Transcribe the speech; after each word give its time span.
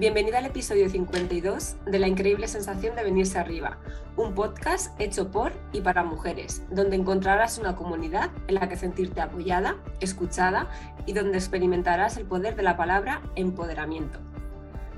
Bienvenida 0.00 0.38
al 0.38 0.46
episodio 0.46 0.88
52 0.88 1.76
de 1.84 1.98
La 1.98 2.08
increíble 2.08 2.48
sensación 2.48 2.96
de 2.96 3.04
venirse 3.04 3.38
arriba, 3.38 3.76
un 4.16 4.34
podcast 4.34 4.98
hecho 4.98 5.30
por 5.30 5.52
y 5.74 5.82
para 5.82 6.02
mujeres, 6.02 6.62
donde 6.70 6.96
encontrarás 6.96 7.58
una 7.58 7.76
comunidad 7.76 8.30
en 8.48 8.54
la 8.54 8.66
que 8.66 8.78
sentirte 8.78 9.20
apoyada, 9.20 9.76
escuchada 10.00 10.70
y 11.04 11.12
donde 11.12 11.36
experimentarás 11.36 12.16
el 12.16 12.24
poder 12.24 12.56
de 12.56 12.62
la 12.62 12.78
palabra 12.78 13.20
empoderamiento. 13.36 14.18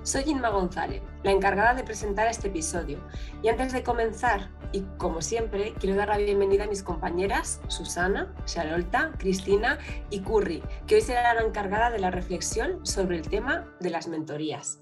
Soy 0.04 0.22
Inma 0.26 0.50
González, 0.50 1.02
la 1.24 1.32
encargada 1.32 1.74
de 1.74 1.82
presentar 1.82 2.28
este 2.28 2.46
episodio. 2.46 3.00
Y 3.42 3.48
antes 3.48 3.72
de 3.72 3.82
comenzar, 3.82 4.50
y 4.70 4.82
como 4.98 5.20
siempre, 5.20 5.74
quiero 5.80 5.96
dar 5.96 6.10
la 6.10 6.16
bienvenida 6.16 6.64
a 6.64 6.68
mis 6.68 6.84
compañeras 6.84 7.60
Susana, 7.66 8.32
Charolta, 8.44 9.10
Cristina 9.18 9.78
y 10.10 10.20
Curry, 10.20 10.62
que 10.86 10.94
hoy 10.94 11.00
será 11.00 11.34
la 11.34 11.42
encargada 11.42 11.90
de 11.90 11.98
la 11.98 12.12
reflexión 12.12 12.86
sobre 12.86 13.16
el 13.16 13.28
tema 13.28 13.66
de 13.80 13.90
las 13.90 14.06
mentorías. 14.06 14.78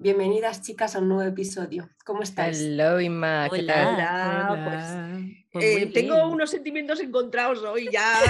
Bienvenidas 0.00 0.60
chicas 0.60 0.96
a 0.96 0.98
un 0.98 1.08
nuevo 1.08 1.22
episodio. 1.22 1.88
¿Cómo 2.04 2.22
estáis? 2.22 2.60
Hello, 2.60 3.00
Inma. 3.00 3.48
¿Qué 3.50 3.62
tal? 3.62 3.94
Hola, 3.94 4.60
pues, 4.64 4.84
pues 5.52 5.64
eh, 5.64 5.90
tengo 5.94 6.28
unos 6.28 6.50
sentimientos 6.50 7.00
encontrados 7.00 7.62
hoy, 7.62 7.88
ya. 7.90 8.20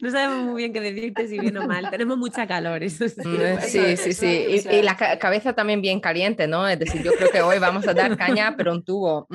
No 0.00 0.10
sabemos 0.10 0.44
muy 0.44 0.62
bien 0.62 0.72
qué 0.72 0.80
decirte 0.80 1.28
si 1.28 1.38
bien 1.38 1.58
o 1.58 1.66
mal. 1.66 1.90
Tenemos 1.90 2.16
mucha 2.16 2.46
calor. 2.46 2.82
Eso 2.82 3.08
sí, 3.08 3.20
mm, 3.22 3.60
sí, 3.60 3.96
sí. 3.96 4.12
sí. 4.12 4.48
Y, 4.70 4.82
la 4.82 4.96
cabeza 4.96 5.52
también 5.52 5.82
bien 5.82 6.00
caliente, 6.00 6.46
¿no? 6.46 6.66
Es 6.66 6.78
decir, 6.78 7.02
yo 7.02 7.12
creo 7.12 7.30
que 7.30 7.42
hoy 7.42 7.58
vamos 7.58 7.86
a 7.86 7.92
dar 7.92 8.16
caña, 8.16 8.54
pero 8.56 8.72
un 8.72 8.84
tubo. 8.84 9.26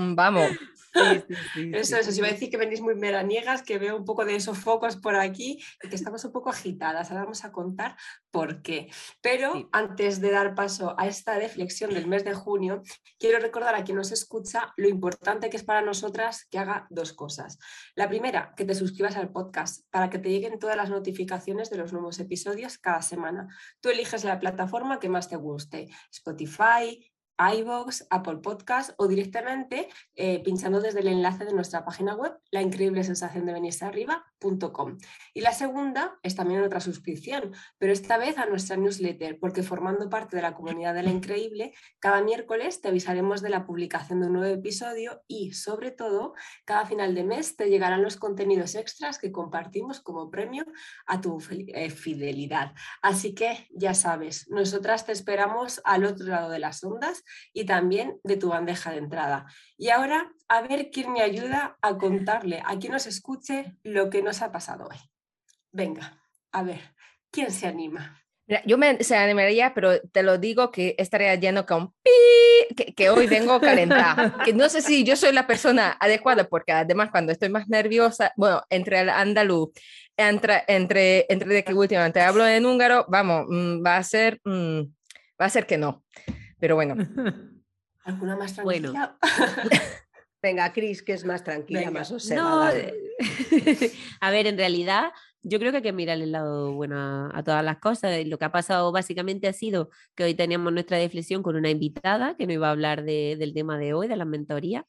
Vamos. 0.93 1.23
eso, 1.73 1.97
eso, 1.97 2.11
si 2.11 2.19
iba 2.19 2.27
a 2.27 2.31
decir 2.31 2.49
que 2.49 2.57
venís 2.57 2.81
muy 2.81 2.95
meraniegas, 2.95 3.63
que 3.63 3.77
veo 3.77 3.97
un 3.97 4.05
poco 4.05 4.25
de 4.25 4.35
esos 4.35 4.57
focos 4.57 4.97
por 4.97 5.15
aquí 5.15 5.59
y 5.83 5.89
que 5.89 5.95
estamos 5.95 6.23
un 6.25 6.31
poco 6.31 6.49
agitadas. 6.49 7.09
Ahora 7.09 7.23
vamos 7.23 7.43
a 7.45 7.51
contar 7.51 7.95
por 8.31 8.61
qué. 8.61 8.89
Pero 9.21 9.69
antes 9.71 10.21
de 10.21 10.31
dar 10.31 10.55
paso 10.55 10.95
a 10.97 11.07
esta 11.07 11.37
reflexión 11.37 11.93
del 11.93 12.07
mes 12.07 12.23
de 12.23 12.33
junio, 12.33 12.81
quiero 13.19 13.39
recordar 13.39 13.75
a 13.75 13.83
quien 13.83 13.97
nos 13.97 14.11
escucha 14.11 14.73
lo 14.77 14.87
importante 14.87 15.49
que 15.49 15.57
es 15.57 15.63
para 15.63 15.81
nosotras 15.81 16.45
que 16.49 16.59
haga 16.59 16.87
dos 16.89 17.13
cosas. 17.13 17.57
La 17.95 18.07
primera, 18.07 18.53
que 18.55 18.65
te 18.65 18.75
suscribas 18.75 19.15
al 19.15 19.31
podcast 19.31 19.85
para 19.89 20.09
que 20.09 20.19
te 20.19 20.29
lleguen 20.29 20.59
todas 20.59 20.77
las 20.77 20.89
notificaciones 20.89 21.69
de 21.69 21.77
los 21.77 21.93
nuevos 21.93 22.19
episodios 22.19 22.77
cada 22.77 23.01
semana. 23.01 23.47
Tú 23.81 23.89
eliges 23.89 24.23
la 24.23 24.39
plataforma 24.39 24.99
que 24.99 25.09
más 25.09 25.29
te 25.29 25.35
guste, 25.35 25.89
Spotify, 26.11 27.12
iVoox, 27.37 28.05
Apple 28.09 28.37
Podcast 28.37 28.91
o 28.97 29.07
directamente 29.07 29.89
eh, 30.15 30.41
pinchando 30.43 30.81
desde 30.81 30.99
el 30.99 31.07
enlace 31.07 31.45
de 31.45 31.53
nuestra 31.53 31.83
página 31.83 32.15
web, 32.15 32.33
la 32.51 32.61
increíble 32.61 33.03
sensación 33.03 33.45
de 33.45 33.53
venirse 33.53 33.85
arriba.com. 33.85 34.97
Y 35.33 35.41
la 35.41 35.53
segunda 35.53 36.19
es 36.21 36.35
también 36.35 36.63
otra 36.63 36.79
suscripción, 36.79 37.53
pero 37.77 37.93
esta 37.93 38.17
vez 38.17 38.37
a 38.37 38.45
nuestra 38.45 38.77
newsletter, 38.77 39.39
porque 39.39 39.63
formando 39.63 40.09
parte 40.09 40.35
de 40.35 40.41
la 40.41 40.53
comunidad 40.53 40.93
de 40.93 41.03
la 41.03 41.09
increíble, 41.09 41.73
cada 41.99 42.21
miércoles 42.21 42.81
te 42.81 42.89
avisaremos 42.89 43.41
de 43.41 43.49
la 43.49 43.65
publicación 43.65 44.21
de 44.21 44.27
un 44.27 44.33
nuevo 44.33 44.53
episodio 44.53 45.23
y, 45.27 45.53
sobre 45.53 45.91
todo, 45.91 46.33
cada 46.65 46.85
final 46.85 47.15
de 47.15 47.23
mes 47.23 47.55
te 47.55 47.69
llegarán 47.69 48.03
los 48.03 48.17
contenidos 48.17 48.75
extras 48.75 49.17
que 49.17 49.31
compartimos 49.31 50.01
como 50.01 50.29
premio 50.29 50.65
a 51.05 51.21
tu 51.21 51.41
eh, 51.49 51.89
fidelidad. 51.89 52.73
Así 53.01 53.33
que 53.33 53.67
ya 53.71 53.93
sabes, 53.93 54.49
nosotras 54.49 55.05
te 55.05 55.11
esperamos 55.11 55.81
al 55.83 56.05
otro 56.05 56.27
lado 56.27 56.49
de 56.49 56.59
las 56.59 56.83
ondas 56.83 57.22
y 57.53 57.65
también 57.65 58.19
de 58.23 58.37
tu 58.37 58.49
bandeja 58.49 58.91
de 58.91 58.97
entrada. 58.97 59.45
Y 59.77 59.89
ahora 59.89 60.31
a 60.47 60.61
ver 60.61 60.89
quién 60.91 61.11
me 61.11 61.21
ayuda 61.21 61.77
a 61.81 61.97
contarle 61.97 62.61
a 62.65 62.77
quien 62.77 62.93
nos 62.93 63.07
escuche 63.07 63.75
lo 63.83 64.09
que 64.09 64.21
nos 64.21 64.41
ha 64.41 64.51
pasado 64.51 64.87
hoy. 64.89 64.97
Venga, 65.71 66.21
a 66.51 66.63
ver, 66.63 66.81
¿quién 67.31 67.51
se 67.51 67.67
anima? 67.67 68.19
yo 68.65 68.77
me 68.77 69.03
se 69.03 69.15
animaría, 69.15 69.73
pero 69.73 69.99
te 70.01 70.23
lo 70.23 70.37
digo 70.37 70.71
que 70.71 70.95
estaría 70.97 71.33
lleno 71.35 71.65
con 71.65 71.93
pi, 72.03 72.75
que, 72.75 72.93
que 72.93 73.09
hoy 73.09 73.27
vengo 73.27 73.59
calentada. 73.59 74.37
que 74.45 74.53
no 74.53 74.69
sé 74.69 74.81
si 74.81 75.03
yo 75.03 75.15
soy 75.15 75.31
la 75.31 75.47
persona 75.47 75.97
adecuada, 75.99 76.47
porque 76.47 76.71
además 76.71 77.09
cuando 77.11 77.31
estoy 77.31 77.49
más 77.49 77.67
nerviosa, 77.69 78.33
bueno, 78.35 78.61
entre 78.69 78.99
el 78.99 79.09
andaluz, 79.09 79.71
entre, 80.17 80.63
entre, 80.67 81.25
entre 81.29 81.53
de 81.53 81.63
que 81.63 81.73
últimamente 81.73 82.21
hablo 82.21 82.45
en 82.47 82.65
húngaro, 82.65 83.05
vamos, 83.07 83.45
mm, 83.47 83.83
va 83.85 83.97
a 83.97 84.03
ser, 84.03 84.39
mm, 84.43 84.81
va 85.41 85.45
a 85.45 85.49
ser 85.49 85.65
que 85.65 85.77
no. 85.77 86.03
Pero 86.63 86.75
bueno. 86.75 86.95
¿Alguna 88.05 88.37
más 88.37 88.55
tranquila? 88.55 89.17
Venga, 90.41 90.71
Cris, 90.71 91.03
que 91.03 91.11
es 91.11 91.25
más 91.25 91.43
tranquila, 91.43 91.91
más 91.91 92.09
observada. 92.09 92.73
Eh, 92.73 92.93
a 94.21 94.31
ver, 94.31 94.47
en 94.47 94.57
realidad 94.57 95.11
yo 95.41 95.59
creo 95.59 95.71
que 95.71 95.77
hay 95.79 95.83
que 95.83 95.91
mirar 95.91 96.21
el 96.21 96.31
lado 96.31 96.71
bueno 96.71 97.29
a, 97.33 97.43
todas 97.43 97.65
las 97.65 97.79
cosas. 97.79 98.25
Lo 98.27 98.37
que 98.37 98.45
ha 98.45 98.51
pasado 98.53 98.93
básicamente 98.93 99.49
ha 99.49 99.53
sido 99.53 99.89
que 100.15 100.23
hoy 100.23 100.35
teníamos 100.35 100.71
nuestra 100.71 100.97
deflexión 100.97 101.43
con 101.43 101.57
una 101.57 101.69
invitada 101.69 102.37
que 102.37 102.47
nos 102.47 102.53
iba 102.53 102.69
a 102.69 102.71
hablar 102.71 103.03
del 103.03 103.53
tema 103.53 103.77
de 103.77 103.93
hoy, 103.93 104.07
de 104.07 104.15
las 104.15 104.27
mentorías, 104.27 104.85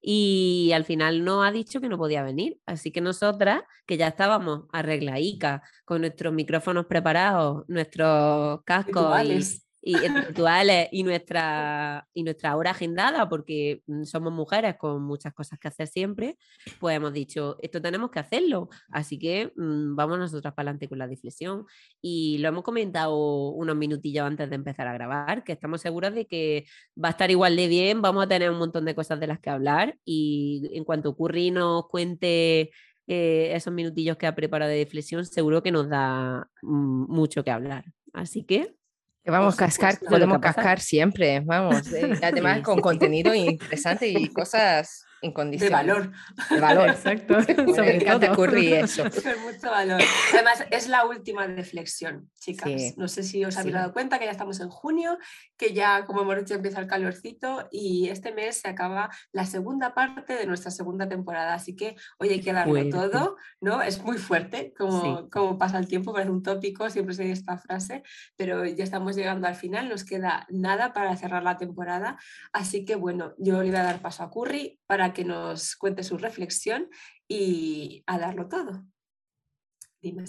y 0.00 0.70
al 0.72 0.86
final 0.86 1.26
no 1.26 1.42
ha 1.42 1.52
dicho 1.52 1.82
que 1.82 1.90
no 1.90 1.98
podía 1.98 2.22
venir. 2.22 2.58
Así 2.64 2.90
que 2.90 3.02
nosotras, 3.02 3.60
que 3.84 3.98
ya 3.98 4.08
estábamos 4.08 4.62
arregladicas, 4.72 5.60
con 5.84 6.00
nuestros 6.00 6.32
micrófonos 6.32 6.86
preparados, 6.86 7.64
nuestros 7.68 8.62
cascos 8.64 9.24
y 9.24 9.67
rituales 9.82 10.88
y 10.92 11.02
nuestra, 11.02 12.06
y 12.14 12.22
nuestra 12.22 12.56
hora 12.56 12.70
agendada, 12.72 13.28
porque 13.28 13.82
mm, 13.86 14.04
somos 14.04 14.32
mujeres 14.32 14.76
con 14.76 15.02
muchas 15.02 15.32
cosas 15.32 15.58
que 15.58 15.68
hacer 15.68 15.88
siempre, 15.88 16.36
pues 16.80 16.96
hemos 16.96 17.12
dicho, 17.12 17.56
esto 17.62 17.80
tenemos 17.80 18.10
que 18.10 18.18
hacerlo, 18.18 18.68
así 18.90 19.18
que 19.18 19.52
mm, 19.56 19.94
vamos 19.96 20.18
nosotras 20.18 20.54
para 20.54 20.70
adelante 20.70 20.88
con 20.88 20.98
la 20.98 21.06
diflexión. 21.06 21.64
Y 22.00 22.38
lo 22.38 22.48
hemos 22.48 22.64
comentado 22.64 23.50
unos 23.50 23.76
minutillos 23.76 24.26
antes 24.26 24.48
de 24.50 24.56
empezar 24.56 24.88
a 24.88 24.92
grabar, 24.92 25.44
que 25.44 25.52
estamos 25.52 25.80
seguros 25.80 26.14
de 26.14 26.26
que 26.26 26.66
va 27.02 27.08
a 27.08 27.12
estar 27.12 27.30
igual 27.30 27.56
de 27.56 27.68
bien, 27.68 28.02
vamos 28.02 28.24
a 28.24 28.28
tener 28.28 28.50
un 28.50 28.58
montón 28.58 28.84
de 28.84 28.94
cosas 28.94 29.20
de 29.20 29.26
las 29.26 29.40
que 29.40 29.50
hablar 29.50 29.96
y 30.04 30.68
en 30.72 30.84
cuanto 30.84 31.16
Curry 31.16 31.50
nos 31.50 31.86
cuente 31.88 32.70
eh, 33.06 33.52
esos 33.54 33.72
minutillos 33.72 34.16
que 34.16 34.26
ha 34.26 34.34
preparado 34.34 34.70
de 34.70 34.78
diflexión, 34.78 35.24
seguro 35.24 35.62
que 35.62 35.72
nos 35.72 35.88
da 35.88 36.48
mm, 36.62 37.10
mucho 37.10 37.42
que 37.42 37.50
hablar. 37.50 37.84
Así 38.12 38.44
que 38.44 38.77
vamos 39.26 39.54
a 39.54 39.56
cascar, 39.56 39.98
podemos 39.98 40.38
cascar 40.38 40.80
siempre, 40.80 41.40
vamos. 41.40 41.92
Eh, 41.92 42.18
además 42.22 42.60
con 42.62 42.80
contenido 42.80 43.34
interesante 43.34 44.08
y 44.08 44.28
cosas 44.28 45.04
incondicional. 45.22 45.86
De 45.86 45.92
valor. 45.92 46.12
De 46.50 46.60
valor, 46.60 46.88
exacto. 46.90 47.40
Sobre 47.42 48.00
todo. 48.00 48.56
eso. 48.56 49.04
mucho 49.44 49.70
valor. 49.70 50.00
Además, 50.32 50.64
es 50.70 50.88
la 50.88 51.06
última 51.06 51.46
reflexión, 51.46 52.30
chicas. 52.38 52.96
No 52.96 53.08
sé 53.08 53.22
si 53.22 53.44
os 53.44 53.56
habéis 53.56 53.74
dado 53.74 53.92
cuenta 53.92 54.18
que 54.18 54.24
ya 54.24 54.30
estamos 54.30 54.60
en 54.60 54.68
junio, 54.68 55.18
que 55.56 55.72
ya, 55.72 56.04
como 56.04 56.22
hemos 56.22 56.36
dicho, 56.36 56.54
empieza 56.54 56.80
el 56.80 56.86
calorcito 56.86 57.68
y 57.70 58.08
este 58.08 58.32
mes 58.32 58.60
se 58.60 58.68
acaba 58.68 59.10
la 59.32 59.46
segunda 59.46 59.94
parte 59.94 60.34
de 60.34 60.46
nuestra 60.46 60.70
segunda 60.70 61.08
temporada. 61.08 61.54
Así 61.54 61.74
que 61.76 61.96
hoy 62.18 62.30
hay 62.30 62.40
que 62.40 62.52
darlo 62.52 62.88
todo, 62.88 63.36
¿no? 63.60 63.82
Es 63.82 64.02
muy 64.02 64.18
fuerte 64.18 64.72
como, 64.76 65.28
como 65.30 65.58
pasa 65.58 65.78
el 65.78 65.88
tiempo, 65.88 66.12
parece 66.12 66.30
un 66.30 66.42
tópico, 66.42 66.90
siempre 66.90 67.14
se 67.14 67.24
dice 67.24 67.40
esta 67.40 67.58
frase, 67.58 68.02
pero 68.36 68.64
ya 68.64 68.84
estamos 68.84 69.16
llegando 69.16 69.46
al 69.46 69.54
final, 69.54 69.88
nos 69.88 70.04
queda 70.04 70.46
nada 70.50 70.92
para 70.92 71.16
cerrar 71.16 71.42
la 71.42 71.56
temporada. 71.56 72.18
Así 72.52 72.84
que 72.84 72.96
bueno, 72.96 73.34
yo 73.38 73.62
le 73.62 73.70
voy 73.70 73.76
a 73.78 73.82
dar 73.82 74.00
paso 74.00 74.22
a 74.22 74.30
Curry 74.30 74.78
para 74.86 75.07
que 75.12 75.24
nos 75.24 75.76
cuente 75.76 76.02
su 76.02 76.18
reflexión 76.18 76.88
y 77.26 78.02
a 78.06 78.18
darlo 78.18 78.48
todo. 78.48 78.84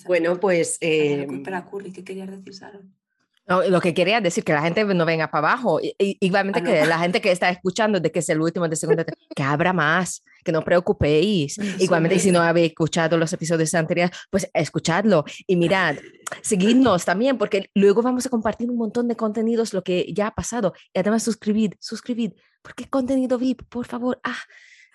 bueno, 0.06 0.40
pues... 0.40 0.78
Eh... 0.82 1.28
Curry, 1.70 1.92
¿qué 1.92 2.04
querías 2.04 2.30
decir, 2.30 2.54
Sara? 2.54 2.82
lo 3.68 3.82
que 3.82 3.96
quería 3.96 4.22
decir 4.22 4.44
que 4.44 4.54
la 4.54 4.62
gente 4.62 4.86
no 4.86 5.06
venga 5.06 5.32
para 5.32 5.48
abajo. 5.54 5.80
igualmente 5.98 6.60
ah, 6.60 6.64
que 6.64 6.86
la 6.86 7.00
gente 7.00 7.20
que 7.20 7.32
está 7.32 7.50
escuchando 7.50 8.00
de 8.00 8.12
que 8.12 8.20
es 8.20 8.30
el 8.30 8.42
último 8.42 8.68
de 8.68 8.76
segunda, 8.76 9.04
que 9.04 9.44
abra 9.44 9.74
más, 9.74 10.24
que 10.44 10.52
no 10.52 10.64
preocupéis. 10.64 11.58
igualmente, 11.80 12.20
si 12.20 12.32
no 12.32 12.42
habéis 12.42 12.70
escuchado 12.70 13.18
los 13.18 13.32
episodios 13.34 13.74
anteriores, 13.74 14.16
pues 14.30 14.50
escuchadlo 14.54 15.26
y 15.48 15.56
mirad, 15.56 15.96
seguidnos 16.42 17.06
también, 17.06 17.38
porque 17.38 17.70
luego 17.74 18.02
vamos 18.02 18.26
a 18.26 18.30
compartir 18.30 18.70
un 18.70 18.78
montón 18.78 19.08
de 19.08 19.16
contenidos, 19.16 19.74
lo 19.74 19.84
que 19.84 20.12
ya 20.14 20.28
ha 20.28 20.36
pasado. 20.36 20.74
Y 20.94 21.00
además, 21.00 21.24
suscribid, 21.24 21.74
suscribid, 21.80 22.34
porque 22.62 22.90
contenido 22.90 23.38
VIP, 23.38 23.64
por 23.70 23.86
favor. 23.86 24.20
Ah, 24.24 24.38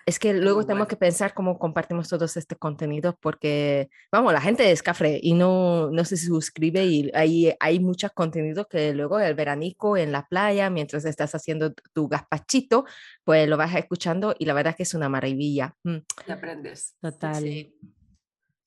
es 0.05 0.19
que 0.19 0.33
luego 0.33 0.65
tenemos 0.65 0.87
que 0.87 0.95
pensar 0.95 1.33
cómo 1.33 1.57
compartimos 1.57 2.07
todos 2.07 2.37
este 2.37 2.55
contenido 2.55 3.17
porque, 3.19 3.89
vamos, 4.11 4.33
la 4.33 4.41
gente 4.41 4.71
es 4.71 4.83
cafre 4.83 5.19
y 5.21 5.33
no, 5.33 5.89
no 5.89 6.05
se 6.05 6.15
suscribe 6.15 6.85
y 6.85 7.11
hay, 7.15 7.53
hay 7.59 7.79
muchos 7.79 8.11
contenidos 8.11 8.67
que 8.67 8.93
luego 8.93 9.19
el 9.19 9.33
veranico 9.33 9.97
en 9.97 10.11
la 10.11 10.27
playa, 10.27 10.69
mientras 10.69 11.05
estás 11.05 11.33
haciendo 11.33 11.73
tu 11.93 12.07
gazpachito, 12.07 12.85
pues 13.23 13.49
lo 13.49 13.57
vas 13.57 13.75
escuchando 13.75 14.35
y 14.37 14.45
la 14.45 14.53
verdad 14.53 14.71
es 14.71 14.77
que 14.77 14.83
es 14.83 14.93
una 14.93 15.09
maravilla. 15.09 15.75
Mm. 15.83 15.97
Y 16.27 16.31
aprendes. 16.31 16.95
Total. 17.01 17.73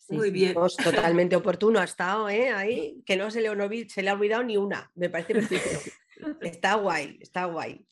Muy 0.08 0.30
bien. 0.30 0.54
totalmente 0.54 1.36
oportuno 1.36 1.78
ha 1.78 1.84
estado, 1.84 2.28
¿eh? 2.28 2.50
Ahí, 2.50 3.02
que 3.06 3.16
no 3.16 3.30
se 3.30 3.40
le, 3.42 3.88
se 3.88 4.02
le 4.02 4.10
ha 4.10 4.14
olvidado 4.14 4.42
ni 4.42 4.56
una. 4.56 4.90
Me 4.96 5.08
parece 5.08 5.34
perfecto. 5.34 5.90
está 6.40 6.74
guay, 6.74 7.18
está 7.20 7.44
guay. 7.44 7.86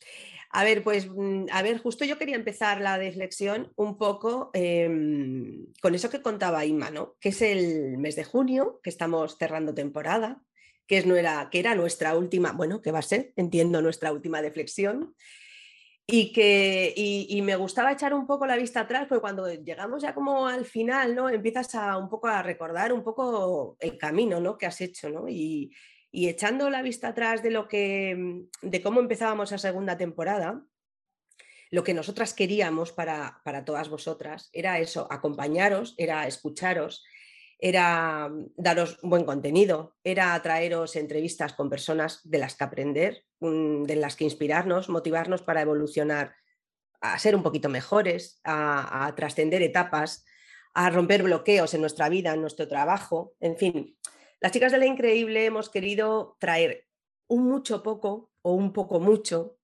A 0.49 0.63
ver, 0.63 0.83
pues, 0.83 1.09
mm, 1.09 1.45
a 1.51 1.61
ver, 1.61 1.77
justo 1.79 2.05
yo 2.05 2.17
quería 2.17 2.35
empezar 2.35 2.81
la 2.81 2.97
deflexión 2.97 3.71
un 3.75 3.97
poco 3.97 4.49
em, 4.53 5.67
con 5.81 5.93
eso 5.93 6.09
que 6.09 6.21
contaba 6.21 6.65
Inma, 6.65 6.89
¿no? 6.89 7.15
Que 7.19 7.29
es 7.29 7.41
el 7.41 7.97
mes 7.97 8.15
de 8.15 8.23
junio, 8.23 8.79
que 8.81 8.89
estamos 8.89 9.37
cerrando 9.37 9.73
temporada, 9.73 10.41
que, 10.87 10.99
es, 10.99 11.05
no 11.05 11.15
era, 11.15 11.49
que 11.51 11.59
era 11.59 11.75
nuestra 11.75 12.15
última, 12.15 12.53
bueno, 12.53 12.81
que 12.81 12.91
va 12.91 12.99
a 12.99 13.01
ser, 13.01 13.33
entiendo, 13.35 13.81
nuestra 13.81 14.11
última 14.11 14.41
deflexión. 14.41 15.15
Y 16.09 16.31
que 16.31 16.93
y, 16.95 17.41
me 17.41 17.57
gustaba 17.57 17.91
echar 17.91 18.13
un 18.13 18.25
poco 18.25 18.45
la 18.45 18.55
vista 18.55 18.79
atrás, 18.81 19.07
porque 19.09 19.19
cuando 19.19 19.53
llegamos 19.53 20.01
ya 20.01 20.13
como 20.15 20.47
al 20.47 20.63
final, 20.63 21.13
¿no? 21.13 21.29
Empiezas 21.29 21.75
a 21.75 21.97
un 21.97 22.07
poco 22.07 22.27
a 22.27 22.41
recordar 22.41 22.93
un 22.93 23.03
poco 23.03 23.75
el 23.81 23.97
camino, 23.97 24.39
¿no? 24.39 24.57
Que 24.57 24.67
has 24.67 24.79
hecho, 24.79 25.09
¿no? 25.09 25.27
Y 26.11 26.29
echando 26.29 26.69
la 26.69 26.81
vista 26.81 27.09
atrás 27.09 27.43
de 27.43 27.51
lo 27.51 27.67
que 27.67 28.45
de 28.61 28.81
cómo 28.81 28.99
empezábamos 28.99 29.51
la 29.51 29.57
segunda 29.57 29.97
temporada, 29.97 30.63
lo 31.69 31.83
que 31.83 31.93
nosotras 31.93 32.33
queríamos 32.33 32.91
para, 32.91 33.41
para 33.43 33.65
todas 33.65 33.89
vosotras 33.89 34.49
era 34.53 34.79
eso, 34.79 35.07
acompañaros, 35.11 35.95
era 35.97 36.27
escucharos, 36.27 37.03
era 37.59 38.31
daros 38.55 38.99
buen 39.01 39.25
contenido, 39.25 39.95
era 40.03 40.39
traeros 40.41 40.95
entrevistas 40.95 41.53
con 41.53 41.69
personas 41.69 42.21
de 42.23 42.37
las 42.37 42.55
que 42.55 42.63
aprender, 42.63 43.25
mm, 43.39 43.83
de 43.83 43.95
las 43.95 44.15
que 44.15 44.25
inspirarnos, 44.25 44.89
motivarnos 44.89 45.41
para 45.41 45.61
evolucionar, 45.61 46.35
a 47.01 47.17
ser 47.19 47.35
un 47.35 47.43
poquito 47.43 47.69
mejores, 47.69 48.39
a, 48.43 49.11
trascender 49.15 49.61
etapas, 49.61 50.25
a 50.73 50.89
romper 50.89 51.23
bloqueos 51.23 51.73
en 51.73 51.81
nuestra 51.81 52.09
vida, 52.09 52.33
en 52.33 52.41
nuestro 52.41 52.67
trabajo, 52.67 53.33
en 53.39 53.57
fin. 53.57 53.97
Las 54.39 54.51
chicas 54.51 54.71
de 54.71 54.77
la 54.77 54.85
increíble 54.85 55.45
hemos 55.45 55.69
querido 55.69 56.37
traer 56.39 56.87
un 57.27 57.47
mucho 57.47 57.83
poco 57.83 58.31
o 58.41 58.53
un 58.53 58.71
poco 58.71 58.99
mucho 58.99 59.57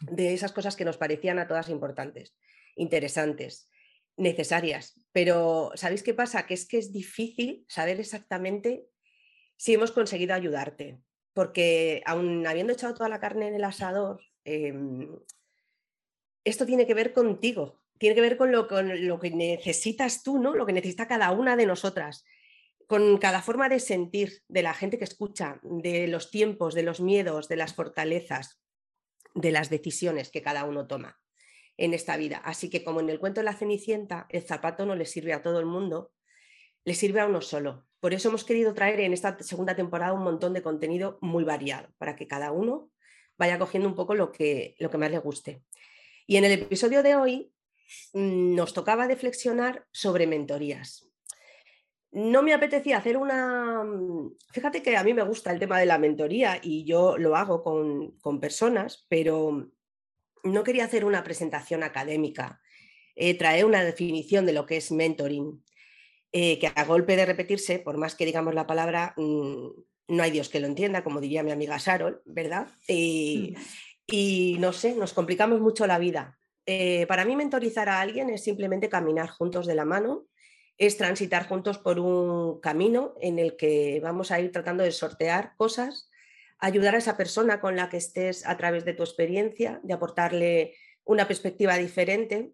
de 0.00 0.32
esas 0.32 0.52
cosas 0.52 0.76
que 0.76 0.84
nos 0.84 0.96
parecían 0.96 1.38
a 1.38 1.46
todas 1.46 1.68
importantes, 1.68 2.34
interesantes, 2.76 3.70
necesarias. 4.16 4.94
Pero 5.12 5.72
¿sabéis 5.74 6.02
qué 6.02 6.14
pasa? 6.14 6.46
Que 6.46 6.54
es 6.54 6.66
que 6.66 6.78
es 6.78 6.92
difícil 6.92 7.64
saber 7.68 8.00
exactamente 8.00 8.86
si 9.56 9.74
hemos 9.74 9.92
conseguido 9.92 10.34
ayudarte, 10.34 11.00
porque 11.34 12.02
aún 12.06 12.46
habiendo 12.46 12.72
echado 12.72 12.94
toda 12.94 13.08
la 13.08 13.20
carne 13.20 13.48
en 13.48 13.54
el 13.54 13.64
asador, 13.64 14.20
em, 14.44 15.18
esto 16.44 16.64
tiene 16.64 16.86
que 16.86 16.94
ver 16.94 17.12
contigo, 17.12 17.82
tiene 17.98 18.14
que 18.14 18.22
ver 18.22 18.36
con 18.38 18.52
lo, 18.52 18.66
con 18.68 19.06
lo, 19.06 19.20
que 19.20 19.30
necesitas 19.30 20.22
tú, 20.22 20.38
¿no? 20.38 20.54
Lo 20.54 20.64
que 20.64 20.72
necesita 20.72 21.06
cada 21.06 21.30
una 21.32 21.56
de 21.56 21.66
nosotras, 21.66 22.24
con 22.90 23.18
cada 23.18 23.40
forma 23.40 23.68
de 23.68 23.78
sentir 23.78 24.42
de 24.48 24.64
la 24.64 24.74
gente 24.74 24.98
que 24.98 25.04
escucha, 25.04 25.60
de 25.62 26.08
los 26.08 26.32
tiempos, 26.32 26.74
de 26.74 26.82
los 26.82 27.00
miedos, 27.00 27.46
de 27.46 27.54
las 27.54 27.72
fortalezas, 27.72 28.60
de 29.32 29.52
las 29.52 29.70
decisiones 29.70 30.32
que 30.32 30.42
cada 30.42 30.64
uno 30.64 30.88
toma 30.88 31.20
en 31.76 31.94
esta 31.94 32.16
vida. 32.16 32.38
Así 32.38 32.68
que 32.68 32.82
como 32.82 32.98
en 32.98 33.08
el 33.08 33.20
cuento 33.20 33.38
de 33.38 33.44
la 33.44 33.54
Cenicienta, 33.54 34.26
el 34.28 34.42
zapato 34.42 34.86
no 34.86 34.96
le 34.96 35.06
sirve 35.06 35.32
a 35.32 35.40
todo 35.40 35.60
el 35.60 35.66
mundo, 35.66 36.10
le 36.84 36.94
sirve 36.94 37.20
a 37.20 37.26
uno 37.26 37.42
solo. 37.42 37.86
Por 38.00 38.12
eso 38.12 38.28
hemos 38.28 38.42
querido 38.42 38.74
traer 38.74 38.98
en 38.98 39.12
esta 39.12 39.38
segunda 39.38 39.76
temporada 39.76 40.12
un 40.12 40.24
montón 40.24 40.52
de 40.52 40.62
contenido 40.62 41.20
muy 41.20 41.44
variado, 41.44 41.94
para 41.96 42.16
que 42.16 42.26
cada 42.26 42.50
uno 42.50 42.90
vaya 43.38 43.60
cogiendo 43.60 43.88
un 43.88 43.94
poco 43.94 44.16
lo 44.16 44.32
que, 44.32 44.74
lo 44.80 44.90
que 44.90 44.98
más 44.98 45.12
le 45.12 45.18
guste. 45.20 45.62
Y 46.26 46.38
en 46.38 46.44
el 46.44 46.50
episodio 46.50 47.04
de 47.04 47.14
hoy 47.14 47.52
mm, 48.14 48.56
nos 48.56 48.74
tocaba 48.74 49.06
reflexionar 49.06 49.86
sobre 49.92 50.26
mentorías. 50.26 51.09
No 52.12 52.42
me 52.42 52.52
apetecía 52.52 52.98
hacer 52.98 53.16
una... 53.16 53.84
Mm, 53.84 54.36
fíjate 54.52 54.82
que 54.82 54.96
a 54.96 55.04
mí 55.04 55.14
me 55.14 55.22
gusta 55.22 55.52
el 55.52 55.60
tema 55.60 55.78
de 55.78 55.86
la 55.86 55.98
mentoría 55.98 56.58
y 56.62 56.84
yo 56.84 57.16
lo 57.18 57.36
hago 57.36 57.62
con, 57.62 58.12
con 58.20 58.40
personas, 58.40 59.06
pero 59.08 59.70
no 60.42 60.64
quería 60.64 60.84
hacer 60.84 61.04
una 61.04 61.22
presentación 61.22 61.82
académica, 61.82 62.60
eh, 63.14 63.36
traer 63.36 63.64
una 63.64 63.84
definición 63.84 64.46
de 64.46 64.52
lo 64.52 64.66
que 64.66 64.78
es 64.78 64.90
mentoring, 64.90 65.62
eh, 66.32 66.58
que 66.58 66.72
a 66.74 66.84
golpe 66.84 67.16
de 67.16 67.26
repetirse, 67.26 67.78
por 67.78 67.96
más 67.96 68.14
que 68.14 68.26
digamos 68.26 68.54
la 68.54 68.66
palabra, 68.66 69.14
mm, 69.16 69.68
no 70.08 70.22
hay 70.22 70.30
Dios 70.30 70.48
que 70.48 70.60
lo 70.60 70.66
entienda, 70.66 71.04
como 71.04 71.20
diría 71.20 71.42
mi 71.42 71.52
amiga 71.52 71.78
Sarol, 71.78 72.22
¿verdad? 72.24 72.68
Y, 72.88 73.54
mm. 73.56 73.60
y 74.08 74.56
no 74.58 74.72
sé, 74.72 74.94
nos 74.94 75.12
complicamos 75.12 75.60
mucho 75.60 75.86
la 75.86 75.98
vida. 75.98 76.38
Eh, 76.66 77.06
para 77.06 77.24
mí 77.24 77.36
mentorizar 77.36 77.88
a 77.88 78.00
alguien 78.00 78.30
es 78.30 78.44
simplemente 78.44 78.88
caminar 78.88 79.28
juntos 79.28 79.66
de 79.66 79.74
la 79.74 79.84
mano, 79.84 80.26
es 80.80 80.96
transitar 80.96 81.46
juntos 81.46 81.76
por 81.76 82.00
un 82.00 82.58
camino 82.60 83.14
en 83.20 83.38
el 83.38 83.54
que 83.56 84.00
vamos 84.02 84.30
a 84.30 84.40
ir 84.40 84.50
tratando 84.50 84.82
de 84.82 84.90
sortear 84.92 85.52
cosas 85.58 86.10
ayudar 86.58 86.94
a 86.94 86.98
esa 86.98 87.18
persona 87.18 87.60
con 87.60 87.76
la 87.76 87.90
que 87.90 87.98
estés 87.98 88.46
a 88.46 88.56
través 88.56 88.86
de 88.86 88.94
tu 88.94 89.02
experiencia, 89.02 89.80
de 89.82 89.92
aportarle 89.92 90.74
una 91.04 91.26
perspectiva 91.26 91.76
diferente 91.76 92.52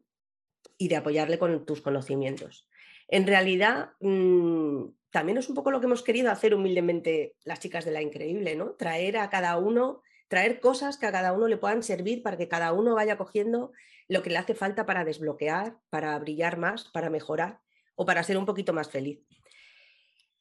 y 0.76 0.88
de 0.88 0.96
apoyarle 0.96 1.38
con 1.38 1.64
tus 1.66 1.80
conocimientos. 1.80 2.68
En 3.08 3.28
realidad, 3.28 3.90
mm, 4.00 4.86
también 5.10 5.38
es 5.38 5.48
un 5.48 5.54
poco 5.54 5.70
lo 5.70 5.80
que 5.80 5.86
hemos 5.86 6.02
querido 6.02 6.30
hacer 6.30 6.54
humildemente 6.54 7.36
las 7.44 7.60
chicas 7.60 7.84
de 7.84 7.92
la 7.92 8.02
increíble, 8.02 8.56
¿no? 8.56 8.72
Traer 8.72 9.18
a 9.18 9.30
cada 9.30 9.56
uno, 9.56 10.02
traer 10.28 10.58
cosas 10.58 10.98
que 10.98 11.06
a 11.06 11.12
cada 11.12 11.32
uno 11.32 11.46
le 11.46 11.56
puedan 11.56 11.82
servir 11.82 12.22
para 12.22 12.36
que 12.36 12.48
cada 12.48 12.72
uno 12.72 12.94
vaya 12.96 13.16
cogiendo 13.16 13.72
lo 14.08 14.22
que 14.22 14.30
le 14.30 14.38
hace 14.38 14.54
falta 14.54 14.84
para 14.84 15.04
desbloquear, 15.04 15.78
para 15.90 16.18
brillar 16.18 16.58
más, 16.58 16.84
para 16.92 17.10
mejorar 17.10 17.60
o 17.96 18.06
para 18.06 18.22
ser 18.22 18.38
un 18.38 18.46
poquito 18.46 18.72
más 18.72 18.88
feliz 18.88 19.18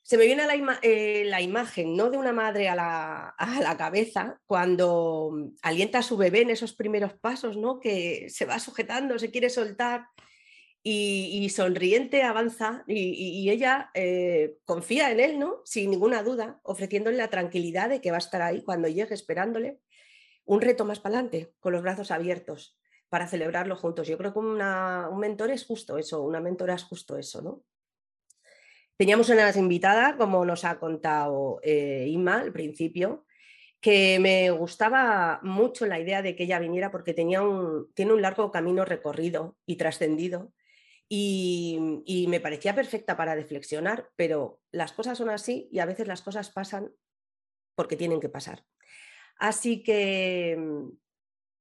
se 0.06 0.20
me 0.20 0.28
viene 0.28 0.46
la, 0.46 0.80
eh, 0.84 1.24
la 1.26 1.42
imagen 1.42 1.96
¿no? 1.96 2.12
de 2.12 2.20
una 2.20 2.32
madre 2.32 2.70
a 2.70 2.76
la, 2.76 3.30
a 3.30 3.60
la, 3.60 3.76
cabeza 3.76 4.40
cuando 4.46 5.32
alienta 5.64 5.98
a 5.98 6.04
su 6.04 6.16
bebé 6.16 6.42
en 6.42 6.52
esos 6.52 6.74
primeros 6.74 7.16
pasos, 7.16 7.58
¿no? 7.58 7.80
que 7.80 8.30
se 8.30 8.46
va 8.46 8.60
sujetando, 8.60 9.18
se 9.18 9.32
quiere 9.32 9.50
soltar 9.50 10.06
y, 10.84 11.50
sonriente 11.50 12.22
avanza 12.22 12.84
y, 12.88 13.50
ella 13.50 13.90
eh, 13.96 14.58
confía 14.66 15.10
en 15.10 15.20
él, 15.20 15.40
¿no? 15.40 15.62
sin 15.66 15.90
ninguna 15.90 16.22
duda, 16.22 16.60
ofreciéndole 16.62 17.18
la 17.18 17.32
tranquilidad 17.32 17.90
de 17.90 18.00
que 18.00 18.12
va 18.12 18.18
a 18.18 18.20
estar 18.20 18.44
ahí 18.44 18.62
cuando 18.62 18.88
llegue 18.88 19.16
esperándole. 19.16 19.80
Un 20.46 20.62
reto 20.62 20.86
más 20.86 21.00
para 21.00 21.16
adelante, 21.16 21.52
con 21.60 21.74
los 21.74 21.82
brazos 21.82 22.12
abiertos, 22.12 22.78
para 23.16 23.28
celebrarlo 23.28 23.78
juntos. 23.78 24.10
Yo 24.10 24.18
creo 24.18 24.34
que 24.34 24.40
un 24.40 25.20
mentor 25.20 25.50
es 25.50 25.66
justo 25.66 25.98
eso, 25.98 26.22
una 26.22 26.42
mentora 26.42 26.74
es 26.74 26.84
justo 26.84 27.18
eso, 27.18 27.42
¿no? 27.42 27.64
Teníamos 28.98 29.30
una 29.30 29.50
invitada, 29.56 30.18
como 30.18 30.44
nos 30.44 30.66
ha 30.66 30.80
contado 30.80 31.62
eh, 31.64 32.14
al 32.28 32.52
principio, 32.52 33.26
que 33.80 34.20
me 34.20 34.52
gustaba 34.52 35.40
mucho 35.44 35.86
la 35.86 35.98
idea 35.98 36.22
de 36.22 36.36
que 36.36 36.44
ella 36.44 36.60
viniera 36.60 36.92
porque 36.92 37.14
tenía 37.14 37.42
un, 37.42 37.90
tiene 37.94 38.12
un 38.12 38.22
largo 38.22 38.52
camino 38.52 38.84
recorrido 38.84 39.56
y 39.66 39.78
trascendido 39.78 40.52
y, 41.08 42.26
me 42.28 42.42
parecía 42.42 42.76
perfecta 42.76 43.16
para 43.16 43.34
reflexionar, 43.34 44.10
pero 44.18 44.60
las 44.74 44.92
cosas 44.92 45.18
son 45.18 45.30
así 45.30 45.70
y 45.72 45.80
a 45.80 45.86
veces 45.86 46.06
las 46.06 46.22
cosas 46.22 46.50
pasan 46.50 46.92
porque 47.76 47.96
tienen 47.96 48.20
que 48.20 48.28
pasar. 48.28 48.66
Así 49.38 49.84
que 49.84 50.58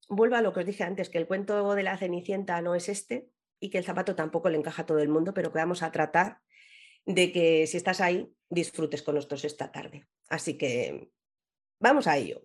vuelvo 0.08 0.36
a 0.36 0.42
lo 0.42 0.52
que 0.52 0.60
os 0.60 0.66
dije 0.66 0.84
antes, 0.84 1.08
que 1.08 1.18
el 1.18 1.26
cuento 1.26 1.74
de 1.74 1.82
la 1.82 1.96
Cenicienta 1.96 2.60
no 2.62 2.74
es 2.74 2.88
este 2.88 3.28
y 3.60 3.70
que 3.70 3.78
el 3.78 3.84
zapato 3.84 4.14
tampoco 4.14 4.48
le 4.48 4.58
encaja 4.58 4.82
a 4.82 4.86
todo 4.86 4.98
el 4.98 5.08
mundo, 5.08 5.34
pero 5.34 5.52
que 5.52 5.58
vamos 5.58 5.82
a 5.82 5.92
tratar 5.92 6.38
de 7.06 7.32
que 7.32 7.66
si 7.66 7.76
estás 7.76 8.00
ahí, 8.00 8.32
disfrutes 8.48 9.02
con 9.02 9.14
nosotros 9.14 9.44
esta 9.44 9.70
tarde. 9.70 10.06
Así 10.28 10.56
que 10.56 11.10
vamos 11.78 12.06
a 12.06 12.16
ello. 12.16 12.42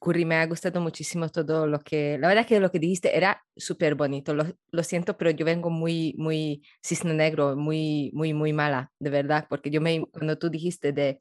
Curry, 0.00 0.24
me 0.24 0.36
ha 0.36 0.46
gustado 0.46 0.80
muchísimo 0.80 1.28
todo 1.28 1.66
lo 1.66 1.80
que, 1.80 2.18
la 2.18 2.28
verdad 2.28 2.42
es 2.42 2.46
que 2.46 2.60
lo 2.60 2.70
que 2.70 2.78
dijiste 2.78 3.16
era 3.16 3.44
súper 3.56 3.96
bonito, 3.96 4.32
lo, 4.32 4.44
lo, 4.70 4.82
siento, 4.84 5.16
pero 5.16 5.30
yo 5.30 5.44
vengo 5.44 5.70
muy, 5.70 6.14
muy 6.16 6.62
cisne 6.84 7.14
negro, 7.14 7.56
muy, 7.56 8.12
muy, 8.14 8.32
muy 8.32 8.52
mala, 8.52 8.92
de 9.00 9.10
verdad, 9.10 9.46
porque 9.48 9.70
yo 9.70 9.80
me, 9.80 10.06
cuando 10.12 10.38
tú 10.38 10.50
dijiste 10.50 10.92
de 10.92 11.18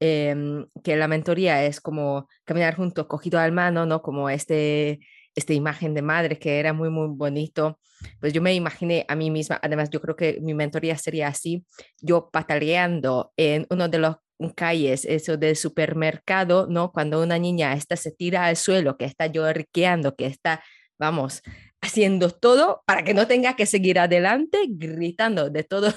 em, 0.00 0.66
que 0.84 0.96
la 0.96 1.08
mentoría 1.08 1.64
es 1.64 1.80
como 1.80 2.28
caminar 2.44 2.76
juntos, 2.76 3.06
cogido 3.06 3.38
al 3.40 3.52
mano, 3.52 3.86
¿no? 3.86 4.02
Como 4.02 4.30
este 4.30 5.00
esta 5.38 5.54
imagen 5.54 5.94
de 5.94 6.02
madre 6.02 6.38
que 6.38 6.58
era 6.58 6.72
muy, 6.72 6.90
muy 6.90 7.08
bonito. 7.08 7.78
Pues 8.20 8.32
yo 8.32 8.42
me 8.42 8.54
imaginé 8.54 9.04
a 9.08 9.14
mí 9.16 9.30
misma, 9.30 9.58
además 9.62 9.90
yo 9.90 10.00
creo 10.00 10.16
que 10.16 10.38
mi 10.40 10.54
mentoría 10.54 10.96
sería 10.98 11.28
así, 11.28 11.64
yo 12.00 12.30
pataleando 12.30 13.32
en 13.36 13.66
uno 13.70 13.88
de 13.88 13.98
los 13.98 14.16
calles, 14.54 15.04
eso 15.04 15.36
del 15.36 15.56
supermercado, 15.56 16.68
¿no? 16.68 16.92
Cuando 16.92 17.22
una 17.22 17.38
niña 17.38 17.72
está, 17.74 17.96
se 17.96 18.12
tira 18.12 18.46
al 18.46 18.56
suelo, 18.56 18.96
que 18.96 19.04
está 19.04 19.26
lloriqueando, 19.26 20.14
que 20.14 20.26
está, 20.26 20.62
vamos, 20.98 21.42
haciendo 21.80 22.30
todo 22.30 22.82
para 22.86 23.02
que 23.04 23.14
no 23.14 23.26
tenga 23.26 23.56
que 23.56 23.66
seguir 23.66 23.98
adelante, 23.98 24.58
gritando 24.68 25.50
de 25.50 25.64
todo, 25.64 25.92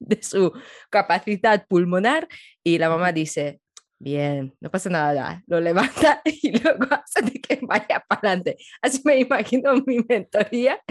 de 0.00 0.22
su 0.22 0.52
capacidad 0.90 1.66
pulmonar, 1.68 2.28
y 2.64 2.78
la 2.78 2.88
mamá 2.88 3.12
dice, 3.12 3.60
Bien, 4.02 4.56
no 4.60 4.70
pasa 4.70 4.88
nada, 4.88 5.44
lo 5.46 5.60
levanta 5.60 6.22
y 6.24 6.58
luego 6.58 6.86
hace 6.90 7.20
de 7.20 7.32
que 7.38 7.58
vaya 7.60 8.02
para 8.08 8.30
adelante. 8.30 8.56
Así 8.80 9.02
me 9.04 9.18
imagino 9.18 9.74
mi 9.86 9.98
mentoría, 10.08 10.82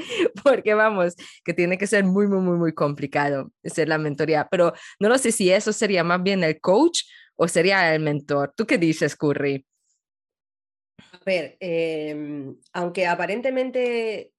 porque 0.44 0.76
vamos, 0.76 1.16
que 1.44 1.56
tiene 1.56 1.80
que 1.80 1.88
ser 1.88 2.04
muy, 2.04 2.28
muy, 2.28 2.42
muy, 2.42 2.60
muy 2.60 2.72
complicado 2.72 3.52
ser 3.64 3.90
la 3.90 3.98
mentoría, 3.98 4.48
pero 4.52 4.74
no 5.00 5.10
lo 5.10 5.18
sé 5.18 5.32
si 5.32 5.52
eso 5.52 5.74
sería 5.74 6.04
más 6.04 6.22
bien 6.22 6.44
el 6.44 6.62
coach 6.62 7.02
o 7.36 7.48
sería 7.48 7.96
el 7.96 8.00
mentor. 8.04 8.54
¿Tú 8.56 8.68
qué 8.68 8.78
dices, 8.78 9.16
Curry? 9.16 9.66
A 11.00 11.20
ver, 11.26 11.58
em, 11.62 12.56
aunque 12.74 13.08
aparentemente 13.08 14.34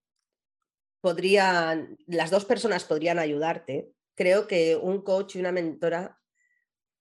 podrían, 1.01 1.97
las 2.07 2.31
dos 2.31 2.45
personas 2.45 2.85
podrían 2.85 3.19
ayudarte, 3.19 3.91
creo 4.15 4.47
que 4.47 4.77
un 4.77 5.03
coach 5.03 5.37
y 5.37 5.41
una 5.41 5.53
mentora 5.53 6.19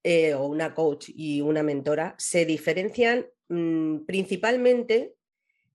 eh, 0.02 0.34
o 0.34 0.46
una 0.46 0.74
coach 0.74 1.10
y 1.14 1.42
una 1.42 1.62
mentora 1.62 2.14
se 2.18 2.46
diferencian 2.46 3.26
mm, 3.48 4.06
principalmente 4.06 5.14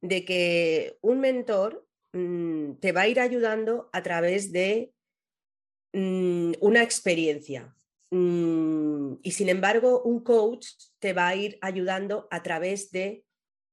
de 0.01 0.25
que 0.25 0.97
un 1.01 1.19
mentor 1.19 1.87
mm, 2.13 2.73
te 2.79 2.91
va 2.91 3.01
a 3.01 3.07
ir 3.07 3.19
ayudando 3.19 3.89
a 3.93 4.01
través 4.01 4.51
de 4.51 4.93
mm, 5.93 6.53
una 6.59 6.81
experiencia. 6.81 7.71
y 8.11 9.31
sin 9.31 9.49
embargo, 9.49 10.01
un 10.03 10.23
coach 10.23 10.67
te 10.99 11.11
va 11.11 11.27
a 11.27 11.35
ir 11.35 11.57
ayudando 11.61 12.27
a 12.31 12.41
través 12.43 12.91
de 12.91 13.25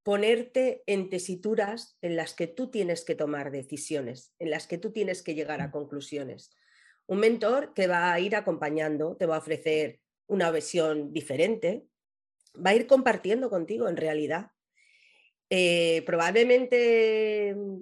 ponerte 0.03 0.83
en 0.87 1.11
tesituras 1.11 1.97
en 2.03 2.17
las 2.17 2.35
que 2.35 2.49
tú 2.49 2.71
tienes 2.71 3.05
que 3.05 3.15
tomar 3.15 3.51
decisiones, 3.53 4.35
en 4.39 4.51
las 4.51 4.67
que 4.67 4.79
tú 4.79 4.91
tienes 4.91 5.23
que 5.23 5.35
llegar 5.35 5.61
a 5.61 5.71
conclusiones. 5.71 6.51
Un 7.13 7.19
mentor 7.19 7.75
te 7.75 7.87
va 7.87 8.11
a 8.11 8.21
ir 8.21 8.35
acompañando, 8.35 9.19
te 9.19 9.27
va 9.27 9.37
a 9.37 9.41
ofrecer 9.41 10.01
una 10.29 10.51
visión 10.51 11.13
diferente, 11.13 11.85
va 12.57 12.71
a 12.71 12.75
ir 12.75 12.87
compartiendo 12.87 13.51
contigo 13.51 13.87
en 13.87 13.99
realidad. 13.99 14.53
Eh, 15.51 16.03
probablemente 16.07 17.55
mm, 17.55 17.81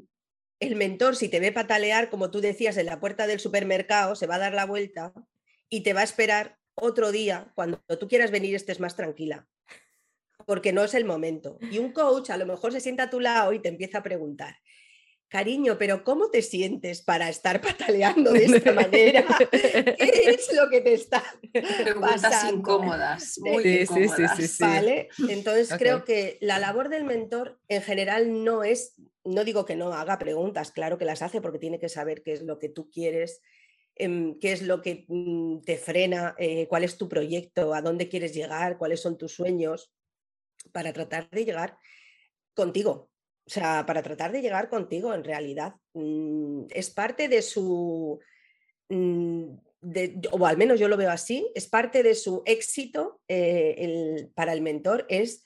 el 0.59 0.75
mentor, 0.75 1.15
si 1.15 1.29
te 1.29 1.39
ve 1.39 1.53
patalear, 1.53 2.11
como 2.11 2.33
tú 2.33 2.41
decías, 2.41 2.77
en 2.77 2.87
la 2.87 2.99
puerta 2.99 3.29
del 3.29 3.39
supermercado, 3.39 4.17
se 4.17 4.27
va 4.27 4.35
a 4.35 4.41
dar 4.41 4.53
la 4.53 4.67
vuelta 4.67 5.13
y 5.69 5.85
te 5.85 5.93
va 5.93 6.01
a 6.01 6.11
esperar 6.11 6.59
otro 6.75 7.13
día, 7.13 7.53
cuando 7.55 7.79
tú 8.01 8.09
quieras 8.09 8.33
venir 8.33 8.57
estés 8.57 8.81
más 8.81 8.97
tranquila, 8.97 9.47
porque 10.45 10.73
no 10.73 10.83
es 10.83 10.95
el 10.95 11.05
momento. 11.05 11.57
Y 11.71 11.79
un 11.79 11.93
coach 11.93 12.31
a 12.31 12.37
lo 12.37 12.47
mejor 12.47 12.73
se 12.73 12.81
sienta 12.81 13.05
a 13.05 13.11
tu 13.11 13.21
lado 13.21 13.53
y 13.53 13.61
te 13.61 13.69
empieza 13.69 13.99
a 13.99 14.03
preguntar, 14.03 14.57
Cariño, 15.31 15.79
pero 15.79 16.03
¿cómo 16.03 16.29
te 16.29 16.43
sientes 16.43 17.03
para 17.03 17.29
estar 17.29 17.61
pataleando 17.63 18.33
de 18.33 18.47
esta 18.47 18.73
manera? 18.73 19.25
¿Qué 19.51 20.23
es 20.27 20.53
lo 20.53 20.69
que 20.69 20.81
te 20.81 20.93
está 20.95 21.23
Preguntas 21.53 22.21
pasando? 22.21 22.59
incómodas, 22.59 23.39
muy 23.39 23.65
incómodas. 23.65 24.37
Sí, 24.37 24.49
sí, 24.49 24.63
¿Vale? 24.65 25.09
Entonces 25.29 25.73
creo 25.79 26.05
que 26.05 26.37
la 26.41 26.59
labor 26.59 26.89
del 26.89 27.05
mentor 27.05 27.61
en 27.69 27.81
general 27.81 28.43
no 28.43 28.65
es, 28.65 29.01
no 29.23 29.45
digo 29.45 29.65
que 29.65 29.77
no 29.77 29.93
haga 29.93 30.19
preguntas, 30.19 30.73
claro 30.73 30.99
que 30.99 31.05
las 31.05 31.23
hace 31.23 31.41
porque 31.41 31.61
tiene 31.61 31.79
que 31.79 31.89
saber 31.89 32.25
qué 32.25 32.33
es 32.33 32.43
lo 32.43 32.59
que 32.59 32.69
tú 32.69 32.91
quieres, 32.91 33.41
em, 33.95 34.37
qué 34.41 34.51
es 34.51 34.63
lo 34.63 34.83
que 34.83 35.05
mm, 35.07 35.61
te 35.61 35.77
frena, 35.77 36.35
eh, 36.39 36.67
cuál 36.67 36.83
es 36.83 36.99
tu 36.99 37.09
proyecto, 37.09 37.73
a 37.73 37.83
dónde 37.83 38.09
quieres 38.09 38.35
llegar, 38.35 38.79
cuáles 38.79 39.01
son 39.01 39.17
tus 39.17 39.33
sueños, 39.33 39.93
para 40.73 40.93
tratar 40.93 41.31
de 41.31 41.45
llegar 41.45 41.79
contigo, 42.55 43.10
o 43.51 43.53
sea, 43.53 43.85
para 43.85 44.01
tratar 44.01 44.31
de 44.31 44.43
llegar 44.43 44.69
contigo 44.69 45.13
en 45.13 45.25
realidad. 45.25 45.75
Mm, 45.95 46.67
es 46.71 46.89
parte 46.91 47.27
de 47.27 47.43
su, 47.43 48.21
mm, 48.89 49.45
o 50.31 50.47
al 50.47 50.57
menos 50.57 50.79
yo 50.79 50.87
lo 50.87 50.97
veo 50.97 51.11
así, 51.11 51.51
es 51.57 51.67
parte 51.67 52.05
de 52.05 52.15
su 52.15 52.45
éxito 52.47 53.21
eh, 53.27 54.29
para 54.37 54.53
el 54.53 54.63
mentor, 54.63 55.05
es 55.09 55.43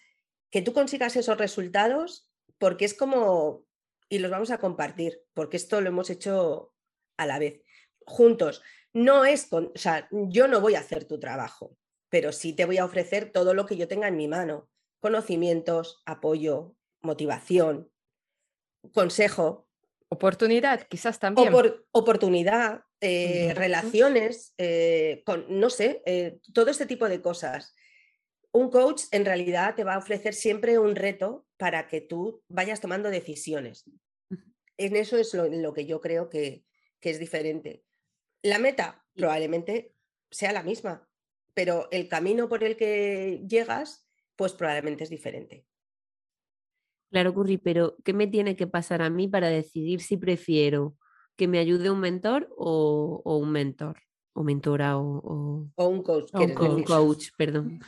que 0.50 0.61
tú 0.61 0.75
consigas 0.75 1.16
esos 1.16 1.38
resultados 1.38 2.30
porque 2.58 2.84
es 2.84 2.92
como, 2.92 3.64
y 4.11 4.18
los 4.18 4.30
vamos 4.30 4.50
a 4.50 4.58
compartir, 4.58 5.23
porque 5.32 5.56
esto 5.56 5.80
lo 5.80 5.88
hemos 5.88 6.11
hecho 6.11 6.75
a 7.16 7.25
la 7.25 7.38
vez, 7.38 7.62
juntos. 8.04 8.61
No 8.92 9.25
es, 9.25 9.46
con, 9.46 9.73
o 9.75 9.78
sea, 9.78 10.08
yo 10.11 10.46
no 10.46 10.61
voy 10.61 10.75
a 10.75 10.80
hacer 10.80 11.06
tu 11.06 11.18
trabajo, 11.18 11.75
pero 12.11 12.32
sí 12.32 12.52
te 12.52 12.66
voy 12.66 12.76
a 12.76 12.84
ofrecer 12.84 13.32
todo 13.32 13.54
lo 13.54 13.64
que 13.64 13.78
yo 13.78 13.88
tenga 13.88 14.08
en 14.08 14.16
mi 14.18 14.28
mano, 14.28 14.68
conocimientos, 15.00 16.02
apoyo, 16.04 16.76
motivación, 17.00 17.90
consejo. 18.93 19.69
Oportunidad, 20.09 20.87
quizás 20.88 21.19
también. 21.19 21.53
oportunidad, 21.91 22.83
eh, 23.00 23.53
relaciones, 23.55 24.55
eh, 24.59 25.23
con, 25.26 25.47
no 25.49 25.71
sé, 25.71 26.03
eh, 26.07 26.38
todo 26.53 26.71
este 26.71 26.87
tipo 26.87 27.09
de 27.09 27.21
cosas. 27.21 27.75
Un 28.53 28.71
coach 28.71 29.03
en 29.11 29.25
realidad 29.25 29.75
te 29.75 29.85
va 29.85 29.95
a 29.95 29.99
ofrecer 29.99 30.35
siempre 30.35 30.79
un 30.79 30.95
reto 30.95 31.47
para 31.57 31.88
que 31.88 32.00
tú 32.00 32.43
vayas 32.49 32.81
tomando 32.81 33.11
decisiones. 33.11 33.85
En 34.76 34.97
eso 34.97 35.19
es 35.19 35.35
lo, 35.35 35.73
que 35.73 35.87
yo 35.87 36.00
creo 36.00 36.29
que, 36.29 36.64
que 37.00 37.11
es 37.11 37.19
diferente. 37.19 37.85
La 38.43 38.59
meta 38.59 39.05
probablemente 39.14 39.95
sea 40.31 40.53
la 40.53 40.62
misma, 40.62 41.09
pero 41.55 41.88
el 41.91 42.09
camino 42.09 42.49
por 42.49 42.62
el 42.62 42.76
que 42.76 43.45
llegas, 43.49 44.09
pues 44.37 44.53
probablemente 44.53 45.05
es 45.05 45.11
diferente. 45.11 45.67
Claro, 47.14 47.33
Curry, 47.33 47.59
pero 47.59 47.97
¿qué 48.02 48.12
me 48.12 48.26
tiene 48.26 48.56
que 48.56 48.66
pasar 48.66 49.00
a 49.00 49.09
mí 49.09 49.28
para 49.28 49.47
decidir 49.47 50.00
si 50.00 50.16
prefiero 50.16 50.97
que 51.37 51.47
me 51.47 51.61
ayude 51.61 51.88
un 51.88 52.00
mentor 52.00 52.52
o, 52.56 53.23
un 53.25 53.52
mentor? 53.52 54.00
O 54.33 54.42
mentora 54.42 54.99
o, 54.99 55.71
un 55.76 56.02
coach. 56.02 56.35
un 56.35 56.83
coach, 56.83 57.28
perdón. 57.38 57.78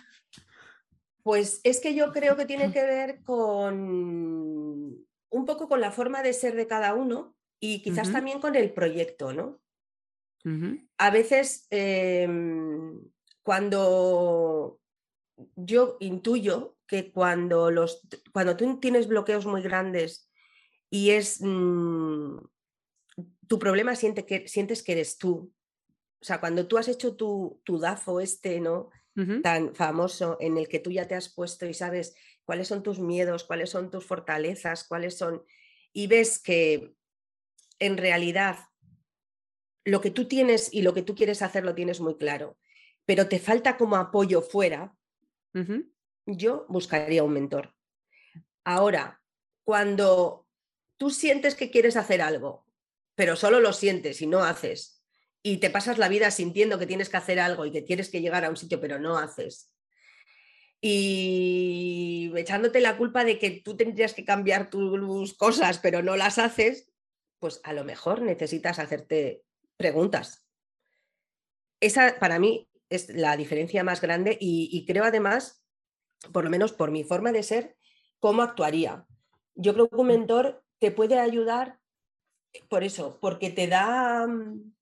Pues 1.25 1.61
es 1.65 1.81
que 1.81 1.97
yo 1.97 2.13
creo 2.13 2.37
que 2.37 2.47
tiene 2.47 2.73
que 2.73 2.87
ver 2.87 3.25
con 3.25 3.75
un 5.29 5.45
poco 5.45 5.67
con 5.67 5.81
la 5.81 5.91
forma 5.91 6.23
de 6.23 6.33
ser 6.33 6.55
de 6.55 6.69
cada 6.69 6.95
uno 6.95 7.35
y 7.59 7.83
quizás 7.83 8.13
también 8.13 8.39
con 8.41 8.55
el 8.55 8.73
proyecto, 8.73 9.33
¿no? 9.33 9.61
A 10.99 11.11
veces 11.11 11.67
em, 11.71 12.97
cuando 13.43 14.79
yo 15.57 15.97
intuyo 15.99 16.76
que 16.87 17.11
cuando, 17.13 17.71
los, 17.71 18.07
cuando 18.33 18.57
tú 18.57 18.79
tienes 18.81 19.09
bloqueos 19.09 19.47
muy 19.47 19.63
grandes 19.63 20.31
y 20.91 21.11
es 21.11 21.41
mm, 21.41 22.39
tu 23.47 23.59
problema 23.59 23.97
siente 23.97 24.25
que, 24.25 24.49
sientes 24.49 24.83
que 24.83 24.93
eres 24.93 25.19
tú. 25.19 25.53
O 26.21 26.25
sea, 26.25 26.41
cuando 26.41 26.67
tú 26.67 26.79
has 26.79 26.89
hecho 26.89 27.17
tu, 27.17 27.61
tu 27.65 27.79
DAFO 27.79 28.21
este, 28.21 28.61
¿no? 28.61 28.91
Tan 29.43 29.75
famoso, 29.75 30.37
en 30.41 30.59
el 30.59 30.69
que 30.69 30.79
tú 30.79 30.91
ya 30.91 31.09
te 31.09 31.15
has 31.15 31.33
puesto 31.33 31.65
y 31.65 31.73
sabes 31.73 32.15
cuáles 32.45 32.69
son 32.69 32.83
tus 32.83 32.99
miedos, 32.99 33.45
cuáles 33.45 33.71
son 33.71 33.91
tus 33.91 34.05
fortalezas, 34.05 34.85
cuáles 34.85 35.17
son... 35.17 35.43
Y 35.95 36.07
ves 36.07 36.39
que 36.39 36.95
en 37.79 37.97
realidad 37.97 38.59
lo 39.87 40.03
que 40.03 40.11
tú 40.11 40.27
tienes 40.29 40.71
y 40.71 40.83
lo 40.83 40.93
que 40.93 41.01
tú 41.01 41.15
quieres 41.15 41.41
hacer 41.41 41.65
lo 41.65 41.75
tienes 41.75 42.01
muy 42.01 42.19
claro, 42.19 42.59
pero 43.07 43.27
te 43.27 43.39
falta 43.39 43.79
como 43.79 43.97
apoyo 43.97 44.43
fuera, 44.43 44.95
yo 46.27 46.67
buscaría 46.69 47.23
un 47.23 47.33
mentor. 47.33 47.75
Ahora, 48.65 49.23
cuando 49.65 50.47
tú 50.97 51.11
sientes 51.11 51.55
que 51.55 51.71
quieres 51.71 51.97
hacer 51.97 52.21
algo, 52.21 52.67
pero 53.15 53.37
solo 53.37 53.61
lo 53.61 53.73
sientes 53.73 54.21
y 54.21 54.27
no 54.27 54.45
haces, 54.45 55.03
y 55.43 55.59
te 55.59 55.71
pasas 55.71 55.99
la 55.99 56.09
vida 56.09 56.31
sintiendo 56.31 56.79
que 56.79 56.87
tienes 56.87 57.09
que 57.09 57.17
hacer 57.17 57.39
algo 57.39 57.65
y 57.65 57.73
que 57.73 57.83
tienes 57.83 58.11
que 58.11 58.21
llegar 58.21 58.45
a 58.45 58.51
un 58.51 58.57
sitio, 58.57 58.81
pero 58.81 58.99
no 58.99 59.19
haces, 59.19 59.73
y 60.81 62.33
echándote 62.37 62.81
la 62.81 62.97
culpa 62.97 63.25
de 63.25 63.39
que 63.39 63.51
tú 63.51 63.77
tendrías 63.77 64.15
que 64.15 64.25
cambiar 64.25 64.71
tus 64.71 65.35
cosas, 65.35 65.79
pero 65.79 66.03
no 66.03 66.17
las 66.17 66.39
haces, 66.39 66.93
pues 67.39 67.61
a 67.65 67.73
lo 67.73 67.85
mejor 67.85 68.23
necesitas 68.23 68.79
hacerte 68.79 69.43
preguntas. 69.77 70.47
Esa 71.81 72.19
para 72.19 72.39
mí 72.39 72.69
es 72.89 73.09
la 73.09 73.37
diferencia 73.37 73.85
más 73.85 74.01
grande 74.01 74.37
y, 74.41 74.69
y 74.73 74.87
creo 74.87 75.05
además 75.05 75.66
por 76.33 76.45
lo 76.45 76.51
menos 76.51 76.73
por 76.73 76.91
mi 76.91 77.05
forma 77.05 77.33
de 77.33 77.43
ser, 77.43 77.77
cómo 78.19 78.43
actuaría. 78.43 79.07
Yo 79.55 79.75
creo 79.75 79.89
que 79.89 79.97
un 79.97 80.09
mentor 80.09 80.65
te 80.79 80.91
puede 80.91 81.19
ayudar 81.19 81.79
por 82.69 82.85
eso, 82.85 83.19
porque 83.21 83.51
te 83.51 83.67
da, 83.67 84.27
mm, 84.27 84.75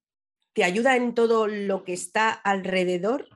te 0.53 0.63
ayuda 0.63 0.95
en 0.95 1.13
todo 1.13 1.47
lo 1.47 1.83
que 1.83 1.93
está 1.93 2.31
alrededor 2.31 3.29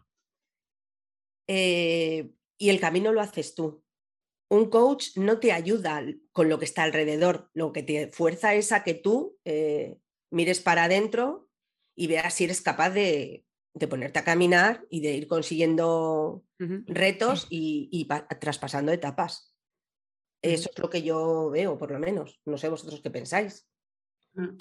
eh, 1.48 2.32
y 2.58 2.70
el 2.70 2.80
camino 2.80 3.12
lo 3.12 3.22
haces 3.22 3.56
tú. 3.56 3.84
Un 4.50 4.70
coach 4.70 5.18
no 5.18 5.40
te 5.40 5.52
ayuda 5.52 6.04
con 6.32 6.50
lo 6.50 6.60
que 6.60 6.66
está 6.66 6.84
alrededor, 6.84 7.50
lo 7.54 7.72
que 7.72 7.84
te 7.84 8.08
fuerza 8.08 8.56
es 8.56 8.72
a 8.72 8.84
que 8.84 8.94
tú 8.94 9.38
eh, 9.46 10.00
mires 10.32 10.60
para 10.60 10.86
adentro 10.86 11.50
y 11.96 12.08
veas 12.08 12.34
si 12.34 12.46
eres 12.46 12.62
capaz 12.62 12.92
de, 12.92 13.46
de 13.74 13.88
ponerte 13.88 14.20
a 14.20 14.24
caminar 14.24 14.86
y 14.90 15.02
de 15.02 15.14
ir 15.14 15.28
consiguiendo 15.28 16.44
retos 16.88 17.48
y, 17.50 18.08
traspasando 18.40 18.92
etapas. 18.92 19.56
Eso 20.42 20.70
es 20.74 20.80
lo 20.80 20.90
que 20.90 21.02
yo 21.02 21.50
veo, 21.50 21.78
por 21.78 21.92
lo 21.92 22.00
menos. 22.00 22.40
No 22.46 22.58
sé 22.58 22.70
vosotros 22.70 23.02
qué 23.02 23.10
pensáis. 23.10 23.68
Mm, 24.34 24.58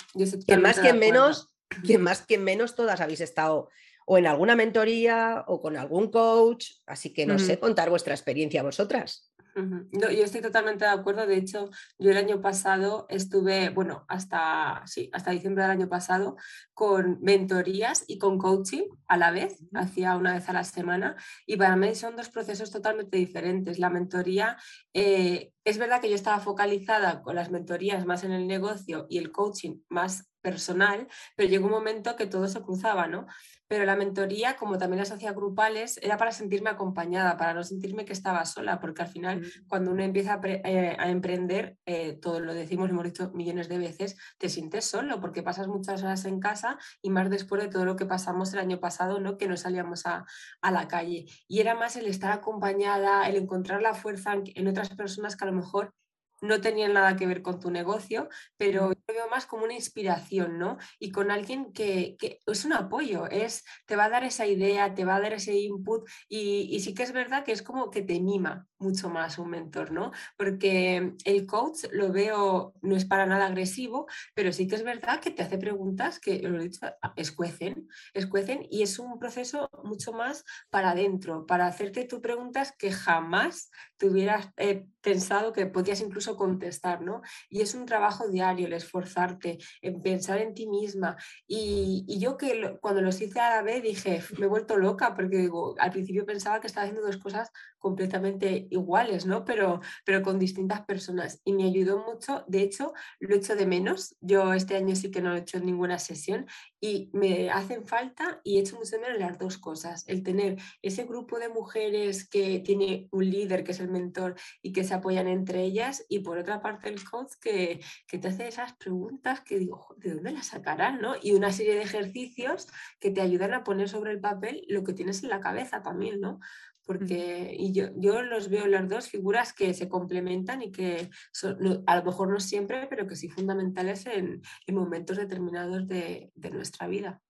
quien 0.46 0.62
más, 0.62 0.78
que 0.80 0.92
menos, 0.92 1.54
quien 1.84 2.02
más, 2.02 2.26
que 2.26 2.38
menos, 2.38 2.74
todas 2.74 3.00
habéis 3.00 3.20
estado 3.20 3.68
o 4.10 4.16
en 4.16 4.26
alguna 4.26 4.56
mentoría 4.56 5.44
o 5.48 5.60
con 5.60 5.76
algún 5.76 6.10
coach, 6.10 6.70
así 6.86 7.12
que 7.12 7.26
no 7.26 7.38
sé 7.38 7.58
contar 7.58 7.90
vuestra 7.90 8.14
experiencia 8.14 8.62
vosotras. 8.62 9.27
No, 9.62 10.10
yo 10.10 10.24
estoy 10.24 10.40
totalmente 10.40 10.84
de 10.84 10.90
acuerdo. 10.90 11.26
De 11.26 11.36
hecho, 11.36 11.70
yo 11.98 12.10
el 12.10 12.16
año 12.16 12.40
pasado 12.40 13.06
estuve, 13.08 13.70
bueno, 13.70 14.04
hasta, 14.08 14.82
sí, 14.86 15.10
hasta 15.12 15.30
diciembre 15.30 15.62
del 15.62 15.72
año 15.72 15.88
pasado, 15.88 16.36
con 16.74 17.18
mentorías 17.20 18.04
y 18.06 18.18
con 18.18 18.38
coaching 18.38 18.84
a 19.06 19.16
la 19.16 19.30
vez, 19.30 19.58
hacía 19.74 20.16
una 20.16 20.34
vez 20.34 20.48
a 20.48 20.52
la 20.52 20.64
semana. 20.64 21.16
Y 21.46 21.56
para 21.56 21.76
mí 21.76 21.94
son 21.94 22.16
dos 22.16 22.28
procesos 22.28 22.70
totalmente 22.70 23.16
diferentes. 23.16 23.78
La 23.78 23.90
mentoría, 23.90 24.56
eh, 24.92 25.52
es 25.64 25.78
verdad 25.78 26.00
que 26.00 26.08
yo 26.08 26.14
estaba 26.14 26.40
focalizada 26.40 27.22
con 27.22 27.36
las 27.36 27.50
mentorías 27.50 28.06
más 28.06 28.24
en 28.24 28.32
el 28.32 28.46
negocio 28.46 29.06
y 29.08 29.18
el 29.18 29.32
coaching 29.32 29.80
más 29.88 30.28
personal, 30.48 31.06
pero 31.36 31.48
llegó 31.48 31.66
un 31.66 31.72
momento 31.72 32.16
que 32.16 32.26
todo 32.26 32.48
se 32.48 32.62
cruzaba, 32.62 33.06
¿no? 33.06 33.26
Pero 33.68 33.84
la 33.84 33.96
mentoría, 33.96 34.56
como 34.56 34.78
también 34.78 35.00
las 35.00 35.12
hacía 35.12 35.32
grupales, 35.32 36.00
era 36.02 36.16
para 36.16 36.32
sentirme 36.32 36.70
acompañada, 36.70 37.36
para 37.36 37.52
no 37.52 37.62
sentirme 37.62 38.06
que 38.06 38.14
estaba 38.14 38.46
sola, 38.46 38.80
porque 38.80 39.02
al 39.02 39.08
final 39.08 39.42
cuando 39.68 39.90
uno 39.90 40.02
empieza 40.02 40.34
a, 40.34 40.40
eh, 40.44 40.96
emprender, 41.10 41.76
eh, 41.84 42.14
todo 42.14 42.40
lo 42.40 42.54
decimos, 42.54 42.88
lo 42.88 42.94
hemos 42.94 43.04
dicho 43.04 43.30
millones 43.34 43.68
de 43.68 43.76
veces, 43.76 44.16
te 44.38 44.48
sientes 44.48 44.86
solo, 44.86 45.20
porque 45.20 45.42
pasas 45.42 45.68
muchas 45.68 46.02
horas 46.02 46.24
en 46.24 46.40
casa 46.40 46.78
y 47.02 47.10
más 47.10 47.28
después 47.28 47.62
de 47.62 47.68
todo 47.68 47.84
lo 47.84 47.96
que 47.96 48.06
pasamos 48.06 48.54
el 48.54 48.60
año 48.60 48.80
pasado, 48.80 49.20
¿no? 49.20 49.36
Que 49.36 49.48
no 49.48 49.56
salíamos 49.58 50.06
a, 50.06 50.24
a 50.62 50.70
la 50.70 50.88
calle. 50.88 51.26
Y 51.46 51.60
era 51.60 51.74
más 51.74 51.96
el 51.96 52.06
estar 52.06 52.32
acompañada, 52.32 53.28
el 53.28 53.36
encontrar 53.36 53.82
la 53.82 53.92
fuerza 53.92 54.32
en 54.34 54.68
otras 54.68 54.88
personas 54.96 55.36
que 55.36 55.44
a 55.44 55.48
lo 55.48 55.52
mejor 55.52 55.92
no 56.40 56.60
tenían 56.60 56.92
nada 56.92 57.16
que 57.16 57.26
ver 57.26 57.42
con 57.42 57.60
tu 57.60 57.70
negocio, 57.70 58.28
pero 58.56 58.92
yo 58.92 59.14
veo 59.14 59.28
más 59.28 59.46
como 59.46 59.64
una 59.64 59.74
inspiración, 59.74 60.58
¿no? 60.58 60.78
Y 60.98 61.10
con 61.10 61.30
alguien 61.30 61.72
que, 61.72 62.16
es 62.46 62.64
un 62.64 62.72
apoyo, 62.72 63.26
es, 63.26 63.64
te 63.86 63.96
va 63.96 64.04
a 64.04 64.10
dar 64.10 64.24
esa 64.24 64.46
idea, 64.46 64.94
te 64.94 65.04
va 65.04 65.16
a 65.16 65.20
dar 65.20 65.32
ese 65.32 65.54
input 65.54 66.08
y, 66.28 66.68
y, 66.74 66.80
sí 66.80 66.94
que 66.94 67.02
es 67.02 67.12
verdad 67.12 67.44
que 67.44 67.52
es 67.52 67.62
como 67.62 67.90
que 67.90 68.02
te 68.02 68.20
mima 68.20 68.66
mucho 68.78 69.08
más 69.10 69.38
un 69.38 69.50
mentor, 69.50 69.90
¿no? 69.90 70.12
Porque 70.36 71.14
el 71.24 71.46
coach 71.46 71.84
lo 71.90 72.12
veo, 72.12 72.74
no 72.82 72.96
es 72.96 73.04
para 73.04 73.26
nada 73.26 73.46
agresivo, 73.46 74.06
pero 74.34 74.52
sí 74.52 74.66
que 74.66 74.76
es 74.76 74.84
verdad 74.84 75.20
que 75.20 75.30
te 75.30 75.42
hace 75.42 75.58
preguntas 75.58 76.20
que, 76.20 76.40
lo 76.40 76.60
he 76.60 76.64
dicho, 76.64 76.86
escuecen, 77.16 77.88
escuecen 78.14 78.66
y 78.70 78.82
es 78.82 78.98
un 78.98 79.18
proceso 79.18 79.68
mucho 79.84 80.12
más 80.12 80.44
para 80.70 80.90
adentro, 80.90 81.46
para 81.46 81.66
hacerte 81.66 82.04
tú 82.04 82.20
preguntas 82.20 82.72
que 82.78 82.92
jamás 82.92 83.70
te 83.96 84.06
hubieras 84.06 84.50
eh, 84.56 84.86
pensado 85.00 85.52
que 85.52 85.66
podías 85.66 86.00
incluso 86.00 86.36
contestar, 86.36 87.02
¿no? 87.02 87.22
Y 87.48 87.60
es 87.60 87.74
un 87.74 87.86
trabajo 87.86 88.28
diario 88.28 88.66
el 88.66 88.72
esforzarte, 88.72 89.58
en 89.82 90.00
pensar 90.00 90.40
en 90.40 90.54
ti 90.54 90.66
misma. 90.66 91.16
Y, 91.46 92.04
yo 92.18 92.36
que 92.36 92.76
cuando 92.80 93.00
los 93.00 93.20
hice 93.20 93.38
a 93.40 93.56
la 93.56 93.62
vez 93.62 93.82
dije, 93.82 94.22
me 94.38 94.46
he 94.46 94.48
vuelto 94.48 94.76
loca 94.76 95.14
porque 95.14 95.36
digo, 95.36 95.76
al 95.78 95.92
principio 95.92 96.26
pensaba 96.26 96.60
que 96.60 96.66
estaba 96.66 96.86
haciendo 96.86 97.06
dos 97.06 97.18
cosas 97.18 97.50
completamente 97.78 98.66
iguales, 98.70 99.24
¿no? 99.24 99.44
Pero, 99.44 99.80
pero 100.04 100.22
con 100.22 100.38
distintas 100.38 100.84
personas. 100.84 101.40
Y 101.44 101.52
me 101.52 101.64
ayudó 101.64 102.04
mucho, 102.04 102.44
de 102.48 102.62
hecho, 102.62 102.92
lo 103.20 103.34
he 103.34 103.38
hecho 103.38 103.54
de 103.54 103.66
menos. 103.66 104.16
Yo 104.20 104.52
este 104.52 104.76
año 104.76 104.96
sí 104.96 105.10
que 105.10 105.22
no 105.22 105.34
he 105.34 105.38
hecho 105.38 105.60
ninguna 105.60 105.98
sesión 105.98 106.46
y 106.80 107.10
me 107.12 107.50
hacen 107.50 107.86
falta 107.86 108.40
y 108.42 108.56
he 108.56 108.60
hecho 108.60 108.76
mucho 108.76 108.98
menos 109.00 109.18
las 109.18 109.38
dos 109.38 109.58
cosas. 109.58 110.04
El 110.08 110.22
tener 110.22 110.56
ese 110.82 111.04
grupo 111.04 111.38
de 111.38 111.48
mujeres 111.48 112.28
que 112.28 112.60
tiene 112.60 113.08
un 113.12 113.28
líder, 113.30 113.64
que 113.64 113.72
es 113.72 113.80
el 113.80 113.90
mentor, 113.90 114.34
y 114.62 114.72
que 114.72 114.84
se 114.88 114.94
apoyan 114.94 115.28
entre 115.28 115.62
ellas. 115.62 116.04
Y 116.08 116.20
por 116.20 116.38
otra 116.38 116.60
parte 116.60 116.88
el 116.88 117.04
coach 117.04 117.32
que, 117.40 117.80
que 118.06 118.18
te 118.18 118.28
hace 118.28 118.48
esas 118.48 118.74
preguntas 118.76 119.40
que 119.40 119.58
digo, 119.58 119.94
¿de 119.98 120.14
dónde 120.14 120.32
las 120.32 120.46
sacarán? 120.46 121.00
¿no? 121.00 121.14
Y 121.22 121.32
una 121.32 121.52
serie 121.52 121.76
de 121.76 121.82
ejercicios 121.82 122.66
que 122.98 123.10
te 123.10 123.20
ayudan 123.20 123.54
a 123.54 123.64
poner 123.64 123.88
sobre 123.88 124.12
el 124.12 124.20
papel 124.20 124.64
lo 124.68 124.84
que 124.84 124.92
tienes 124.92 125.22
en 125.22 125.30
la 125.30 125.40
cabeza 125.40 125.82
también, 125.82 126.20
¿no? 126.20 126.40
porque 126.88 127.54
y 127.54 127.72
yo, 127.72 127.88
yo, 127.96 128.22
los 128.22 128.48
veo 128.48 128.66
las 128.66 128.88
dos 128.88 129.10
figuras 129.10 129.52
que 129.52 129.74
se 129.74 129.90
complementan 129.90 130.62
y 130.62 130.72
que 130.72 131.10
son, 131.32 131.84
a 131.86 131.96
lo 131.96 132.02
mejor 132.02 132.30
no 132.30 132.40
siempre, 132.40 132.86
pero 132.88 133.06
que 133.06 133.14
sí 133.14 133.28
fundamentales 133.28 134.06
en, 134.06 134.40
en 134.66 134.74
momentos 134.74 135.18
determinados 135.18 135.86
de, 135.86 136.32
de 136.34 136.50
nuestra 136.50 136.86
vida. 136.86 137.22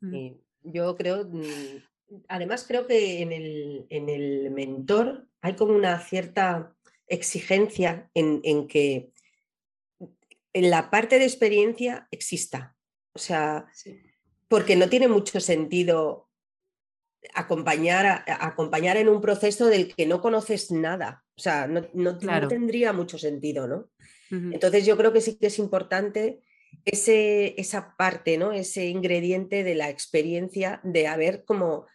Mm. 0.00 0.36
yo 0.62 0.94
creo, 0.94 1.26
mm, 1.28 2.22
además 2.28 2.64
creo 2.68 2.86
que 2.86 3.22
en 3.22 3.32
el, 3.32 3.86
en 3.90 4.08
el, 4.08 4.52
mentor 4.52 5.26
hay 5.40 5.56
como 5.56 5.74
una 5.74 5.98
cierta 5.98 6.72
exigencia 7.06 8.10
en, 8.14 8.40
en 8.44 8.66
que 8.66 9.10
en 10.52 10.70
la 10.70 10.90
parte 10.90 11.18
de 11.18 11.24
experiencia 11.24 12.08
exista. 12.10 12.76
O 13.12 13.18
sea, 13.18 13.66
porque 14.48 14.76
no 14.76 14.88
tiene 14.88 15.08
mucho 15.08 15.40
sentido 15.40 16.28
acompañar, 17.32 18.24
acompañar 18.26 18.96
en 18.96 19.08
un 19.08 19.20
proceso 19.20 19.66
del 19.66 19.94
que 19.94 20.06
no 20.06 20.20
conoces 20.20 20.70
nada. 20.70 21.24
O 21.36 21.40
sea, 21.40 21.66
no, 21.66 21.86
no, 21.92 22.18
tendría 22.48 22.92
mucho 22.92 23.18
sentido, 23.18 23.66
¿no? 23.66 23.90
Entonces 24.30 24.84
yo 24.84 24.96
creo 24.96 25.12
que 25.12 25.20
sí 25.20 25.38
que 25.38 25.46
es 25.46 25.60
importante 25.60 26.40
ese, 26.84 27.54
esa 27.56 27.94
parte, 27.96 28.36
¿no? 28.36 28.52
Ese 28.52 28.86
ingrediente 28.86 29.62
de 29.62 29.76
la 29.76 29.90
experiencia 29.90 30.80
de 30.82 31.06
haber 31.06 31.44
como 31.44 31.86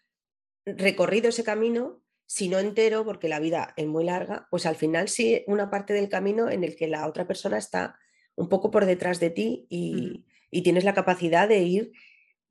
recorrido 0.65 1.30
ese 1.30 1.43
camino, 1.43 2.02
si 2.32 2.48
no 2.48 2.60
entero, 2.60 3.04
porque 3.06 3.28
la 3.28 3.39
vida 3.39 3.74
es 3.76 3.88
muy 3.88 4.04
larga, 4.04 4.48
pues 4.52 4.68
al 4.68 4.76
final 4.76 5.10
sí 5.10 5.44
una 5.48 5.72
parte 5.72 5.94
del 5.94 6.10
camino 6.10 6.48
en 6.48 6.63
el 6.63 6.76
que 6.76 6.88
la 6.88 7.08
otra 7.08 7.26
persona 7.26 7.58
está 7.58 7.98
un 8.36 8.50
poco 8.50 8.70
por 8.70 8.86
detrás 8.86 9.20
de 9.20 9.32
ti 9.32 9.65
y, 9.68 10.26
y 10.52 10.62
tienes 10.62 10.84
la 10.84 10.94
capacidad 10.94 11.50
de 11.50 11.60
ir 11.63 11.92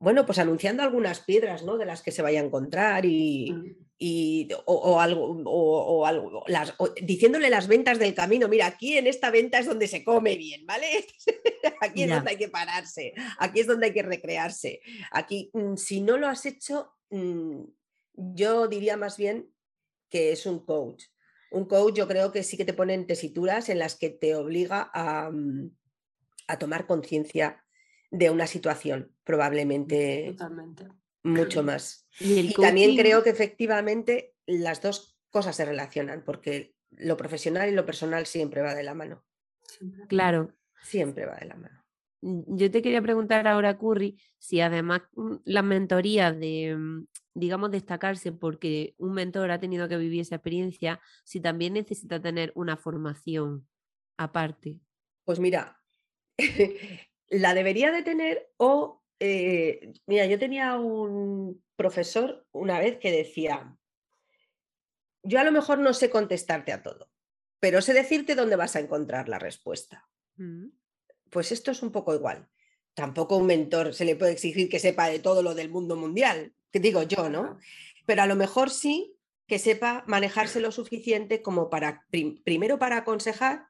bueno, 0.01 0.27
pues 0.27 0.39
anunciando 0.39 0.83
algunas 0.83 1.21
piedras, 1.21 1.65
¿no? 1.65 1.77
De 1.77 1.85
las 1.85 2.03
que 2.03 2.13
se 2.13 2.23
vaya 2.23 2.41
a 2.41 2.45
encontrar 2.45 3.05
y, 3.05 3.51
mm. 3.51 4.53
o, 4.67 5.01
algo, 5.01 5.43
o, 5.45 6.07
algo 6.07 6.45
las, 6.47 6.75
diciéndole 7.03 7.51
las 7.51 7.67
ventas 7.67 7.99
del 7.99 8.15
camino, 8.15 8.49
mira, 8.49 8.67
aquí 8.67 8.97
en 8.97 9.09
esta 9.09 9.31
venta 9.31 9.59
es 9.59 9.67
donde 9.67 9.89
se 9.89 10.05
come 10.05 10.37
bien, 10.37 10.65
¿vale? 10.67 10.87
aquí 11.81 12.05
es 12.05 12.11
donde 12.11 12.31
hay 12.31 12.37
que 12.37 12.49
pararse, 12.49 13.13
aquí 13.39 13.61
es 13.61 13.67
donde 13.67 13.87
hay 13.87 13.93
que 13.93 14.03
recrearse. 14.03 14.81
Aquí, 15.11 15.51
mm, 15.53 15.75
si 15.75 16.01
no 16.01 16.17
lo 16.17 16.29
has 16.29 16.47
hecho, 16.47 16.93
mm, 17.11 17.63
yo 18.15 18.69
diría 18.69 18.97
más 18.97 19.17
bien 19.17 19.53
que 20.09 20.33
es 20.33 20.47
un 20.47 20.65
coach. 20.65 21.05
Un 21.51 21.65
coach 21.65 21.95
yo 21.95 22.09
creo 22.09 22.33
que 22.33 22.43
sí 22.43 22.57
que 22.57 22.65
te 22.65 22.75
pone 22.75 22.95
en 22.95 23.07
tesituras 23.07 23.69
en 23.69 23.79
las 23.79 23.97
que 23.97 24.11
te 24.11 24.35
obliga 24.35 24.91
a, 24.93 25.31
a 26.47 26.59
tomar 26.59 26.87
conciencia 26.87 27.65
de 28.11 28.31
una 28.31 28.47
situación, 28.47 29.15
probablemente 29.25 30.37
mucho 31.23 31.63
más. 31.63 32.07
Y, 32.21 32.53
también 32.53 32.97
creo 32.97 33.23
que 33.23 33.31
efectivamente 33.31 34.35
las 34.45 34.83
dos 34.83 35.17
cosas 35.31 35.55
se 35.55 35.65
relacionan, 35.65 36.25
porque 36.25 36.75
lo 36.91 37.17
profesional 37.17 37.69
y 37.69 37.73
lo 37.73 37.87
personal 37.87 38.27
siempre 38.27 38.61
va 38.61 38.75
de 38.75 38.83
la 38.83 38.95
mano. 38.95 39.25
Claro. 40.09 40.53
Siempre 40.83 41.27
va 41.27 41.37
de 41.37 41.47
la 41.47 41.55
mano. 41.55 41.85
Mm, 42.21 42.57
yo 42.57 42.71
te 42.71 42.83
quería 42.83 43.03
preguntar 43.03 43.47
ahora, 43.47 43.79
Curry, 43.79 44.19
si 44.39 44.61
además 44.61 45.03
mm, 45.15 45.37
la 45.45 45.63
mentoría 45.63 46.33
de, 46.33 46.77
mm, 46.77 47.07
digamos, 47.35 47.71
destacarse 47.71 48.33
porque 48.33 48.95
un 48.99 49.13
mentor 49.13 49.51
ha 49.51 49.61
tenido 49.61 49.89
que 49.89 49.97
vivir 49.97 50.23
esa 50.23 50.37
experiencia, 50.37 51.01
si 51.25 51.41
también 51.41 51.75
necesita 51.75 52.21
tener 52.21 52.53
una 52.55 52.77
formación 52.77 53.69
aparte. 54.17 54.81
Pues 55.25 55.39
mira, 55.39 55.81
la 57.29 57.55
debería 57.55 57.93
de 57.93 58.03
tener 58.03 58.51
o, 58.57 59.03
eh, 59.21 59.93
mira, 60.07 60.27
yo 60.27 60.39
tenía 60.39 60.77
un 60.77 61.63
profesor 61.77 62.47
una 62.53 62.81
vez 62.81 62.99
que 62.99 63.13
decía, 63.13 63.77
yo 65.23 65.39
a 65.39 65.45
lo 65.45 65.53
mejor 65.53 65.79
no 65.79 65.93
sé 65.93 66.11
contestarte 66.11 66.73
a 66.73 66.83
todo, 66.83 67.11
pero 67.61 67.83
sé 67.83 67.93
decirte 67.93 68.35
dónde 68.35 68.57
vas 68.57 68.75
a 68.75 68.81
encontrar 68.81 69.29
la 69.29 69.39
respuesta. 69.39 70.09
Mm. 70.37 70.69
Pues 71.31 71.53
esto 71.53 71.71
es 71.71 71.83
un 71.83 71.93
poco 71.93 72.15
igual. 72.15 72.49
Tampoco 72.95 73.35
a 73.35 73.39
un 73.39 73.47
mentor 73.47 73.95
se 73.95 74.05
le 74.05 74.17
puede 74.17 74.33
exigir 74.33 74.69
que 74.69 74.79
sepa 74.79 75.09
de 75.09 75.19
todo 75.19 75.43
lo 75.43 75.55
del 75.55 75.71
mundo 75.71 75.97
mundial, 75.97 76.53
que 76.73 76.81
digo 76.81 77.03
yo, 77.03 77.29
¿no? 77.29 77.59
Pero 78.07 78.23
a 78.23 78.27
lo 78.27 78.37
mejor 78.37 78.71
sí 78.71 79.15
que 79.47 79.59
sepa 79.59 80.05
manejarse 80.07 80.61
lo 80.61 80.73
suficiente 80.73 81.41
como 81.41 81.71
para, 81.71 82.07
primero 82.45 82.79
para 82.79 82.99
aconsejar, 82.99 83.67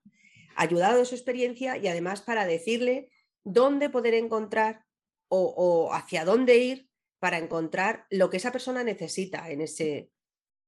ayudado 0.56 0.98
de 0.98 1.04
su 1.04 1.14
experiencia 1.14 1.76
y 1.76 1.86
además 1.86 2.20
para 2.20 2.46
decirle 2.46 3.10
dónde 3.44 3.88
poder 3.88 4.14
encontrar 4.14 4.84
o, 5.28 5.90
hacia 5.92 6.24
dónde 6.24 6.56
ir 6.56 6.88
para 7.18 7.38
encontrar 7.38 8.06
lo 8.10 8.30
que 8.30 8.38
esa 8.38 8.50
persona 8.50 8.82
necesita 8.82 9.50
en 9.50 9.60
ese, 9.60 10.10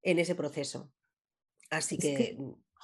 en 0.03 0.19
ese 0.19 0.35
proceso. 0.35 0.93
Así 1.71 1.99
que... 1.99 2.37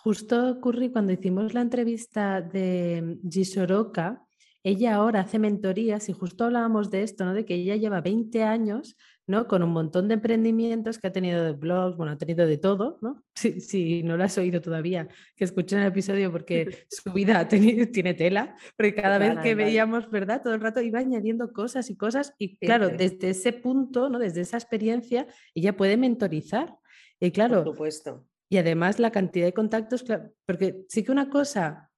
justo 0.07 0.51
ocurrió 0.53 0.93
cuando 0.93 1.13
hicimos 1.13 1.53
la 1.53 1.63
entrevista 1.63 2.41
de 2.41 3.19
Gisoroka, 3.29 4.23
ella 4.63 4.95
ahora 4.95 5.21
hace 5.21 5.41
mentorías 5.41 6.09
y 6.09 6.13
justo 6.13 6.45
hablábamos 6.45 6.93
de 6.93 7.03
esto, 7.03 7.25
¿no? 7.25 7.35
De 7.35 7.45
que 7.45 7.55
ella 7.55 7.75
lleva 7.75 8.01
20 8.01 8.45
años 8.45 8.97
¿no? 9.27 9.49
Con 9.49 9.63
un 9.63 9.71
montón 9.71 10.07
de 10.09 10.15
emprendimientos 10.15 10.99
que 10.99 11.09
ha 11.09 11.13
tenido 11.13 11.45
de 11.45 11.53
blogs, 11.53 11.97
bueno, 11.97 12.13
ha 12.13 12.19
tenido 12.19 12.47
de 12.47 12.59
todo, 12.59 12.99
¿no? 13.03 13.25
Si, 13.61 14.03
no 14.03 14.17
lo 14.17 14.25
has 14.25 14.39
oído 14.39 14.61
todavía, 14.61 15.09
que 15.35 15.45
escuchen 15.45 15.81
el 15.81 15.89
episodio 15.89 16.31
porque 16.31 16.87
su 16.91 17.13
vida 17.13 17.49
tiene 17.49 18.15
tela, 18.15 18.55
porque 18.77 18.95
cada 18.95 19.19
vez 19.19 19.39
que 19.43 19.55
veíamos, 19.55 20.11
¿verdad? 20.11 20.43
Todo 20.43 20.55
el 20.55 20.61
rato 20.61 20.81
iba 20.81 21.01
añadiendo 21.01 21.53
cosas 21.53 21.91
y 21.91 21.97
cosas 21.97 22.35
y 22.39 22.57
claro, 22.57 22.89
desde 22.89 23.31
ese 23.31 23.53
punto, 23.53 24.09
¿no? 24.09 24.19
Desde 24.19 24.43
esa 24.43 24.57
experiencia, 24.57 25.27
ella 25.55 25.77
puede 25.77 25.97
mentorizar. 25.97 26.77
Y 27.19 27.31
claro, 27.31 27.65
Por 27.65 27.73
supuesto. 27.73 28.27
Y 28.49 28.59
además 28.59 28.99
la 28.99 29.11
cantidad 29.11 29.47
de 29.47 29.53
contactos, 29.53 30.05
porque 30.47 30.85
sí 30.89 31.03
que 31.05 31.13
una 31.13 31.29
cosa, 31.29 31.91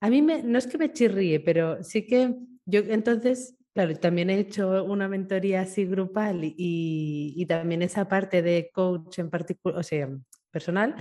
a 0.00 0.10
mí 0.10 0.22
me, 0.22 0.42
no 0.42 0.58
es 0.58 0.66
que 0.66 0.78
me 0.78 0.92
chirríe, 0.92 1.40
pero 1.40 1.82
sí 1.82 2.06
que 2.06 2.34
yo 2.64 2.80
entonces 2.80 3.56
Claro, 3.76 3.94
también 3.94 4.30
he 4.30 4.38
hecho 4.38 4.84
una 4.84 5.06
mentoría 5.06 5.60
así 5.60 5.84
grupal 5.84 6.40
y, 6.42 7.44
también 7.46 7.82
esa 7.82 8.08
parte 8.08 8.40
de 8.40 8.70
coach 8.72 9.18
en 9.18 9.28
particular, 9.28 9.78
o 9.78 9.82
sea, 9.82 10.08
personal. 10.50 10.96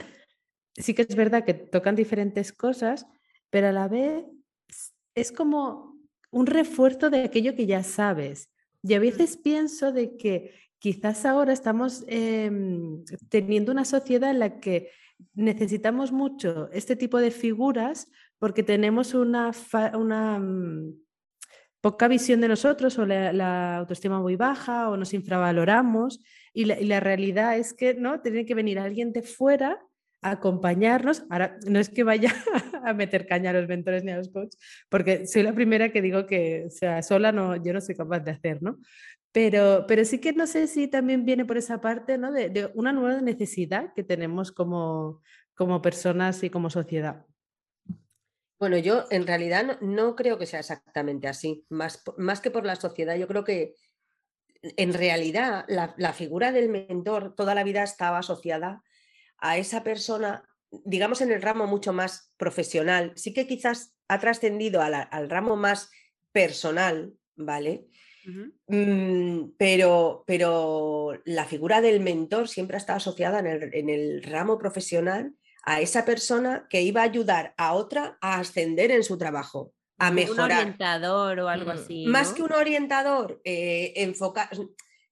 Sí 0.74 0.94
que 0.94 1.04
es 1.04 1.16
verdad 1.16 1.46
que 1.46 1.54
tocan 1.54 1.96
diferentes 1.96 2.52
cosas, 2.52 3.08
pero 3.50 3.70
a 3.70 3.72
la 3.72 3.88
vez 3.88 4.26
es 5.16 5.32
como 5.32 5.98
un 6.32 6.48
refuerzo 6.48 7.10
de 7.10 7.24
aquello 7.24 7.56
que 7.56 7.66
ya 7.66 7.82
sabes. 7.82 8.50
Y 8.84 8.94
a 8.94 9.00
veces 9.00 9.38
pienso 9.38 9.94
de 9.94 10.18
que 10.18 10.52
quizás 10.86 11.26
ahora 11.26 11.52
estamos 11.52 12.06
em, 12.08 13.04
teniendo 13.30 13.72
una 13.72 13.86
sociedad 13.86 14.30
en 14.30 14.38
la 14.38 14.60
que 14.60 14.92
necesitamos 15.34 16.12
mucho 16.12 16.70
este 16.74 16.96
tipo 16.96 17.18
de 17.18 17.32
figuras 17.32 18.08
porque 18.38 18.62
tenemos 18.62 19.16
una, 19.16 19.50
una 19.98 20.38
mm, 20.38 20.94
poca 21.82 22.08
visión 22.08 22.40
de 22.40 22.50
nosotros 22.50 23.00
o 23.00 23.08
la, 23.08 23.78
autoestima 23.78 24.20
muy 24.20 24.36
baja 24.36 24.92
o 24.92 24.96
nos 24.96 25.16
infravaloramos 25.16 26.24
y 26.54 26.66
la, 26.66 26.80
y 26.80 26.86
la, 26.86 27.00
realidad 27.00 27.58
es 27.58 27.74
que 27.74 27.96
no 27.96 28.22
tiene 28.22 28.46
que 28.46 28.54
venir 28.54 28.78
alguien 28.78 29.12
de 29.12 29.24
fuera 29.24 29.80
a 30.22 30.32
acompañarnos. 30.32 31.24
Ahora, 31.32 31.58
no 31.68 31.80
es 31.80 31.90
que 31.90 32.04
vaya 32.04 32.32
a 32.84 32.94
meter 32.94 33.26
caña 33.26 33.50
a 33.50 33.54
los 33.54 33.68
mentores 33.68 34.04
ni 34.04 34.12
a 34.12 34.18
los 34.18 34.30
coaches, 34.30 34.60
porque 34.90 35.26
soy 35.26 35.42
la 35.42 35.54
primera 35.54 35.92
que 35.92 36.04
digo 36.04 36.28
que, 36.28 36.68
sea, 36.70 37.02
sola 37.02 37.32
no, 37.32 37.56
yo 37.56 37.74
no 37.74 37.82
soy 37.82 37.96
capaz 37.96 38.20
de 38.20 38.32
hacer, 38.32 38.62
¿no? 38.62 38.78
Pero, 39.36 39.84
pero 39.86 40.06
sí 40.06 40.22
que 40.22 40.32
no 40.32 40.48
sé 40.48 40.66
si 40.66 40.88
también 40.88 41.26
viene 41.26 41.44
por 41.44 41.58
esa 41.58 41.82
parte 41.82 42.18
¿no? 42.18 42.32
de, 42.32 42.72
una 42.74 42.94
nueva 42.94 43.20
necesidad 43.20 43.94
que 43.94 44.02
tenemos 44.02 44.54
como, 44.54 45.22
como 45.56 45.82
personas 45.82 46.42
y 46.46 46.50
como 46.50 46.70
sociedad. 46.70 47.26
Bueno, 48.58 48.78
yo 48.78 49.04
en 49.12 49.28
realidad 49.28 49.82
no, 49.82 50.16
creo 50.16 50.38
que 50.38 50.46
sea 50.46 50.62
exactamente 50.62 51.28
así, 51.28 51.66
más, 51.68 52.02
más, 52.16 52.40
que 52.40 52.50
por 52.50 52.66
la 52.66 52.78
sociedad. 52.78 53.18
Yo 53.18 53.28
creo 53.28 53.44
que 53.44 53.76
en 54.62 54.94
realidad 54.94 55.66
la, 55.68 55.94
la, 55.98 56.14
figura 56.14 56.54
del 56.54 56.70
mentor 56.70 57.36
toda 57.36 57.54
la 57.56 57.66
vida 57.66 57.84
estaba 57.84 58.20
asociada 58.20 58.84
a 59.38 59.58
esa 59.58 59.84
persona, 59.84 60.48
digamos 60.86 61.20
en 61.20 61.34
el 61.34 61.42
ramo 61.42 61.68
mucho 61.68 61.92
más 61.92 62.32
profesional. 62.38 63.12
Sí 63.18 63.34
que 63.34 63.48
quizás 63.48 63.98
ha 64.08 64.18
trascendido 64.18 64.82
al 64.82 65.30
ramo 65.30 65.58
más 65.58 65.92
personal, 66.32 67.18
¿vale? 67.36 67.90
Mm, 68.68 69.52
pero, 69.58 70.24
pero 70.26 71.14
la 71.26 71.46
figura 71.46 71.82
del 71.82 72.00
mentor 72.00 72.48
siempre 72.48 72.76
ha 72.76 72.80
estado 72.80 72.98
asociada 72.98 73.40
en 73.40 73.90
el, 73.90 74.24
ramo 74.24 74.58
profesional 74.58 75.34
a 75.64 75.82
esa 75.82 76.06
persona 76.06 76.68
que 76.70 76.82
iba 76.82 77.02
a 77.02 77.06
ayudar 77.06 77.54
a 77.58 77.74
otra 77.74 78.18
a 78.22 78.40
ascender 78.40 78.92
en 78.92 79.04
su 79.04 79.18
trabajo, 79.18 79.74
a 79.98 80.12
mejorar. 80.12 80.52
Un 80.52 80.58
orientador 80.58 81.40
o 81.40 81.50
algo 81.50 81.74
mm, 81.74 81.78
así. 81.78 82.06
Más 82.08 82.34
que 82.34 82.44
un 82.44 82.54
orientador, 82.54 83.42
eh, 83.44 84.14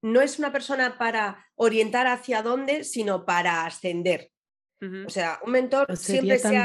no 0.01 0.21
es 0.21 0.37
una 0.39 0.51
persona 0.51 0.97
para 0.97 1.45
orientar 1.55 2.07
hacia 2.07 2.41
dónde, 2.41 2.83
sino 2.83 3.25
para 3.25 3.65
ascender. 3.65 4.29
O 5.07 5.09
sea, 5.09 5.39
un 5.45 5.53
mentor 5.53 5.95
siempre 5.95 6.37
se, 6.37 6.57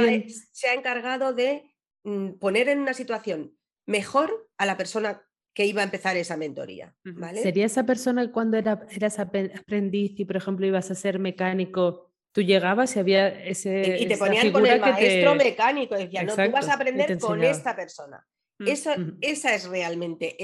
ha, 0.69 0.75
encargado 0.75 1.33
de 1.33 1.73
mm, 2.03 2.33
poner 2.41 2.69
en 2.69 2.81
una 2.81 2.93
situación 2.93 3.57
mejor 3.87 4.51
a 4.57 4.67
la 4.67 4.77
persona 4.77 5.28
que 5.59 5.67
iba 5.67 5.81
a 5.81 5.85
empezar 5.85 6.17
esa 6.17 6.37
mentoría. 6.37 6.95
¿Sería 7.35 7.67
esa 7.67 7.85
persona 7.85 8.31
cuando 8.31 8.57
era, 8.57 8.87
eras 8.93 9.19
aprendiz 9.19 10.13
y, 10.21 10.25
por 10.25 10.37
ejemplo, 10.37 10.65
ibas 10.65 10.89
a 10.93 10.95
ser 10.95 11.19
mecánico, 11.19 12.13
tú 12.31 12.43
llegabas 12.43 12.95
y 12.95 13.01
había 13.01 13.27
ese... 13.27 13.97
Y 13.99 14.07
te 14.07 14.17
ponían 14.17 14.53
con 14.53 14.65
el 14.65 14.81
maestro 14.81 15.35
mecánico, 15.35 15.97
decía, 15.97 16.23
no, 16.23 16.37
tú 16.37 16.53
vas 16.53 16.69
a 16.69 16.75
aprender 16.75 17.19
con 17.19 17.43
esta 17.43 17.75
persona. 17.75 18.25
Mm, 18.61 18.69
esa, 18.69 18.97
esa 19.21 19.53
es 19.57 19.69
realmente 19.69 20.37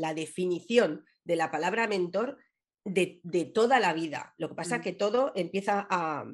la 0.00 0.12
definición 0.14 1.04
de 1.22 1.36
la 1.36 1.52
palabra 1.52 1.86
mentor 1.86 2.38
de, 2.84 3.20
toda 3.54 3.78
la 3.78 3.92
vida. 3.92 4.34
Lo 4.36 4.48
que 4.48 4.56
pasa 4.56 4.76
es 4.76 4.82
que 4.82 4.94
todo 4.94 5.30
empieza 5.36 5.86
a, 5.88 6.24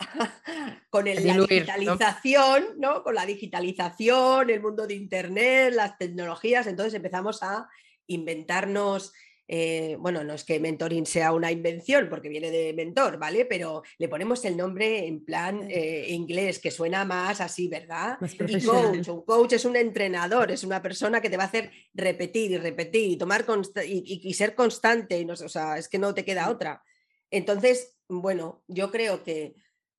con 0.90 1.04
la 1.04 1.14
digitalización, 1.14 2.64
¿no? 2.78 3.02
Con 3.02 3.14
la 3.14 3.26
digitalización, 3.26 4.50
el 4.50 4.60
mundo 4.60 4.86
de 4.86 4.94
Internet, 4.94 5.74
las 5.74 5.98
tecnologías, 5.98 6.66
entonces 6.66 6.94
empezamos 6.94 7.42
a 7.42 7.68
inventarnos, 8.06 9.12
eh, 9.52 9.96
bueno, 9.98 10.22
no 10.22 10.34
es 10.34 10.44
que 10.44 10.60
mentoring 10.60 11.06
sea 11.06 11.32
una 11.32 11.50
invención, 11.50 12.08
porque 12.08 12.28
viene 12.28 12.50
de 12.50 12.72
mentor, 12.72 13.18
¿vale? 13.18 13.44
Pero 13.46 13.82
le 13.98 14.08
ponemos 14.08 14.44
el 14.44 14.56
nombre 14.56 15.06
en 15.06 15.24
plan 15.24 15.66
eh, 15.68 16.06
inglés, 16.08 16.60
que 16.60 16.70
suena 16.70 17.04
más 17.04 17.40
así, 17.40 17.68
¿verdad? 17.68 18.16
y 18.22 18.64
coach, 18.64 19.08
un 19.08 19.24
coach 19.24 19.54
es 19.54 19.64
un 19.64 19.76
entrenador, 19.76 20.52
es 20.52 20.62
una 20.62 20.80
persona 20.80 21.20
que 21.20 21.30
te 21.30 21.36
va 21.36 21.44
a 21.44 21.46
hacer 21.46 21.70
repetir 21.94 22.52
y 22.52 22.58
repetir 22.58 23.10
y 23.10 23.16
tomar 23.16 23.44
y, 23.84 24.34
ser 24.34 24.54
constante, 24.54 25.18
y 25.18 25.24
no, 25.24 25.34
o 25.34 25.48
sea, 25.48 25.78
es 25.78 25.88
que 25.88 25.98
no 25.98 26.14
te 26.14 26.24
queda 26.24 26.48
otra. 26.48 26.84
Entonces, 27.30 27.96
bueno, 28.08 28.62
yo 28.68 28.90
creo 28.90 29.24
que 29.24 29.54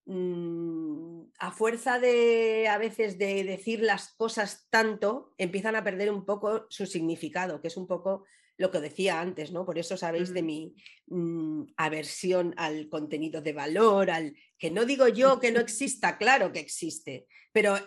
Mm, 0.06 1.26
a 1.38 1.52
fuerza 1.52 2.00
de 2.00 2.68
a 2.68 2.78
veces 2.78 3.18
de 3.18 3.44
decir 3.44 3.82
las 3.82 4.14
cosas 4.14 4.68
tanto, 4.70 5.34
empiezan 5.38 5.76
a 5.76 5.84
perder 5.84 6.12
un 6.12 6.26
poco 6.26 6.66
su 6.70 6.86
significado, 6.86 7.62
que 7.62 7.68
es 7.68 7.78
un 7.78 7.88
poco 7.88 8.26
lo 8.58 8.72
que 8.72 8.80
decía 8.80 9.22
antes, 9.22 9.52
¿no? 9.52 9.66
Por 9.66 9.78
eso 9.78 9.98
sabéis 9.98 10.34
de 10.34 10.44
mi 10.44 10.76
mm, 11.08 11.64
aversión 11.78 12.54
al 12.58 12.90
contenido 12.90 13.42
de 13.42 13.54
valor, 13.54 14.12
al 14.12 14.36
que 14.58 14.72
no 14.72 14.86
digo 14.86 15.08
yo 15.08 15.40
que 15.40 15.52
no 15.52 15.60
exista, 15.62 16.18
claro 16.18 16.52
que 16.52 16.60
existe, 16.60 17.28
pero, 17.52 17.78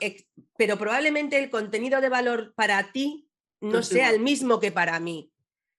pero 0.57 0.79
probablemente 0.79 1.39
el 1.39 1.51
contenido 1.51 2.01
de 2.01 2.09
valor 2.09 2.55
para 2.55 2.93
ti 2.93 3.29
no 3.61 3.83
sea 3.83 4.11
el 4.11 4.21
mismo 4.21 4.61
que 4.61 4.73
para 4.73 4.99
mí. 5.01 5.31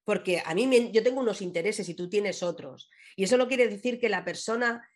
Porque 0.03 0.41
a 0.45 0.53
mí 0.53 0.91
yo 0.91 1.03
tengo 1.03 1.19
unos 1.19 1.41
intereses 1.41 1.89
y 1.89 1.95
tú 1.95 2.09
tienes 2.09 2.43
otros. 2.43 2.89
Y 3.15 3.23
eso 3.23 3.37
no 3.37 3.47
quiere 3.47 3.67
decir 3.67 3.99
que 3.99 4.09
la 4.09 4.23
persona 4.23 4.87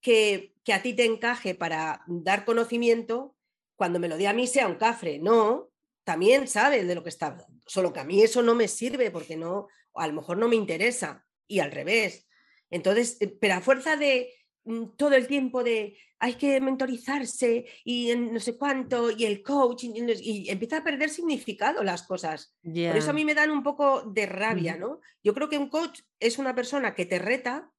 que, 0.00 0.54
a 0.72 0.82
ti 0.82 0.94
te 0.94 1.04
encaje 1.04 1.54
para 1.54 2.02
dar 2.06 2.44
conocimiento, 2.44 3.36
cuando 3.76 4.00
me 4.00 4.08
lo 4.08 4.16
dé 4.16 4.26
a 4.26 4.32
mí 4.32 4.46
sea 4.46 4.66
un 4.66 4.74
cafre. 4.74 5.18
No, 5.18 5.70
también 6.04 6.48
sabes 6.48 6.86
de 6.86 6.94
lo 6.94 7.02
que 7.02 7.10
está 7.10 7.36
Solo 7.66 7.92
que 7.92 8.00
a 8.00 8.04
mí 8.04 8.22
eso 8.22 8.42
no 8.42 8.54
me 8.54 8.66
sirve 8.66 9.10
porque 9.10 9.36
no, 9.36 9.68
a 9.94 10.06
lo 10.06 10.14
mejor 10.14 10.38
no 10.38 10.48
me 10.48 10.56
interesa. 10.56 11.24
Y 11.46 11.60
al 11.60 11.70
revés. 11.70 12.26
Entonces, 12.70 13.16
eh, 13.20 13.28
pero 13.40 13.54
a 13.54 13.60
fuerza 13.60 13.96
de 13.96 14.32
mm, 14.64 14.96
todo 14.96 15.14
el 15.14 15.26
tiempo 15.26 15.62
de 15.62 15.98
hay 16.18 16.34
que 16.34 16.60
mentorizarse 16.60 17.66
y 17.84 18.12
no 18.16 18.40
sé 18.40 18.56
cuánto, 18.56 19.10
y 19.10 19.24
el 19.24 19.42
coach, 19.42 19.84
y, 19.84 20.50
empieza 20.50 20.78
a 20.78 20.84
perder 20.84 21.10
significado 21.10 21.84
las 21.84 22.02
cosas. 22.02 22.56
Por 22.62 22.74
eso 22.74 23.10
a 23.10 23.14
mí 23.14 23.24
me 23.24 23.34
dan 23.34 23.50
un 23.50 23.62
poco 23.62 24.02
de 24.02 24.26
rabia, 24.26 24.76
¿no? 24.76 25.00
Yo 25.22 25.32
creo 25.32 25.48
que 25.48 25.58
un 25.58 25.68
coach 25.68 26.00
es 26.18 26.38
una 26.38 26.54
persona 26.54 26.94
que 26.94 27.06
te 27.06 27.18
reta 27.18 27.70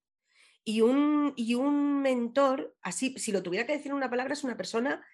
y 0.63 0.81
un, 0.81 1.33
y 1.35 1.55
un 1.55 2.01
mentor, 2.01 2.75
así, 2.81 3.15
si 3.17 3.31
lo 3.31 3.41
tuviera 3.43 3.65
que 3.65 3.73
decir 3.73 3.91
en 3.91 3.97
una 3.97 4.09
palabra, 4.09 4.33
es 4.33 4.43
una 4.43 4.57
persona 4.57 5.05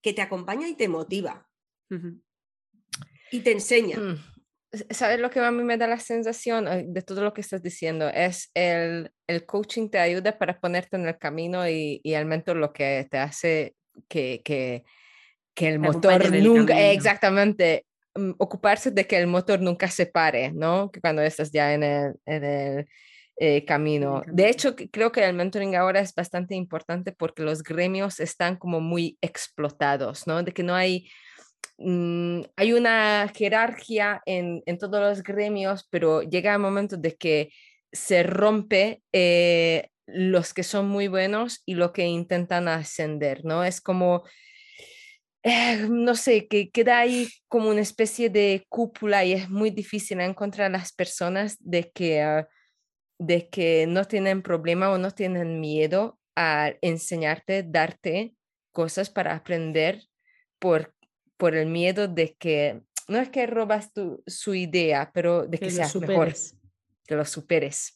que 0.00 0.12
te 0.12 0.22
acompaña 0.22 0.68
y 0.68 0.74
te 0.74 0.88
motiva. 0.88 1.48
Y 3.30 3.40
te 3.40 3.52
enseña. 3.52 3.98
Mm, 3.98 4.18
¿Sabes 4.90 5.20
lo 5.20 5.30
que 5.30 5.40
a 5.40 5.50
mí 5.50 5.62
me 5.62 5.76
da 5.76 5.86
la 5.86 6.00
sensación 6.00 6.66
eh, 6.66 6.84
de 6.88 7.02
todo 7.02 7.22
lo 7.22 7.34
que 7.34 7.42
estás 7.42 7.62
diciendo? 7.62 8.08
Es 8.08 8.50
el, 8.54 9.10
el 9.26 9.44
coaching 9.44 9.90
te 9.90 9.98
ayuda 9.98 10.38
para 10.38 10.58
ponerte 10.58 10.96
en 10.96 11.06
el 11.06 11.18
camino 11.18 11.68
y, 11.68 12.00
y 12.02 12.14
el 12.14 12.24
mentor 12.24 12.56
lo 12.56 12.72
que 12.72 13.06
te 13.10 13.18
hace 13.18 13.76
que, 14.08 14.40
que, 14.42 14.84
que 15.54 15.68
el 15.68 15.78
motor 15.78 16.32
nunca, 16.32 16.90
exactamente, 16.90 17.84
mm, 18.14 18.32
ocuparse 18.38 18.90
de 18.90 19.06
que 19.06 19.18
el 19.18 19.26
motor 19.26 19.60
nunca 19.60 19.88
se 19.88 20.06
pare, 20.06 20.52
¿no? 20.52 20.90
Que 20.90 21.00
cuando 21.00 21.20
estás 21.20 21.52
ya 21.52 21.74
en 21.74 21.82
el, 21.82 22.14
en 22.24 22.44
el 22.44 22.88
eh, 23.36 23.64
camino. 23.64 24.22
De 24.26 24.48
hecho, 24.48 24.76
creo 24.76 25.10
que 25.10 25.24
el 25.24 25.34
mentoring 25.34 25.74
ahora 25.74 26.00
es 26.00 26.14
bastante 26.14 26.54
importante 26.54 27.12
porque 27.12 27.42
los 27.42 27.62
gremios 27.62 28.20
están 28.20 28.56
como 28.56 28.80
muy 28.80 29.16
explotados, 29.22 30.26
¿no? 30.26 30.42
De 30.42 30.52
que 30.52 30.62
no 30.62 30.74
hay, 30.74 31.08
mm, 31.78 32.42
hay 32.56 32.72
una 32.74 33.30
jerarquía 33.34 34.20
en, 34.26 34.62
en, 34.66 34.78
todos 34.78 35.00
los 35.00 35.22
gremios, 35.22 35.88
pero 35.90 36.22
llega 36.22 36.52
el 36.52 36.60
momento 36.60 36.96
de 36.96 37.16
que 37.16 37.50
se 37.90 38.22
rompe 38.22 39.02
eh, 39.12 39.88
los 40.06 40.52
que 40.52 40.62
son 40.62 40.88
muy 40.88 41.08
buenos 41.08 41.62
y 41.64 41.74
lo 41.74 41.92
que 41.92 42.04
intentan 42.04 42.68
ascender, 42.68 43.44
¿no? 43.44 43.64
Es 43.64 43.80
como... 43.80 44.24
Eh, 45.44 45.88
no 45.90 46.14
sé, 46.14 46.46
que 46.46 46.70
queda 46.70 47.00
ahí 47.00 47.28
como 47.48 47.70
una 47.70 47.80
especie 47.80 48.30
de 48.30 48.64
cúpula 48.68 49.24
y 49.24 49.32
es 49.32 49.50
muy 49.50 49.70
difícil 49.70 50.20
encontrar 50.20 50.68
a 50.68 50.78
las 50.78 50.92
personas 50.92 51.56
de 51.58 51.90
que 51.90 52.22
ah, 52.22 52.46
de 53.26 53.48
que 53.48 53.86
no 53.86 54.04
tienen 54.04 54.42
problema 54.42 54.90
o 54.90 54.98
no 54.98 55.12
tienen 55.12 55.60
miedo 55.60 56.18
a 56.34 56.72
enseñarte, 56.80 57.62
darte 57.62 58.34
cosas 58.72 59.10
para 59.10 59.34
aprender 59.34 60.02
por, 60.58 60.94
por 61.36 61.54
el 61.54 61.66
miedo 61.66 62.08
de 62.08 62.34
que, 62.34 62.82
no 63.06 63.18
es 63.18 63.28
que 63.28 63.46
robas 63.46 63.92
tu, 63.92 64.22
su 64.26 64.54
idea, 64.54 65.10
pero 65.14 65.46
de 65.46 65.58
que, 65.58 65.70
seas 65.70 65.94
mejor, 65.96 66.32
que 67.06 67.14
lo 67.14 67.24
superes. 67.24 67.94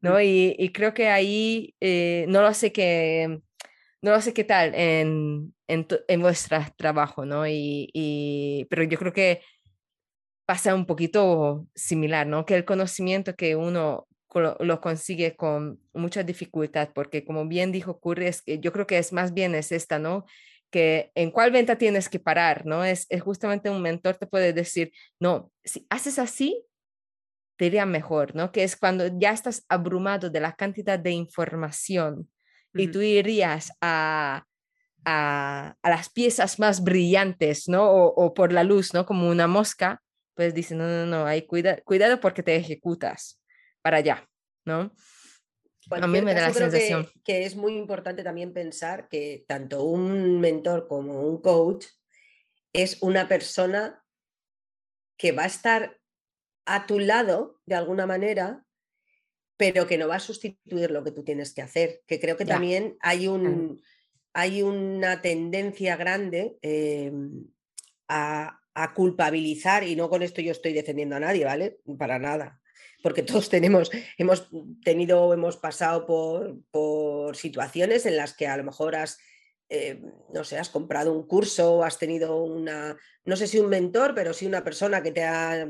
¿no? 0.00 0.14
Mm. 0.14 0.22
Y, 0.22 0.72
creo 0.72 0.94
que 0.94 1.08
ahí 1.08 1.74
eh, 1.80 2.24
no 2.28 2.40
lo 2.40 2.54
sé 2.54 2.72
qué, 2.72 3.40
no 4.00 4.10
lo 4.10 4.20
sé 4.20 4.32
qué 4.32 4.44
tal 4.44 4.74
en, 4.74 5.54
en, 5.68 5.86
en 6.08 6.20
vuestro 6.20 6.58
trabajo, 6.76 7.26
¿no? 7.26 7.46
Y, 7.46 7.90
y, 7.92 8.66
pero 8.70 8.84
yo 8.84 8.98
creo 8.98 9.12
que 9.12 9.42
pasa 10.46 10.74
un 10.74 10.86
poquito 10.86 11.66
similar, 11.74 12.26
¿no? 12.26 12.46
Que 12.46 12.56
el 12.56 12.64
conocimiento 12.64 13.36
que 13.36 13.54
uno 13.54 14.08
lo, 14.40 14.80
consigue 14.80 15.36
con 15.36 15.80
mucha 15.92 16.22
dificultad, 16.22 16.90
porque 16.94 17.24
como 17.24 17.46
bien 17.46 17.72
dijo 17.72 18.00
Curry, 18.00 18.26
es 18.26 18.42
que 18.42 18.58
yo 18.58 18.72
creo 18.72 18.86
que 18.86 18.98
es 18.98 19.12
más 19.12 19.34
bien 19.34 19.54
es 19.54 19.72
esta, 19.72 19.98
¿no? 19.98 20.24
que 20.72 21.12
en 21.14 21.30
cuál 21.30 21.52
venta 21.52 21.76
tienes 21.76 22.08
que 22.08 22.18
parar, 22.18 22.64
¿no? 22.64 22.82
Es, 22.82 23.06
es 23.10 23.20
justamente 23.20 23.68
un 23.68 23.82
mentor 23.82 24.16
te 24.16 24.26
puede 24.26 24.54
decir, 24.54 24.90
no, 25.20 25.52
si 25.62 25.86
haces 25.90 26.18
así, 26.18 26.64
te 27.58 27.66
iría 27.66 27.84
mejor, 27.84 28.34
¿no? 28.34 28.50
Que 28.52 28.64
es 28.64 28.74
cuando 28.74 29.06
ya 29.18 29.32
estás 29.32 29.66
abrumado 29.68 30.30
de 30.30 30.40
la 30.40 30.56
cantidad 30.56 30.98
de 30.98 31.10
información 31.10 32.30
y 32.72 32.88
tú 32.88 33.02
irías 33.02 33.70
a, 33.82 34.46
a, 35.04 35.76
las 35.82 36.08
piezas 36.08 36.58
más 36.58 36.82
brillantes, 36.82 37.68
¿no? 37.68 37.90
O, 37.92 38.32
por 38.32 38.50
la 38.50 38.64
luz, 38.64 38.94
¿no? 38.94 39.04
Como 39.04 39.28
una 39.28 39.46
mosca, 39.46 40.00
pues 40.34 40.54
dice, 40.54 40.74
no, 40.74 40.86
no, 40.86 41.04
no, 41.04 41.26
hay 41.26 41.42
cuida, 41.42 41.82
cuidado 41.82 42.18
porque 42.18 42.42
te 42.42 42.56
ejecutas 42.56 43.41
para 43.82 43.98
allá, 43.98 44.28
¿no? 44.64 44.92
a 45.90 46.06
mí 46.06 46.22
me 46.22 46.34
da 46.34 46.42
la 46.42 46.54
sensación. 46.54 47.08
Que, 47.24 47.44
es 47.44 47.56
muy 47.56 47.74
importante 47.74 48.22
también 48.22 48.52
pensar 48.52 49.08
que 49.08 49.44
tanto 49.48 49.84
un 49.84 50.40
mentor 50.40 50.86
como 50.88 51.22
un 51.22 51.40
coach 51.42 51.86
es 52.72 53.02
una 53.02 53.28
persona 53.28 54.02
que 55.16 55.32
va 55.32 55.44
a 55.44 55.46
estar 55.46 55.98
a 56.64 56.86
tu 56.86 56.98
lado 56.98 57.60
de 57.66 57.74
alguna 57.74 58.06
manera, 58.06 58.64
pero 59.56 59.86
que 59.86 59.98
no 59.98 60.08
va 60.08 60.16
a 60.16 60.20
sustituir 60.20 60.90
lo 60.90 61.04
que 61.04 61.12
tú 61.12 61.24
tienes 61.24 61.52
que 61.52 61.62
hacer. 61.62 62.02
Que 62.06 62.20
creo 62.20 62.36
que 62.36 62.46
también 62.46 62.96
hay, 63.00 63.28
un, 63.28 63.82
hay 64.32 64.62
una 64.62 65.20
tendencia 65.20 65.96
grande 65.96 66.56
em, 66.62 67.46
a, 68.08 68.60
a 68.74 68.94
culpabilizar, 68.94 69.84
y 69.84 69.96
no 69.96 70.08
con 70.08 70.22
esto 70.22 70.40
yo 70.40 70.52
estoy 70.52 70.72
defendiendo 70.72 71.16
a 71.16 71.20
nadie, 71.20 71.44
¿vale? 71.44 71.80
Para 71.98 72.18
nada 72.18 72.61
porque 73.02 73.22
todos 73.22 73.48
tenemos, 73.48 73.90
hemos 74.16 74.48
tenido, 74.84 75.32
hemos 75.34 75.56
pasado 75.56 76.06
por, 76.06 76.62
por 76.70 77.36
situaciones 77.36 78.06
en 78.06 78.16
las 78.16 78.34
que 78.34 78.46
a 78.46 78.56
lo 78.56 78.64
mejor 78.64 78.94
has, 78.94 79.18
eh, 79.68 80.00
no 80.32 80.44
sé, 80.44 80.58
has 80.58 80.68
comprado 80.68 81.12
un 81.12 81.26
curso 81.26 81.74
o 81.74 81.82
has 81.82 81.98
tenido 81.98 82.42
una, 82.42 82.96
no 83.24 83.36
sé 83.36 83.46
si 83.46 83.58
un 83.58 83.68
mentor, 83.68 84.14
pero 84.14 84.32
sí 84.32 84.46
una 84.46 84.64
persona 84.64 85.02
que 85.02 85.10
te 85.10 85.24
ha, 85.24 85.66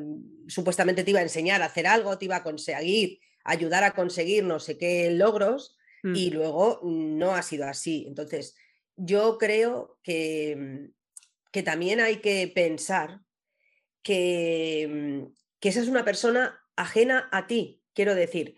supuestamente 0.47 1.05
te 1.05 1.11
iba 1.11 1.21
a 1.21 1.25
enseñar 1.25 1.63
a 1.63 1.67
hacer 1.67 1.87
algo, 1.87 2.19
te 2.19 2.27
iba 2.27 2.37
a 2.37 2.43
conseguir, 2.43 3.21
ayudar 3.45 3.85
a 3.85 3.95
conseguir 3.95 4.45
no 4.45 4.61
sé 4.61 4.79
qué 4.79 5.11
logros 5.11 5.77
y 6.05 6.31
mm. 6.31 6.35
luego 6.35 6.81
no 6.83 7.35
ha 7.35 7.43
sido 7.43 7.67
así. 7.67 8.05
Entonces, 8.07 8.57
yo 8.97 9.39
creo 9.39 9.99
que, 10.03 10.91
que 11.51 11.63
también 11.63 12.01
hay 12.01 12.17
que 12.17 12.51
pensar 12.53 13.21
que, 14.03 15.29
que 15.61 15.69
esa 15.69 15.81
es 15.81 15.89
una 15.89 16.05
persona 16.05 16.62
ajena 16.83 17.29
a 17.33 17.47
ti. 17.47 17.83
Quiero 17.95 18.15
decir, 18.15 18.57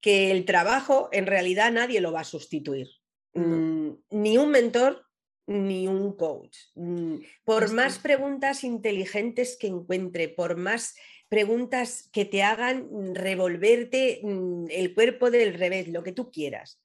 que 0.00 0.30
el 0.30 0.44
trabajo 0.44 1.08
en 1.12 1.26
realidad 1.26 1.72
nadie 1.72 2.00
lo 2.00 2.12
va 2.12 2.20
a 2.20 2.24
sustituir. 2.24 2.88
Mm, 3.34 3.90
ni 4.10 4.38
un 4.38 4.50
mentor 4.50 5.06
ni 5.46 5.86
un 5.86 6.16
coach. 6.16 6.56
Mm, 6.74 7.16
por 7.44 7.72
más 7.72 7.98
preguntas 7.98 8.64
inteligentes 8.64 9.56
que 9.58 9.66
encuentre, 9.66 10.28
por 10.28 10.56
más 10.56 10.94
preguntas 11.28 12.08
que 12.12 12.24
te 12.24 12.42
hagan 12.42 13.14
revolverte 13.14 14.20
mm, 14.22 14.66
el 14.70 14.94
cuerpo 14.94 15.30
del 15.30 15.54
revés, 15.54 15.88
lo 15.88 16.02
que 16.02 16.12
tú 16.12 16.30
quieras. 16.30 16.82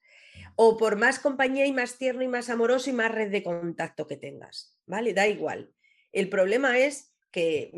O 0.56 0.76
por 0.76 0.96
más 0.96 1.18
compañía 1.18 1.66
y 1.66 1.72
más 1.72 1.98
tierno 1.98 2.22
y 2.22 2.28
más 2.28 2.48
amoroso 2.48 2.90
y 2.90 2.92
más 2.92 3.12
red 3.12 3.30
de 3.30 3.42
contacto 3.42 4.06
que 4.06 4.16
tengas. 4.16 4.78
¿Vale? 4.86 5.12
Da 5.12 5.26
igual. 5.26 5.72
El 6.12 6.28
problema 6.28 6.78
es 6.78 7.14
que 7.30 7.70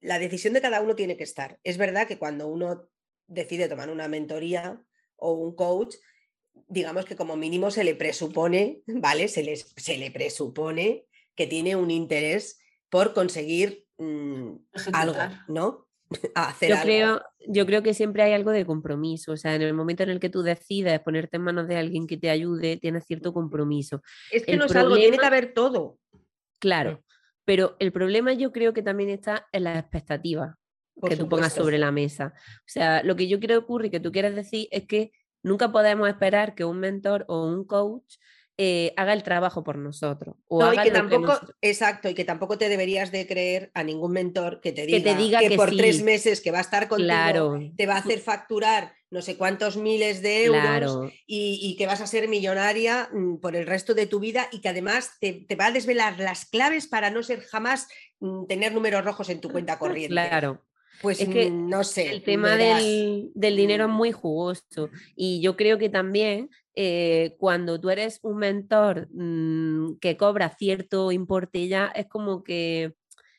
la 0.00 0.18
decisión 0.18 0.54
de 0.54 0.60
cada 0.60 0.80
uno 0.80 0.94
tiene 0.94 1.16
que 1.16 1.24
estar. 1.24 1.58
Es 1.62 1.76
verdad 1.76 2.06
que 2.06 2.18
cuando 2.18 2.48
uno 2.48 2.88
decide 3.26 3.68
tomar 3.68 3.90
una 3.90 4.08
mentoría 4.08 4.82
o 5.16 5.32
un 5.32 5.54
coach, 5.54 5.96
digamos 6.68 7.04
que 7.04 7.16
como 7.16 7.36
mínimo 7.36 7.70
se 7.70 7.84
le 7.84 7.94
presupone, 7.94 8.82
¿vale? 8.86 9.28
Se, 9.28 9.56
se 9.56 9.98
le 9.98 10.10
presupone 10.10 11.06
que 11.34 11.46
tiene 11.46 11.76
un 11.76 11.90
interés 11.90 12.58
por 12.88 13.14
conseguir 13.14 13.86
mm, 13.98 14.56
algo, 14.92 15.16
¿no? 15.48 15.86
Hacer 16.34 16.70
yo, 16.70 16.76
Creo, 16.82 17.22
yo 17.46 17.66
creo 17.66 17.82
que 17.82 17.94
siempre 17.94 18.22
hay 18.24 18.32
algo 18.32 18.50
de 18.50 18.66
compromiso, 18.66 19.32
o 19.32 19.36
sea, 19.36 19.54
en 19.54 19.62
el 19.62 19.74
momento 19.74 20.02
en 20.02 20.10
el 20.10 20.18
que 20.18 20.28
tú 20.28 20.42
decides 20.42 20.98
ponerte 21.00 21.36
en 21.36 21.44
manos 21.44 21.68
de 21.68 21.76
alguien 21.76 22.06
que 22.06 22.16
te 22.16 22.30
ayude, 22.30 22.78
tienes 22.78 23.04
cierto 23.06 23.32
compromiso. 23.32 24.02
Es 24.32 24.44
que 24.44 24.56
no 24.56 24.64
es 24.64 24.74
algo, 24.74 24.96
tiene 24.96 25.18
que 25.18 25.26
haber 25.26 25.54
todo. 25.54 25.98
Claro, 26.58 27.02
pero 27.50 27.74
el 27.80 27.90
problema 27.90 28.32
yo 28.32 28.52
creo 28.52 28.72
que 28.72 28.80
también 28.80 29.10
está 29.10 29.48
en 29.50 29.64
las 29.64 29.76
expectativas 29.76 30.54
que 31.02 31.16
tú 31.16 31.28
pongas 31.28 31.52
sobre 31.52 31.78
la 31.78 31.90
mesa. 31.90 32.32
O 32.58 32.68
sea, 32.68 33.02
lo 33.02 33.16
que 33.16 33.26
yo 33.26 33.40
creo 33.40 33.58
que 33.58 33.64
ocurre 33.64 33.86
y 33.88 33.90
que 33.90 33.98
tú 33.98 34.12
quieres 34.12 34.36
decir 34.36 34.68
es 34.70 34.86
que 34.86 35.10
nunca 35.42 35.72
podemos 35.72 36.08
esperar 36.08 36.54
que 36.54 36.64
un 36.64 36.78
mentor 36.78 37.24
o 37.26 37.44
un 37.44 37.64
coach 37.64 38.18
eh, 38.62 38.92
haga 38.98 39.14
el 39.14 39.22
trabajo 39.22 39.64
por 39.64 39.78
nosotros. 39.78 40.36
no, 40.50 40.74
y 40.74 40.76
que 40.76 40.90
tampoco, 40.90 41.40
exacto, 41.62 42.10
y 42.10 42.14
que 42.14 42.26
tampoco 42.26 42.58
te 42.58 42.68
deberías 42.68 43.10
de 43.10 43.26
creer 43.26 43.70
a 43.72 43.82
ningún 43.82 44.12
mentor 44.12 44.60
que 44.60 44.72
te 44.72 44.84
diga 44.84 45.40
que, 45.40 45.56
por 45.56 45.74
tres 45.74 46.02
meses 46.02 46.42
que 46.42 46.50
va 46.50 46.58
a 46.58 46.60
estar 46.60 46.86
contigo 46.86 47.58
te 47.74 47.86
va 47.86 47.94
a 47.94 47.98
hacer 48.00 48.20
facturar 48.20 48.92
no 49.10 49.22
sé 49.22 49.38
cuántos 49.38 49.78
miles 49.78 50.20
de 50.20 50.44
euros 50.44 51.10
y, 51.26 51.74
que 51.78 51.86
vas 51.86 52.02
a 52.02 52.06
ser 52.06 52.28
millonaria 52.28 53.08
mm, 53.10 53.36
por 53.36 53.56
el 53.56 53.66
resto 53.66 53.94
de 53.94 54.06
tu 54.06 54.20
vida 54.20 54.46
y 54.52 54.60
que 54.60 54.68
además 54.68 55.12
te, 55.20 55.46
va 55.58 55.66
a 55.66 55.72
desvelar 55.72 56.18
las 56.18 56.44
claves 56.44 56.86
para 56.86 57.10
no 57.10 57.22
ser 57.22 57.40
jamás 57.40 57.88
mm, 58.20 58.44
tener 58.44 58.74
números 58.74 59.06
rojos 59.06 59.30
en 59.30 59.40
tu 59.40 59.48
cuenta 59.48 59.78
corriente. 59.78 60.12
Claro. 60.12 60.62
Pues 61.00 61.18
es 61.18 61.30
que 61.30 61.50
mm, 61.50 61.68
no 61.68 61.82
sé. 61.82 62.10
El 62.10 62.22
tema 62.22 62.56
del, 62.56 63.32
dinero 63.34 63.84
es 63.86 63.90
muy 63.90 64.12
jugoso 64.12 64.90
y 65.16 65.40
yo 65.40 65.56
creo 65.56 65.78
que 65.78 65.88
también 65.88 66.50
eh, 66.74 67.36
cuando 67.38 67.80
tú 67.80 67.90
eres 67.90 68.20
un 68.22 68.38
mentor 68.38 69.08
mm, 69.12 69.98
que 70.00 70.16
cobra 70.16 70.50
cierto 70.50 71.12
importe 71.12 71.68
ya, 71.68 71.86
es 71.94 72.06
como 72.06 72.42
que 72.44 72.94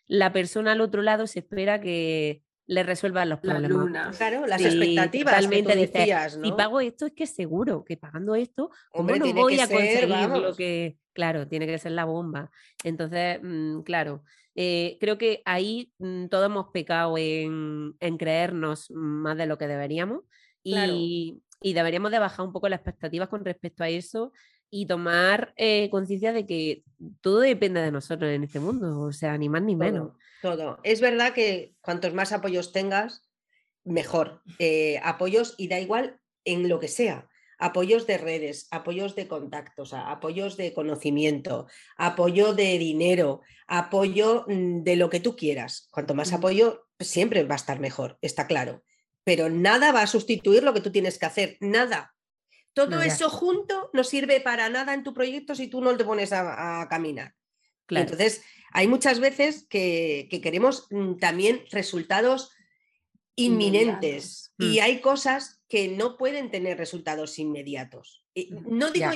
la 0.08 0.34
persona 0.34 0.74
al 0.74 0.82
otro 0.82 1.02
lado 1.02 1.28
se 1.28 1.40
espera 1.40 1.80
que 1.80 2.44
le 2.68 2.84
resuelvan 2.84 3.30
los 3.30 3.40
problemas. 3.40 4.18
Claro, 4.18 4.48
las 4.48 4.62
expectativas. 4.62 5.36
Totalmente 5.36 5.74
que 5.74 5.88
decías, 5.88 6.40
Si 6.42 6.52
pago 6.54 6.80
esto 6.80 7.06
es 7.06 7.14
que 7.14 7.26
seguro 7.26 7.84
que 7.84 7.98
pagando 7.98 8.36
esto, 8.36 8.70
¿cómo 8.92 9.14
no 9.16 9.34
voy 9.34 9.60
a 9.60 9.68
conseguir 9.68 10.30
lo 10.30 10.56
que. 10.56 10.98
Claro, 11.14 11.48
tiene 11.50 11.68
que 11.68 11.78
ser 11.78 11.92
la 11.92 12.06
bomba. 12.06 12.50
Entonces, 12.86 13.40
mm, 13.44 13.82
claro, 13.82 14.24
eh, 14.56 14.98
creo 15.00 15.18
que 15.18 15.42
ahí 15.46 15.92
mm, 16.00 16.28
todos 16.28 16.46
hemos 16.46 16.68
pecado 16.70 17.18
en, 17.18 17.96
creernos 18.18 18.90
más 18.92 19.38
de 19.38 19.46
lo 19.46 19.58
que 19.58 19.68
deberíamos 19.68 20.22
y, 20.64 21.42
deberíamos 21.62 22.12
de 22.12 22.20
bajar 22.20 22.46
un 22.46 22.52
poco 22.52 22.70
las 22.70 22.80
expectativas 22.80 23.30
con 23.30 23.46
respecto 23.46 23.84
a 23.84 23.90
eso 23.90 24.34
y 24.70 24.88
tomar 24.88 25.54
eh, 25.58 25.90
conciencia 25.90 26.34
de 26.34 26.46
que 26.46 26.84
todo 27.22 27.40
depende 27.40 27.82
de 27.82 27.92
nosotros 27.92 28.32
en 28.32 28.44
este 28.44 28.60
mundo, 28.60 29.02
o 29.02 29.12
sea, 29.12 29.38
ni 29.38 29.50
más 29.50 29.62
ni 29.62 29.76
menos. 29.76 30.14
Todo. 30.42 30.80
Es 30.84 31.02
verdad 31.02 31.34
que 31.34 31.76
cuantos 31.82 32.14
más 32.14 32.32
apoyos 32.32 32.72
tengas, 32.72 33.30
mejor. 33.84 34.42
Eh, 34.60 35.00
apoyos 35.04 35.56
y 35.58 35.68
da 35.68 35.80
igual 35.80 36.20
en 36.46 36.68
lo 36.68 36.80
que 36.80 36.88
sea 36.88 37.28
apoyos 37.62 38.08
de 38.08 38.18
redes, 38.18 38.68
apoyos 38.72 39.16
de 39.16 39.28
contactos, 39.28 39.94
apoyos 39.94 40.58
de 40.58 40.74
conocimiento, 40.74 41.68
apoyo 41.96 42.54
de 42.54 42.78
dinero, 42.80 43.42
apoyo 43.68 44.46
mm, 44.48 44.82
de 44.82 44.96
lo 44.96 45.10
que 45.10 45.20
tú 45.20 45.36
quieras. 45.36 45.88
Cuanto 45.92 46.16
más 46.16 46.34
apoyo, 46.34 46.88
siempre 47.00 47.44
va 47.44 47.56
a 47.56 47.58
estar 47.58 47.80
mejor, 47.80 48.18
está 48.22 48.48
claro. 48.48 48.84
Pero 49.24 49.50
nada 49.50 49.92
va 49.92 50.02
a 50.02 50.08
sustituir 50.08 50.64
lo 50.64 50.74
que 50.74 50.82
tú 50.82 50.92
tienes 50.92 51.18
que 51.20 51.26
hacer, 51.26 51.58
nada. 51.60 52.16
Todo 52.74 53.02
eso 53.02 53.30
junto 53.30 53.90
no 53.94 54.04
sirve 54.04 54.40
para 54.40 54.70
nada 54.70 54.94
en 54.94 55.04
tu 55.04 55.14
proyecto 55.14 55.56
si 55.56 55.68
tú 55.68 55.82
no 55.82 55.96
te 55.98 56.06
pones 56.06 56.32
a, 56.32 56.88
caminar. 56.90 57.36
Entonces, 57.90 58.44
hay 58.72 58.88
muchas 58.88 59.20
veces 59.20 59.68
que, 59.70 60.28
queremos 60.42 60.88
mm, 60.90 61.16
también 61.18 61.66
resultados 61.72 62.52
inminentes 63.36 64.54
y 64.58 64.80
mm. 64.80 64.84
hay 64.84 65.02
cosas 65.02 65.62
que 65.68 65.90
no 65.90 66.18
pueden 66.18 66.50
tener 66.50 66.78
resultados 66.78 67.38
inmediatos. 67.40 68.26
No 68.66 68.92
digo 68.92 69.10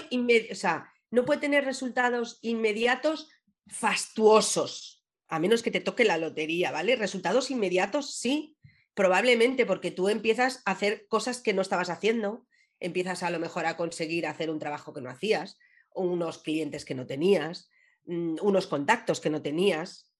o 0.51 0.55
sea, 0.55 0.91
no 1.11 1.23
puede 1.23 1.39
tener 1.39 1.63
resultados 1.63 2.39
inmediatos 2.41 3.29
fastuosos, 3.67 5.05
a 5.27 5.39
menos 5.39 5.63
que 5.63 5.71
te 5.71 5.79
toque 5.79 6.03
la 6.03 6.17
lotería, 6.17 6.71
¿vale? 6.71 6.95
Resultados 6.95 7.51
inmediatos 7.51 8.15
sí, 8.15 8.57
probablemente 8.95 9.65
porque 9.65 9.91
tú 9.91 10.09
empiezas 10.09 10.61
a 10.65 10.71
hacer 10.71 11.05
cosas 11.07 11.41
que 11.41 11.53
no 11.53 11.61
estabas 11.61 11.89
haciendo, 11.89 12.47
empiezas 12.79 13.21
a 13.23 13.29
lo 13.29 13.39
mejor 13.39 13.65
a 13.65 13.77
conseguir 13.77 14.25
hacer 14.25 14.49
un 14.49 14.59
trabajo 14.59 14.93
que 14.93 15.01
no 15.01 15.09
hacías, 15.09 15.59
unos 15.93 16.39
clientes 16.39 16.85
que 16.85 16.95
no 16.95 17.05
tenías, 17.05 17.69
mm, 18.05 18.37
unos 18.41 18.67
contactos 18.67 19.19
que 19.19 19.29
no 19.29 19.41
tenías, 19.41 20.11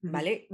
¿vale? 0.00 0.48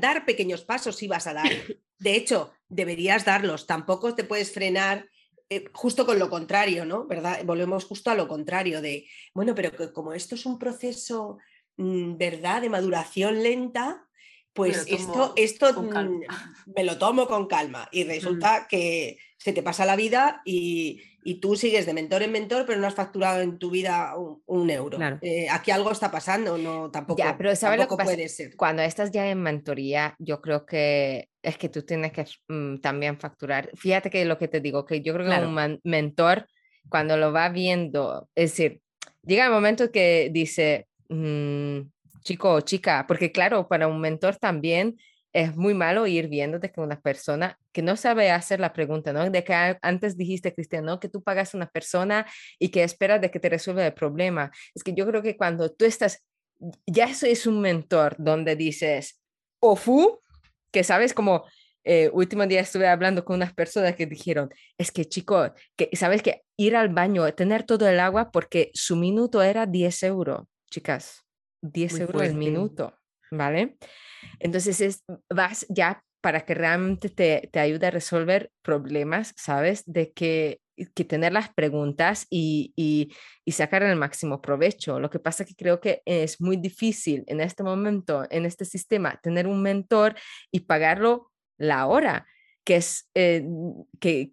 dar 0.00 0.24
pequeños 0.24 0.64
pasos 0.64 0.96
sí 0.96 1.06
vas 1.06 1.26
a 1.26 1.34
dar. 1.34 1.44
De 1.98 2.16
hecho, 2.16 2.52
deberías 2.68 3.24
darlos. 3.24 3.66
Tampoco 3.66 4.14
te 4.14 4.24
puedes 4.24 4.52
frenar 4.52 5.08
eh, 5.48 5.64
justo 5.72 6.06
con 6.06 6.18
lo 6.18 6.30
contrario, 6.30 6.84
¿no? 6.84 7.06
¿Verdad? 7.06 7.44
Volvemos 7.44 7.84
justo 7.84 8.10
a 8.10 8.14
lo 8.14 8.26
contrario 8.26 8.80
de, 8.80 9.06
bueno, 9.34 9.54
pero 9.54 9.92
como 9.92 10.12
esto 10.12 10.34
es 10.34 10.46
un 10.46 10.58
proceso, 10.58 11.38
mm, 11.76 12.16
¿verdad?, 12.16 12.62
de 12.62 12.70
maduración 12.70 13.42
lenta, 13.42 14.08
Pues 14.54 14.86
esto, 14.88 15.32
esto 15.34 15.82
mm, 15.82 16.22
me 16.76 16.84
lo 16.84 16.96
tomo 16.96 17.26
con 17.26 17.46
calma 17.46 17.88
y 17.90 18.04
mm. 18.04 18.08
resulta 18.08 18.66
que 18.68 19.18
se 19.36 19.52
te 19.52 19.62
pasa 19.62 19.84
la 19.84 19.96
vida 19.96 20.42
y, 20.44 21.02
tú 21.40 21.56
sigues 21.56 21.86
de 21.86 21.94
mentor 21.94 22.22
en 22.22 22.32
mentor, 22.32 22.66
pero 22.66 22.78
no 22.78 22.86
has 22.86 22.94
facturado 22.94 23.40
en 23.40 23.58
tu 23.58 23.70
vida 23.70 24.14
un, 24.46 24.70
euro. 24.70 24.98
Eh, 25.22 25.48
aquí 25.50 25.70
algo 25.70 25.90
está 25.90 26.10
pasando, 26.10 26.58
no 26.58 26.90
tampoco, 26.90 27.18
ya, 27.18 27.36
pero 27.36 27.56
¿sabes 27.56 27.80
lo 27.80 27.88
que 27.88 27.96
puede 27.96 28.28
ser. 28.28 28.54
Cuando 28.56 28.82
estás 28.82 29.10
ya 29.10 29.28
en 29.30 29.42
mentoría, 29.42 30.14
yo 30.18 30.42
creo 30.42 30.66
que 30.66 31.30
es 31.42 31.56
que 31.56 31.70
tú 31.70 31.82
tienes 31.82 32.12
que 32.12 32.26
mm, 32.48 32.80
también 32.80 33.18
facturar. 33.18 33.70
Fíjate 33.74 34.10
que 34.10 34.24
lo 34.26 34.38
que 34.38 34.48
te 34.48 34.60
digo, 34.60 34.84
que 34.84 35.00
yo 35.00 35.14
creo 35.14 35.28
que 35.28 35.46
un 35.46 35.80
mentor, 35.82 36.46
cuando 36.90 37.16
lo 37.16 37.32
va 37.32 37.48
viendo, 37.48 38.28
es 38.34 38.50
decir, 38.50 38.82
llega 39.22 39.46
el 39.46 39.52
momento 39.52 39.90
que 39.90 40.30
dice, 40.30 40.88
chico 42.24 42.52
o 42.52 42.60
chica, 42.60 43.04
porque 43.06 43.30
claro, 43.30 43.68
para 43.68 43.86
un 43.86 44.00
mentor 44.00 44.36
también 44.36 44.96
es 45.34 45.56
muy 45.56 45.74
malo 45.74 46.06
ir 46.06 46.28
viéndote 46.28 46.70
que 46.70 46.80
una 46.80 47.00
persona 47.00 47.58
que 47.72 47.82
no 47.82 47.96
sabe 47.96 48.30
hacer 48.30 48.60
la 48.60 48.72
pregunta, 48.72 49.12
¿no? 49.12 49.28
De 49.28 49.42
que 49.42 49.76
antes 49.82 50.16
dijiste, 50.16 50.54
Cristian, 50.54 50.84
¿no? 50.84 51.00
Que 51.00 51.08
tú 51.08 51.22
pagas 51.22 51.52
a 51.52 51.56
una 51.56 51.66
persona 51.68 52.24
y 52.58 52.68
que 52.68 52.84
esperas 52.84 53.20
de 53.20 53.32
que 53.32 53.40
te 53.40 53.48
resuelva 53.48 53.84
el 53.84 53.94
problema. 53.94 54.52
Es 54.74 54.84
que 54.84 54.94
yo 54.94 55.04
creo 55.06 55.22
que 55.22 55.36
cuando 55.36 55.72
tú 55.72 55.84
estás, 55.84 56.24
ya 56.86 57.06
eso 57.06 57.26
es 57.26 57.48
un 57.48 57.60
mentor 57.60 58.14
donde 58.16 58.54
dices, 58.54 59.20
ofu, 59.58 60.20
que 60.70 60.84
sabes 60.84 61.12
como, 61.12 61.44
eh, 61.82 62.10
último 62.12 62.46
día 62.46 62.60
estuve 62.60 62.86
hablando 62.86 63.24
con 63.24 63.36
unas 63.36 63.52
personas 63.52 63.96
que 63.96 64.06
dijeron, 64.06 64.50
es 64.78 64.92
que 64.92 65.04
chico, 65.04 65.52
que 65.76 65.90
sabes 65.94 66.22
que 66.22 66.42
ir 66.56 66.76
al 66.76 66.90
baño, 66.90 67.32
tener 67.34 67.64
todo 67.64 67.88
el 67.88 67.98
agua 67.98 68.30
porque 68.30 68.70
su 68.72 68.94
minuto 68.94 69.42
era 69.42 69.66
10 69.66 70.02
euros, 70.04 70.46
chicas, 70.70 71.23
10 71.64 72.00
euros 72.00 72.22
el 72.22 72.34
minuto, 72.34 72.94
¿vale? 73.30 73.76
Entonces 74.38 74.80
es, 74.80 75.04
vas 75.28 75.66
ya 75.68 76.02
para 76.20 76.44
que 76.44 76.54
realmente 76.54 77.10
te, 77.10 77.48
te 77.52 77.60
ayude 77.60 77.86
a 77.86 77.90
resolver 77.90 78.50
problemas, 78.62 79.34
¿sabes? 79.36 79.82
De 79.86 80.12
que, 80.12 80.60
que 80.94 81.04
tener 81.04 81.32
las 81.32 81.52
preguntas 81.52 82.26
y, 82.30 82.72
y, 82.76 83.12
y, 83.44 83.52
sacar 83.52 83.82
el 83.82 83.96
máximo 83.96 84.40
provecho. 84.40 84.98
Lo 85.00 85.10
que 85.10 85.18
pasa 85.18 85.42
es 85.42 85.50
que 85.50 85.54
creo 85.54 85.80
que 85.80 86.02
es 86.06 86.40
muy 86.40 86.56
difícil 86.56 87.24
en 87.26 87.40
este 87.40 87.62
momento, 87.62 88.26
en 88.30 88.46
este 88.46 88.64
sistema, 88.64 89.20
tener 89.22 89.46
un 89.46 89.62
mentor 89.62 90.14
y 90.50 90.60
pagarlo 90.60 91.30
la 91.58 91.86
hora, 91.86 92.26
que 92.64 92.76
es 92.76 93.10
eh, 93.14 93.44
que 94.00 94.32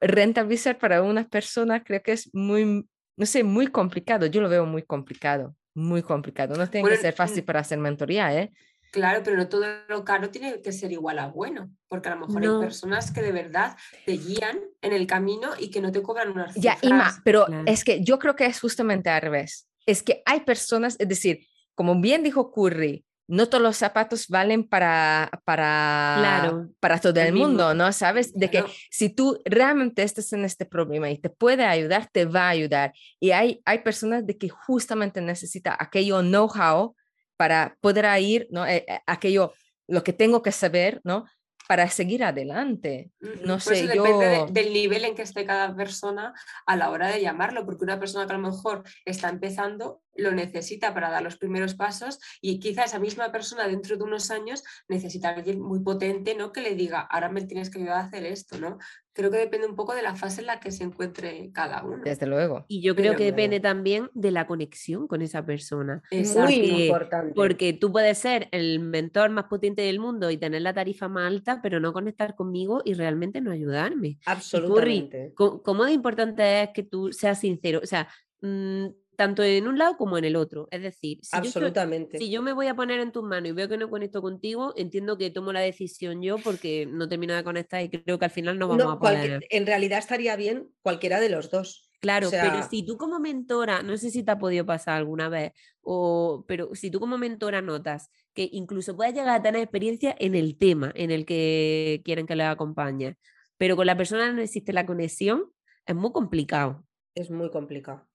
rentabilizar 0.00 0.78
para 0.78 1.02
unas 1.02 1.28
personas 1.28 1.82
creo 1.84 2.02
que 2.02 2.12
es 2.12 2.34
muy, 2.34 2.88
no 3.16 3.26
sé, 3.26 3.44
muy 3.44 3.68
complicado. 3.68 4.26
Yo 4.26 4.40
lo 4.40 4.48
veo 4.48 4.66
muy 4.66 4.82
complicado, 4.82 5.54
muy 5.78 6.02
complicado. 6.02 6.56
No 6.56 6.68
tiene 6.68 6.88
que 6.88 6.96
ser 6.96 7.14
fácil 7.14 7.44
para 7.44 7.60
hacer 7.60 7.78
mentoría, 7.78 8.34
¿eh? 8.34 8.52
Claro, 8.90 9.20
pero 9.22 9.36
no 9.36 9.48
todo 9.48 9.66
lo 9.88 10.04
caro 10.04 10.30
tiene 10.30 10.62
que 10.62 10.72
ser 10.72 10.92
igual 10.92 11.18
a 11.18 11.28
bueno, 11.28 11.70
porque 11.88 12.08
a 12.08 12.14
lo 12.14 12.26
mejor 12.26 12.42
hay 12.42 12.60
personas 12.60 13.10
que 13.10 13.20
de 13.20 13.32
verdad 13.32 13.76
te 14.06 14.12
guían 14.12 14.58
en 14.80 14.92
el 14.92 15.06
camino 15.06 15.50
y 15.58 15.70
que 15.70 15.82
no 15.82 15.92
te 15.92 16.02
cobran 16.02 16.30
una 16.30 16.50
Ya, 16.56 16.78
Ima, 16.80 17.20
pero 17.22 17.46
es 17.66 17.84
que 17.84 18.02
yo 18.02 18.18
creo 18.18 18.34
que 18.34 18.46
es 18.46 18.60
justamente 18.60 19.10
al 19.10 19.20
revés. 19.20 19.68
Es 19.84 20.02
que 20.02 20.22
hay 20.24 20.40
personas, 20.40 20.96
es 20.98 21.08
decir, 21.08 21.46
como 21.74 22.00
bien 22.00 22.22
dijo 22.22 22.50
Curry, 22.50 23.04
no 23.28 23.46
todos 23.46 23.62
los 23.62 23.76
zapatos 23.76 24.26
valen 24.28 24.66
para, 24.66 25.30
para, 25.44 26.66
para 26.80 26.98
todo 26.98 27.20
el, 27.20 27.34
mundo, 27.34 27.74
¿no? 27.74 27.92
Sabes, 27.92 28.32
de 28.32 28.50
que 28.50 28.64
si 28.90 29.10
tú 29.10 29.38
realmente 29.44 30.02
estás 30.02 30.32
en 30.32 30.46
este 30.46 30.64
problema 30.64 31.10
y 31.10 31.18
te 31.18 31.28
puede 31.28 31.64
ayudar, 31.64 32.08
te 32.10 32.24
va 32.24 32.46
a 32.46 32.48
ayudar. 32.48 32.94
Y 33.20 33.32
hay, 33.32 33.60
hay 33.66 33.80
personas 33.80 34.26
de 34.26 34.38
que 34.38 34.48
justamente 34.48 35.20
necesita 35.20 35.76
aquello 35.78 36.22
know-how 36.22 36.96
para 37.36 37.76
poder 37.82 38.06
ir, 38.20 38.48
¿no? 38.50 38.66
Eh, 38.66 38.86
eh, 38.88 39.00
aquello, 39.06 39.52
lo 39.86 40.02
que 40.02 40.14
tengo 40.14 40.42
que 40.42 40.50
saber, 40.50 41.02
¿no? 41.04 41.26
Para 41.68 41.90
seguir 41.90 42.24
adelante. 42.24 43.10
No 43.44 43.60
sé, 43.60 43.94
yo... 43.94 44.04
Depende 44.04 44.46
del 44.50 44.72
nivel 44.72 45.04
en 45.04 45.14
que 45.14 45.20
esté 45.20 45.44
cada 45.44 45.76
persona 45.76 46.32
a 46.64 46.76
la 46.76 46.88
hora 46.88 47.08
de 47.08 47.20
llamarlo, 47.20 47.66
porque 47.66 47.84
una 47.84 48.00
persona 48.00 48.26
que 48.26 48.32
a 48.32 48.38
lo 48.38 48.48
mejor 48.48 48.84
está 49.04 49.28
empezando 49.28 50.00
lo 50.18 50.32
necesita 50.32 50.92
para 50.92 51.10
dar 51.10 51.22
los 51.22 51.38
primeros 51.38 51.74
pasos 51.74 52.18
y 52.42 52.58
quizá 52.58 52.84
esa 52.84 52.98
misma 52.98 53.32
persona 53.32 53.68
dentro 53.68 53.96
de 53.96 54.02
unos 54.02 54.30
años 54.30 54.64
necesita 54.88 55.30
a 55.30 55.34
alguien 55.34 55.60
muy 55.60 55.80
potente, 55.80 56.34
¿no? 56.34 56.52
Que 56.52 56.60
le 56.60 56.74
diga, 56.74 57.00
ahora 57.00 57.30
me 57.30 57.42
tienes 57.42 57.70
que 57.70 57.78
ayudar 57.78 57.98
a 57.98 58.04
hacer 58.04 58.26
esto, 58.26 58.58
¿no? 58.58 58.78
Creo 59.12 59.30
que 59.30 59.38
depende 59.38 59.66
un 59.66 59.74
poco 59.74 59.94
de 59.94 60.02
la 60.02 60.14
fase 60.14 60.42
en 60.42 60.46
la 60.46 60.60
que 60.60 60.70
se 60.70 60.84
encuentre 60.84 61.50
cada 61.52 61.82
uno. 61.82 62.02
Desde 62.04 62.26
luego. 62.26 62.64
Y 62.68 62.82
yo 62.82 62.94
creo 62.94 63.16
que 63.16 63.24
depende 63.24 63.58
también 63.58 64.10
de 64.14 64.30
la 64.30 64.46
conexión 64.46 65.08
con 65.08 65.22
esa 65.22 65.44
persona. 65.44 66.02
Es 66.10 66.36
muy 66.36 66.54
importante. 66.54 67.32
Porque 67.34 67.72
tú 67.72 67.90
puedes 67.90 68.18
ser 68.18 68.48
el 68.52 68.78
mentor 68.78 69.30
más 69.30 69.46
potente 69.46 69.82
del 69.82 69.98
mundo 69.98 70.30
y 70.30 70.36
tener 70.36 70.62
la 70.62 70.72
tarifa 70.72 71.08
más 71.08 71.26
alta, 71.26 71.60
pero 71.62 71.80
no 71.80 71.92
conectar 71.92 72.36
conmigo 72.36 72.80
y 72.84 72.94
realmente 72.94 73.40
no 73.40 73.50
ayudarme. 73.50 74.18
Absolutamente. 74.24 75.32
¿Cómo 75.34 75.84
de 75.84 75.92
importante 75.92 76.62
es 76.62 76.70
que 76.70 76.84
tú 76.84 77.12
seas 77.12 77.40
sincero? 77.40 77.80
O 77.82 77.86
sea, 77.86 78.08
mm, 78.40 78.86
tanto 79.18 79.42
en 79.42 79.66
un 79.66 79.78
lado 79.78 79.96
como 79.96 80.16
en 80.16 80.24
el 80.24 80.36
otro. 80.36 80.68
Es 80.70 80.80
decir, 80.80 81.18
si, 81.22 81.36
Absolutamente. 81.36 82.18
Yo, 82.18 82.24
si 82.24 82.30
yo 82.30 82.40
me 82.40 82.52
voy 82.52 82.68
a 82.68 82.76
poner 82.76 83.00
en 83.00 83.10
tus 83.10 83.24
manos 83.24 83.48
y 83.48 83.52
veo 83.52 83.68
que 83.68 83.76
no 83.76 83.90
conecto 83.90 84.22
contigo, 84.22 84.72
entiendo 84.76 85.18
que 85.18 85.30
tomo 85.30 85.52
la 85.52 85.58
decisión 85.58 86.22
yo 86.22 86.38
porque 86.38 86.86
no 86.86 87.08
termino 87.08 87.34
de 87.34 87.42
conectar 87.42 87.82
y 87.82 87.88
creo 87.88 88.20
que 88.20 88.26
al 88.26 88.30
final 88.30 88.60
no 88.60 88.68
vamos 88.68 88.94
a 88.94 88.98
poder. 89.00 89.44
En 89.50 89.66
realidad 89.66 89.98
estaría 89.98 90.36
bien 90.36 90.68
cualquiera 90.82 91.18
de 91.18 91.30
los 91.30 91.50
dos. 91.50 91.90
Claro, 91.98 92.28
pero 92.30 92.62
si 92.70 92.86
tú 92.86 92.96
como 92.96 93.18
mentora, 93.18 93.82
no 93.82 93.96
sé 93.96 94.12
si 94.12 94.22
te 94.22 94.30
ha 94.30 94.38
podido 94.38 94.64
pasar 94.64 94.98
alguna 94.98 95.28
vez, 95.28 95.50
o, 95.80 96.44
pero 96.46 96.72
si 96.76 96.88
tú 96.88 97.00
como 97.00 97.18
mentora 97.18 97.60
notas 97.60 98.12
que 98.34 98.48
incluso 98.52 98.94
puedes 98.94 99.14
llegar 99.14 99.40
a 99.40 99.42
tener 99.42 99.62
experiencia 99.62 100.14
en 100.16 100.36
el 100.36 100.56
tema 100.56 100.92
en 100.94 101.10
el 101.10 101.26
que 101.26 102.02
quieren 102.04 102.28
que 102.28 102.36
le 102.36 102.44
acompañe, 102.44 103.16
pero 103.56 103.74
con 103.74 103.86
la 103.86 103.96
persona 103.96 104.30
no 104.30 104.40
existe 104.42 104.72
la 104.72 104.86
conexión, 104.86 105.46
es 105.86 105.96
muy 105.96 106.12
complicado. 106.12 106.84
Es 107.16 107.32
muy 107.32 107.50
complicado 107.50 108.07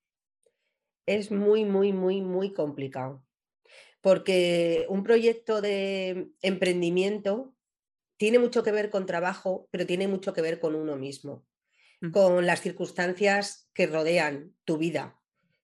es 1.05 1.31
muy, 1.31 1.65
muy, 1.65 1.93
muy, 1.93 2.21
muy 2.21 2.53
complicado. 2.53 3.23
Porque 4.01 4.85
un 4.89 5.03
proyecto 5.03 5.61
de 5.61 6.29
emprendimiento 6.41 7.55
tiene 8.17 8.39
mucho 8.39 8.63
que 8.63 8.71
ver 8.71 8.89
con 8.89 9.05
trabajo, 9.05 9.67
pero 9.71 9.85
tiene 9.85 10.07
mucho 10.07 10.33
que 10.33 10.41
ver 10.41 10.59
con 10.59 10.75
uno 10.75 10.95
mismo, 10.95 11.45
mm. 12.01 12.11
con 12.11 12.45
las 12.45 12.61
circunstancias 12.61 13.69
que 13.73 13.87
rodean 13.87 14.53
tu 14.65 14.77
vida, 14.77 15.19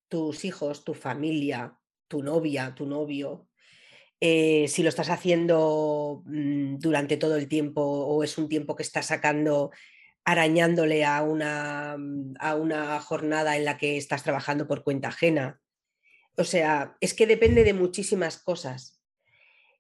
tus 0.08 0.46
hijos, 0.46 0.84
tu 0.84 0.94
familia, 0.94 1.78
tu 2.08 2.24
novia, 2.24 2.74
tu 2.76 2.86
novio. 2.86 3.48
Eh, 4.22 4.68
si 4.68 4.84
lo 4.84 4.90
estás 4.90 5.10
haciendo 5.10 6.24
mm, 6.26 6.80
durante 6.80 7.18
todo 7.18 7.38
el 7.38 7.48
tiempo 7.48 7.82
o 7.82 8.24
es 8.24 8.38
un 8.38 8.50
tiempo 8.50 8.76
que 8.76 8.84
estás 8.84 9.06
sacando 9.06 9.72
arañándole 10.26 11.06
a 11.06 11.22
una, 11.24 11.96
mm, 11.98 12.36
a 12.40 12.56
una 12.56 13.00
jornada 13.00 13.58
en 13.58 13.66
la 13.66 13.78
que 13.78 13.98
estás 13.98 14.24
trabajando 14.24 14.68
por 14.68 14.84
cuenta 14.84 15.10
ajena. 15.10 15.62
O 16.38 16.44
sea, 16.44 16.96
es 17.02 17.14
que 17.14 17.28
depende 17.28 17.64
de 17.64 17.74
muchísimas 17.74 18.38
cosas. 18.38 19.02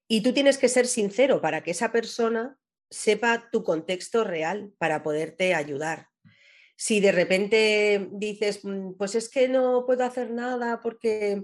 Y 0.08 0.22
tú 0.22 0.34
tienes 0.34 0.58
que 0.58 0.70
ser 0.70 0.88
sincero 0.88 1.40
para 1.42 1.62
que 1.62 1.72
esa 1.72 1.92
persona 1.92 2.58
sepa 2.90 3.50
tu 3.52 3.64
contexto 3.64 4.24
real 4.24 4.74
para 4.78 5.04
poderte 5.04 5.54
ayudar. 5.54 6.08
Si 6.76 7.00
de 7.00 7.12
repente 7.12 8.10
dices, 8.12 8.62
mm, 8.64 8.94
pues 8.98 9.16
es 9.16 9.30
que 9.30 9.48
no 9.48 9.86
puedo 9.86 10.04
hacer 10.04 10.32
nada 10.32 10.82
porque 10.82 11.44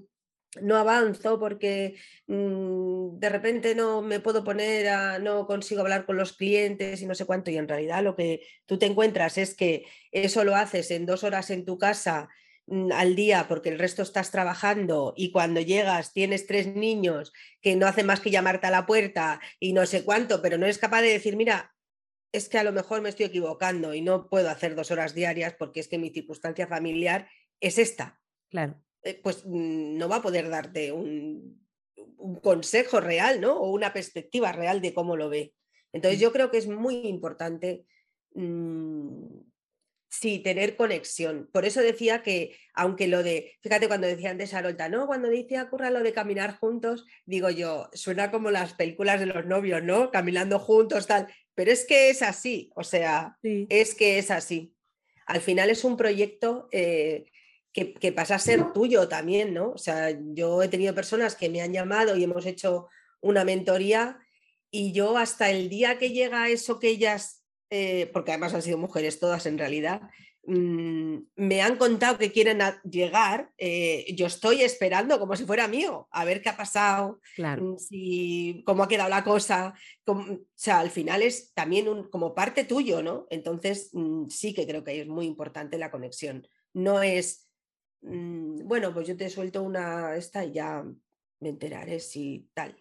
no 0.61 0.77
avanzo 0.77 1.39
porque 1.39 1.95
mm, 2.27 3.17
de 3.19 3.29
repente 3.29 3.75
no 3.75 4.01
me 4.01 4.19
puedo 4.19 4.43
poner 4.43 4.89
a, 4.89 5.19
no 5.19 5.47
consigo 5.47 5.81
hablar 5.81 6.05
con 6.05 6.17
los 6.17 6.33
clientes 6.33 7.01
y 7.01 7.05
no 7.05 7.15
sé 7.15 7.25
cuánto. 7.25 7.51
Y 7.51 7.57
en 7.57 7.67
realidad 7.67 8.03
lo 8.03 8.15
que 8.15 8.41
tú 8.65 8.77
te 8.77 8.85
encuentras 8.85 9.37
es 9.37 9.55
que 9.55 9.85
eso 10.11 10.43
lo 10.43 10.55
haces 10.55 10.91
en 10.91 11.05
dos 11.05 11.23
horas 11.23 11.49
en 11.49 11.65
tu 11.65 11.77
casa 11.77 12.29
mm, 12.67 12.91
al 12.91 13.15
día 13.15 13.47
porque 13.47 13.69
el 13.69 13.79
resto 13.79 14.01
estás 14.01 14.31
trabajando 14.31 15.13
y 15.15 15.31
cuando 15.31 15.61
llegas 15.61 16.13
tienes 16.13 16.47
tres 16.47 16.67
niños 16.67 17.33
que 17.61 17.75
no 17.75 17.87
hacen 17.87 18.05
más 18.05 18.19
que 18.19 18.31
llamarte 18.31 18.67
a 18.67 18.71
la 18.71 18.85
puerta 18.85 19.39
y 19.59 19.73
no 19.73 19.85
sé 19.85 20.03
cuánto, 20.03 20.41
pero 20.41 20.57
no 20.57 20.65
eres 20.65 20.77
capaz 20.77 21.01
de 21.01 21.09
decir, 21.09 21.35
mira, 21.35 21.75
es 22.31 22.49
que 22.49 22.57
a 22.57 22.63
lo 22.63 22.73
mejor 22.73 23.01
me 23.01 23.09
estoy 23.09 23.27
equivocando 23.27 23.93
y 23.93 24.01
no 24.01 24.29
puedo 24.29 24.49
hacer 24.49 24.75
dos 24.75 24.91
horas 24.91 25.13
diarias 25.13 25.55
porque 25.57 25.79
es 25.79 25.87
que 25.87 25.97
mi 25.97 26.09
circunstancia 26.09 26.67
familiar 26.67 27.29
es 27.61 27.77
esta. 27.77 28.19
Claro. 28.49 28.84
Eh, 29.05 29.19
pues 29.21 29.45
mm, 29.45 29.97
no 29.97 30.09
va 30.09 30.17
a 30.17 30.21
poder 30.21 30.49
darte 30.49 30.91
un, 30.91 31.63
consejo 32.41 32.99
real, 32.99 33.39
¿no? 33.39 33.55
O 33.55 33.69
una 33.69 33.93
perspectiva 33.93 34.51
real 34.51 34.81
de 34.81 34.95
cómo 34.95 35.15
lo 35.15 35.29
ve. 35.29 35.53
Entonces 35.93 36.19
mm. 36.19 36.23
yo 36.23 36.31
creo 36.31 36.49
que 36.49 36.57
es 36.57 36.67
muy 36.67 37.07
importante, 37.07 37.85
mm, 38.33 39.27
sí, 40.09 40.39
tener 40.39 40.75
conexión. 40.75 41.47
Por 41.53 41.65
eso 41.65 41.81
decía 41.81 42.23
que, 42.23 42.57
aunque 42.73 43.07
lo 43.07 43.21
de, 43.21 43.53
fíjate 43.61 43.87
cuando 43.87 44.07
decía 44.07 44.31
antes 44.31 44.55
Arolta, 44.55 44.89
¿no? 44.89 45.05
Cuando 45.05 45.29
dice 45.29 45.63
Curra 45.69 45.91
lo 45.91 46.01
de 46.01 46.13
caminar 46.13 46.57
juntos, 46.57 47.05
digo 47.27 47.51
yo, 47.51 47.89
suena 47.93 48.31
como 48.31 48.49
las 48.49 48.73
películas 48.73 49.19
de 49.19 49.27
los 49.27 49.45
novios, 49.45 49.83
¿no? 49.83 50.09
Caminando 50.09 50.57
juntos, 50.57 51.05
tal. 51.05 51.27
Pero 51.53 51.71
es 51.71 51.85
que 51.85 52.09
es 52.09 52.23
así, 52.23 52.71
o 52.75 52.83
sea, 52.83 53.37
es 53.43 53.93
que 53.93 54.17
es 54.17 54.31
así. 54.31 54.73
Al 55.27 55.41
final 55.41 55.69
es 55.69 55.83
un 55.83 55.95
proyecto 55.95 56.69
eh, 56.71 57.25
que, 57.75 58.11
pasa 58.13 58.35
a 58.35 58.39
ser 58.39 58.71
tuyo 58.71 59.09
también, 59.09 59.53
¿no? 59.53 59.71
O 59.71 59.77
sea, 59.77 60.17
yo 60.33 60.63
he 60.63 60.69
tenido 60.69 60.95
personas 60.95 61.35
que 61.35 61.49
me 61.49 61.61
han 61.61 61.73
llamado 61.73 62.15
y 62.15 62.23
hemos 62.23 62.45
hecho 62.45 62.87
una 63.19 63.43
mentoría 63.43 64.17
y 64.71 64.93
yo 64.93 65.17
hasta 65.17 65.49
el 65.49 65.67
día 65.67 65.97
que 65.97 66.11
llega 66.11 66.47
eso 66.47 66.79
que 66.79 66.87
ellas, 66.89 67.43
eh, 67.69 68.09
porque 68.13 68.31
además 68.31 68.53
han 68.53 68.61
sido 68.61 68.77
mujeres 68.77 69.19
todas 69.19 69.45
en 69.45 69.57
realidad, 69.57 70.03
mm, 70.45 71.17
me 71.35 71.61
han 71.61 71.75
contado 71.75 72.17
que 72.17 72.31
quieren 72.31 72.59
llegar, 72.89 73.51
eh, 73.57 74.05
yo 74.15 74.27
estoy 74.27 74.61
esperando 74.61 75.19
como 75.19 75.35
si 75.35 75.43
fuera 75.45 75.67
mío, 75.67 76.07
a 76.11 76.23
ver 76.23 76.41
qué 76.41 76.49
ha 76.49 76.57
pasado, 76.57 77.19
mm, 77.37 77.75
si, 77.77 78.63
cómo 78.65 78.83
ha 78.83 78.87
quedado 78.87 79.09
la 79.09 79.25
cosa. 79.25 79.73
o 80.05 80.39
sea, 80.53 80.79
al 80.79 80.91
final 80.91 81.23
es 81.23 81.53
también 81.53 81.89
un, 81.89 82.09
como 82.09 82.33
parte 82.33 82.63
tuyo, 82.63 83.03
¿no? 83.03 83.27
Entonces 83.29 83.89
mm, 83.91 84.29
sí 84.29 84.53
que 84.53 84.65
creo 84.65 84.83
que 84.85 85.01
es 85.01 85.07
muy 85.07 85.25
importante 85.25 85.77
la 85.77 85.91
conexión. 85.91 86.47
No 86.73 87.01
es, 87.01 87.44
bueno, 88.05 88.93
pues 88.93 89.07
yo 89.07 89.17
te 89.17 89.29
suelto 89.29 89.63
una 89.63 90.15
esta 90.15 90.43
y 90.45 90.53
ya 90.53 90.83
me 91.39 91.49
enteraré 91.49 91.99
si 91.99 92.49
tal. 92.53 92.75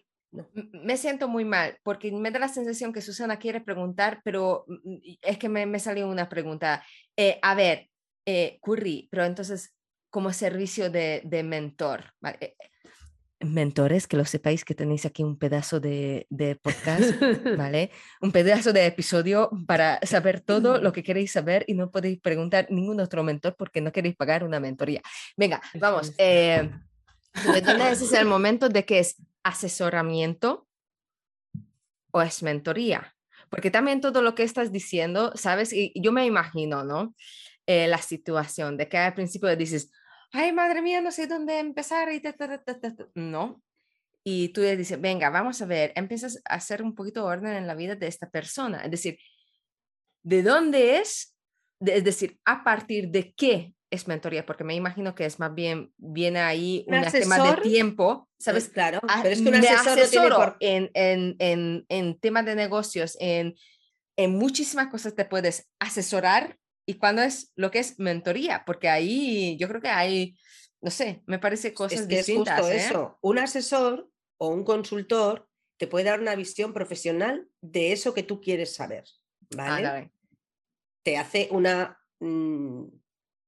Me 0.83 0.97
siento 0.97 1.27
muy 1.27 1.45
mal 1.45 1.77
porque 1.83 2.11
me 2.11 2.31
da 2.31 2.39
la 2.39 2.49
sensación 2.49 2.91
que 2.91 3.01
Susana 3.01 3.39
quiere 3.39 3.61
preguntar, 3.61 4.21
pero 4.23 4.65
mm, 4.67 4.73
mm, 4.73 5.01
es 5.21 5.37
que 5.37 5.49
me, 5.49 5.79
salió 5.79 6.07
una 6.07 6.27
pregunta. 6.27 6.83
Eh, 7.15 7.39
a 7.41 7.55
ver, 7.55 7.89
eh, 8.25 8.59
Curry, 8.61 9.07
pero 9.09 9.23
entonces, 9.25 9.73
como 10.09 10.33
servicio 10.33 10.89
de, 10.89 11.41
mentor, 11.45 12.13
eh, 12.39 12.55
mentores, 13.39 14.07
que 14.07 14.17
lo 14.17 14.25
sepáis 14.25 14.63
que 14.63 14.75
tenéis 14.75 15.05
aquí 15.05 15.23
un 15.23 15.37
pedazo 15.37 15.79
de, 15.79 16.25
de, 16.29 16.55
podcast, 16.55 17.13
¿vale? 17.57 17.91
Un 18.21 18.31
pedazo 18.31 18.73
de 18.73 18.85
episodio 18.85 19.49
para 19.67 19.99
saber 20.03 20.41
todo 20.41 20.79
lo 20.79 20.93
que 20.93 21.03
queréis 21.03 21.31
saber 21.31 21.65
y 21.67 21.73
no 21.73 21.91
podéis 21.91 22.19
preguntar 22.19 22.67
ningún 22.69 22.99
otro 22.99 23.23
mentor 23.23 23.55
porque 23.57 23.81
no 23.81 23.91
queréis 23.91 24.15
pagar 24.15 24.43
una 24.43 24.59
mentoría. 24.59 25.01
Venga, 25.35 25.61
vamos. 25.75 26.13
Eh, 26.17 26.69
ese 27.33 28.05
es 28.05 28.13
el 28.13 28.25
momento 28.25 28.69
de 28.69 28.85
que 28.85 28.99
es 28.99 29.17
asesoramiento 29.43 30.67
o 32.11 32.21
es 32.21 32.41
mentoría. 32.43 33.13
Porque 33.49 33.69
también 33.69 34.01
todo 34.01 34.21
lo 34.21 34.33
que 34.33 34.43
estás 34.43 34.71
diciendo, 34.71 35.31
¿sabes? 35.35 35.71
Y 35.71 35.93
yo 35.95 36.11
me 36.11 36.25
imagino, 36.25 36.83
¿no? 36.83 37.13
Eh, 37.67 37.87
la 37.87 37.99
situación 37.99 38.77
de 38.77 38.87
que 38.87 38.97
al 38.97 39.13
principio 39.13 39.53
dices, 39.55 39.91
ay, 40.31 40.51
madre 40.53 40.81
mía, 40.81 41.01
no 41.01 41.11
sé 41.11 41.27
dónde 41.27 41.59
empezar 41.59 42.11
y 42.11 42.21
no. 43.15 43.61
Y 44.23 44.49
tú 44.49 44.61
le 44.61 44.75
dices, 44.75 44.99
venga, 44.99 45.29
vamos 45.29 45.61
a 45.61 45.65
ver, 45.65 45.93
empiezas 45.95 46.41
a 46.49 46.55
hacer 46.55 46.81
un 46.81 46.95
poquito 46.95 47.21
de 47.21 47.27
orden 47.27 47.53
en 47.53 47.67
la 47.67 47.75
vida 47.75 47.95
de 47.95 48.07
esta 48.07 48.29
persona. 48.29 48.83
Es 48.83 48.91
decir, 48.91 49.19
¿de 50.23 50.41
dónde 50.41 50.97
es? 50.97 51.35
es 51.79 52.03
decir, 52.03 52.39
a 52.45 52.63
partir 52.63 53.09
de 53.09 53.33
qué 53.33 53.73
es 53.91 54.07
mentoría, 54.07 54.45
porque 54.45 54.63
me 54.63 54.75
imagino 54.75 55.15
que 55.15 55.25
es 55.25 55.39
más 55.39 55.53
bien, 55.53 55.93
viene 55.97 56.39
ahí 56.39 56.85
un, 56.87 57.01
tema 57.11 57.51
de 57.51 57.61
tiempo, 57.61 58.29
¿sabes? 58.37 58.69
Claro, 58.69 58.99
ah, 59.07 59.19
pero 59.21 59.33
es 59.33 59.41
que 59.41 59.49
un 59.49 59.55
asesor 59.55 60.57
en, 60.59 60.89
en, 60.93 61.35
en, 61.39 61.85
en 61.89 62.19
temas 62.19 62.45
de 62.45 62.55
negocios, 62.55 63.15
en, 63.19 63.55
en 64.17 64.35
muchísimas 64.35 64.87
cosas 64.87 65.15
te 65.15 65.25
puedes 65.25 65.69
asesorar 65.79 66.57
y 66.85 66.95
cuando 66.95 67.21
es 67.21 67.51
lo 67.55 67.71
que 67.71 67.79
es 67.79 67.99
mentoría, 67.99 68.63
porque 68.65 68.89
ahí 68.89 69.57
yo 69.57 69.67
creo 69.67 69.81
que 69.81 69.89
hay, 69.89 70.37
no 70.81 70.91
sé, 70.91 71.23
me 71.25 71.39
parece 71.39 71.73
cosas 71.73 72.01
es 72.01 72.07
que 72.07 72.17
distintas. 72.17 72.59
Es 72.59 72.65
justo 72.65 72.73
¿eh? 72.73 72.85
eso, 72.85 73.17
un 73.21 73.39
asesor 73.39 74.09
o 74.37 74.49
un 74.49 74.63
consultor 74.63 75.49
te 75.77 75.87
puede 75.87 76.05
dar 76.05 76.19
una 76.19 76.35
visión 76.35 76.73
profesional 76.73 77.47
de 77.61 77.91
eso 77.91 78.13
que 78.13 78.23
tú 78.23 78.39
quieres 78.39 78.75
saber, 78.75 79.03
¿vale? 79.55 80.11
Te 81.03 81.17
hace 81.17 81.47
una... 81.51 81.99
Mm, 82.19 82.85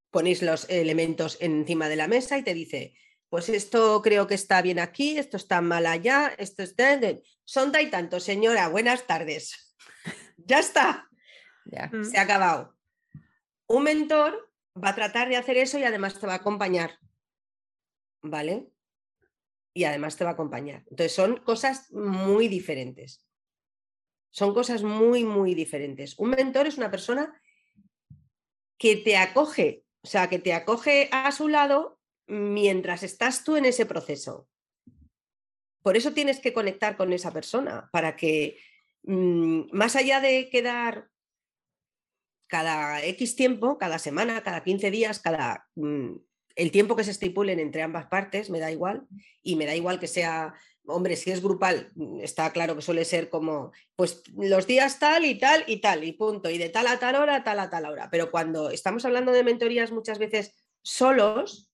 ponéis 0.10 0.42
los 0.42 0.70
elementos 0.70 1.38
encima 1.42 1.90
de 1.90 1.96
la 1.96 2.08
mesa 2.08 2.38
y 2.38 2.44
te 2.44 2.54
dice, 2.54 2.96
pues 3.30 3.50
esto 3.50 4.02
creo 4.02 4.26
que 4.26 4.36
está 4.36 4.62
bien 4.62 4.80
aquí, 4.80 5.18
esto 5.18 5.38
está 5.38 5.62
mal 5.62 5.86
allá, 5.86 6.34
esto 6.38 6.64
está... 6.64 7.00
Sonda 7.44 7.82
y 7.82 7.90
tanto, 7.90 8.20
señora, 8.20 8.68
buenas 8.68 9.06
tardes. 9.06 9.76
ya 10.38 10.60
está. 10.60 11.08
Se 12.04 12.18
ha 12.18 12.22
acabado. 12.22 12.77
Un 13.68 13.84
mentor 13.84 14.52
va 14.76 14.90
a 14.90 14.96
tratar 14.96 15.30
de 15.30 15.38
hacer 15.38 15.58
eso 15.58 15.78
y 15.78 15.84
además 15.84 16.20
te 16.20 16.28
va 16.28 16.34
a 16.34 16.38
acompañar. 16.38 17.00
¿Vale? 18.22 18.70
Y 19.74 19.84
además 19.84 20.18
te 20.18 20.24
va 20.24 20.32
a 20.32 20.34
acompañar. 20.34 20.84
Entonces 20.90 21.14
son 21.14 21.38
cosas 21.38 21.92
muy 21.92 22.48
diferentes. 22.48 23.24
Son 24.32 24.54
cosas 24.54 24.84
muy, 24.84 25.24
muy 25.24 25.56
diferentes. 25.56 26.18
Un 26.18 26.32
mentor 26.32 26.68
es 26.68 26.78
una 26.78 26.92
persona 26.92 27.42
que 28.78 28.98
te 28.98 29.18
acoge 29.18 29.88
o 30.08 30.10
sea, 30.10 30.30
que 30.30 30.40
te 30.40 30.54
acoge 30.54 31.10
a 31.12 31.30
su 31.34 31.50
lado 31.50 32.00
mientras 32.28 33.04
estás 33.04 33.44
tú 33.44 33.58
en 33.58 33.66
ese 33.66 33.86
proceso. 33.86 34.48
Por 35.82 35.98
eso 35.98 36.14
tienes 36.14 36.40
que 36.40 36.54
conectar 36.54 36.96
con 36.96 37.12
esa 37.12 37.34
persona, 37.34 37.90
para 37.92 38.16
que 38.16 38.58
mm, 39.04 39.64
más 39.74 39.98
allá 39.98 40.22
de 40.22 40.50
quedar 40.50 41.10
cada 42.48 43.04
X 43.04 43.36
tiempo, 43.36 43.78
cada 43.78 44.00
semana, 44.00 44.42
cada 44.42 44.64
15 44.64 44.92
días, 44.92 45.20
cada 45.20 45.68
mm, 45.76 46.16
el 46.56 46.72
tiempo 46.72 46.96
que 46.96 47.04
se 47.04 47.12
estipulen 47.12 47.60
entre 47.60 47.84
ambas 47.84 48.08
partes, 48.08 48.50
me 48.50 48.60
da 48.60 48.72
igual, 48.72 49.08
y 49.44 49.56
me 49.56 49.66
da 49.66 49.76
igual 49.76 50.00
que 50.00 50.08
sea 50.08 50.56
hombre, 50.88 51.16
si 51.16 51.32
es 51.32 51.42
grupal, 51.42 51.92
mm, 51.96 52.22
está 52.22 52.52
claro 52.52 52.76
que 52.76 52.82
suele 52.82 53.06
ser 53.06 53.30
como, 53.30 53.72
pues 53.96 54.24
los 54.36 54.66
días 54.66 55.00
tal 55.00 55.26
y 55.26 55.38
tal 55.38 55.64
y 55.68 55.78
tal, 55.78 56.04
y 56.04 56.14
punto, 56.14 56.50
y 56.50 56.58
de 56.58 56.70
tal 56.70 56.88
a 56.88 56.98
tal 57.00 57.16
hora, 57.16 57.44
tal 57.44 57.60
a 57.60 57.70
tal 57.70 57.86
hora. 57.86 58.10
Pero 58.10 58.32
cuando 58.32 58.72
estamos 58.72 59.06
hablando 59.06 59.32
de 59.32 59.44
mentorías 59.44 59.92
muchas 59.92 60.18
veces 60.18 60.56
solos, 60.82 61.70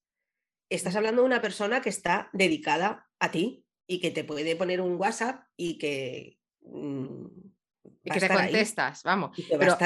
estás 0.70 0.96
hablando 0.96 1.22
de 1.22 1.28
una 1.28 1.42
persona 1.42 1.82
que 1.82 1.90
está 1.90 2.30
dedicada 2.34 3.08
a 3.20 3.32
ti 3.32 3.66
y 3.88 4.00
que 4.00 4.12
te 4.12 4.24
puede 4.24 4.56
poner 4.56 4.82
un 4.82 4.96
WhatsApp 4.96 5.46
y 5.56 5.78
que 5.78 6.40
mm, 6.62 7.26
y 8.04 8.12
que 8.12 8.20
te 8.20 8.30
contestas, 8.30 9.02
vamos. 9.04 9.32
pero, 9.58 9.78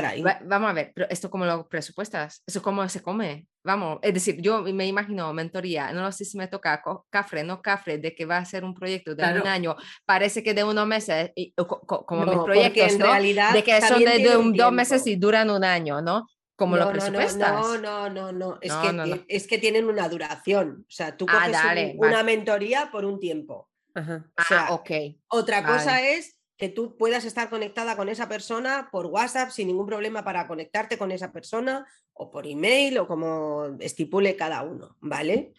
vamos 0.45 0.69
a 0.69 0.73
ver, 0.73 0.91
pero 0.95 1.07
esto 1.09 1.29
cómo 1.29 1.45
lo 1.45 1.67
presupuestas, 1.69 2.41
eso 2.47 2.61
cómo 2.63 2.87
se 2.89 3.01
come, 3.01 3.47
vamos, 3.63 3.99
es 4.01 4.13
decir, 4.13 4.41
yo 4.41 4.63
me 4.63 4.87
imagino 4.87 5.31
mentoría, 5.33 5.91
no 5.93 6.11
sé 6.11 6.25
si 6.25 6.37
me 6.37 6.47
toca 6.47 6.81
cafre, 7.09 7.43
no 7.43 7.61
cafre, 7.61 7.99
de 7.99 8.15
que 8.15 8.25
va 8.25 8.37
a 8.37 8.45
ser 8.45 8.63
un 8.63 8.73
proyecto 8.73 9.13
de 9.13 9.23
un 9.39 9.47
año, 9.47 9.75
parece 10.05 10.41
que 10.41 10.55
de 10.55 10.63
unos 10.63 10.87
meses, 10.87 11.31
y, 11.35 11.53
como 11.53 12.25
mis 12.25 12.43
proyectos, 12.43 12.93
en 12.93 12.99
realidad 12.99 13.53
de 13.53 13.63
que 13.63 13.81
son 13.81 13.99
de, 13.99 14.53
dos 14.55 14.71
meses 14.71 15.05
y 15.05 15.15
duran 15.15 15.49
un 15.51 15.63
año, 15.63 16.01
¿no? 16.01 16.27
Como 16.55 16.75
lo 16.75 16.89
presupuestas. 16.91 17.51
No, 17.51 17.77
no, 17.77 18.09
no, 18.09 18.31
no, 18.31 18.57
es, 18.61 18.73
que, 18.73 19.25
es 19.27 19.45
que 19.45 19.59
tienen 19.59 19.85
una 19.85 20.09
duración, 20.09 20.85
o 20.87 20.91
sea, 20.91 21.15
tú 21.15 21.27
ah, 21.29 21.47
coges 21.51 21.93
una 21.97 22.23
mentoría 22.23 22.89
por 22.91 23.05
un 23.05 23.19
tiempo. 23.19 23.69
Ajá. 23.93 24.25
O 24.37 24.43
sea, 24.43 24.67
ah, 24.67 24.73
ok. 24.73 24.91
Otra 25.27 25.63
cosa 25.63 26.01
es 26.01 26.36
que 26.57 26.69
tú 26.69 26.97
puedas 26.97 27.23
estar 27.23 27.49
conectada 27.49 27.95
con 27.95 28.09
esa 28.09 28.27
persona 28.27 28.89
por 28.91 29.05
WhatsApp 29.05 29.51
sin 29.51 29.67
ningún 29.67 29.85
problema 29.85 30.23
para 30.23 30.47
conectarte 30.47 30.97
con 30.97 31.11
esa 31.11 31.31
persona 31.31 31.85
o 32.13 32.31
por 32.31 32.47
email 32.47 32.97
o 32.97 33.07
como 33.07 33.77
estipule 33.79 34.35
cada 34.35 34.63
uno, 34.63 34.97
¿vale? 34.99 35.53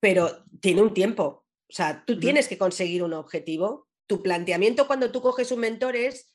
Pero 0.00 0.44
tiene 0.60 0.82
un 0.82 0.92
tiempo, 0.92 1.46
o 1.70 1.72
sea, 1.72 2.04
tú 2.04 2.18
tienes 2.18 2.48
que 2.48 2.58
conseguir 2.58 3.04
un 3.04 3.12
objetivo. 3.12 3.86
Tu 4.08 4.20
planteamiento 4.22 4.88
cuando 4.88 5.12
tú 5.12 5.22
coges 5.22 5.52
un 5.52 5.60
mentor 5.60 5.94
es, 5.94 6.34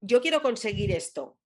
yo 0.00 0.22
quiero 0.22 0.40
conseguir 0.40 0.90
esto. 0.90 1.36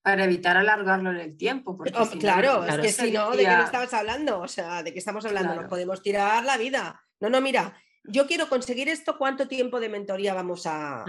Para 0.00 0.24
evitar 0.24 0.56
alargarlo 0.56 1.10
en 1.10 1.16
el 1.16 1.36
tiempo. 1.36 1.76
Porque 1.76 1.92
oh, 1.96 2.08
claro, 2.20 2.64
es 2.64 2.76
que 2.78 2.92
si 2.92 3.10
no, 3.10 3.32
¿de 3.32 3.44
qué 3.44 3.62
estabas 3.64 3.92
hablando? 3.94 4.38
O 4.38 4.46
sea, 4.46 4.84
¿de 4.84 4.92
qué 4.92 5.00
estamos 5.00 5.24
hablando? 5.24 5.56
Nos 5.56 5.64
podemos 5.64 6.02
tirar 6.02 6.44
la 6.44 6.56
vida. 6.56 7.02
No, 7.18 7.30
no, 7.30 7.40
mira, 7.40 7.76
yo 8.04 8.26
quiero 8.26 8.48
conseguir 8.48 8.88
esto, 8.88 9.16
¿cuánto 9.18 9.48
tiempo 9.48 9.80
de 9.80 9.88
mentoría 9.88 10.34
vamos 10.34 10.66
a, 10.66 11.04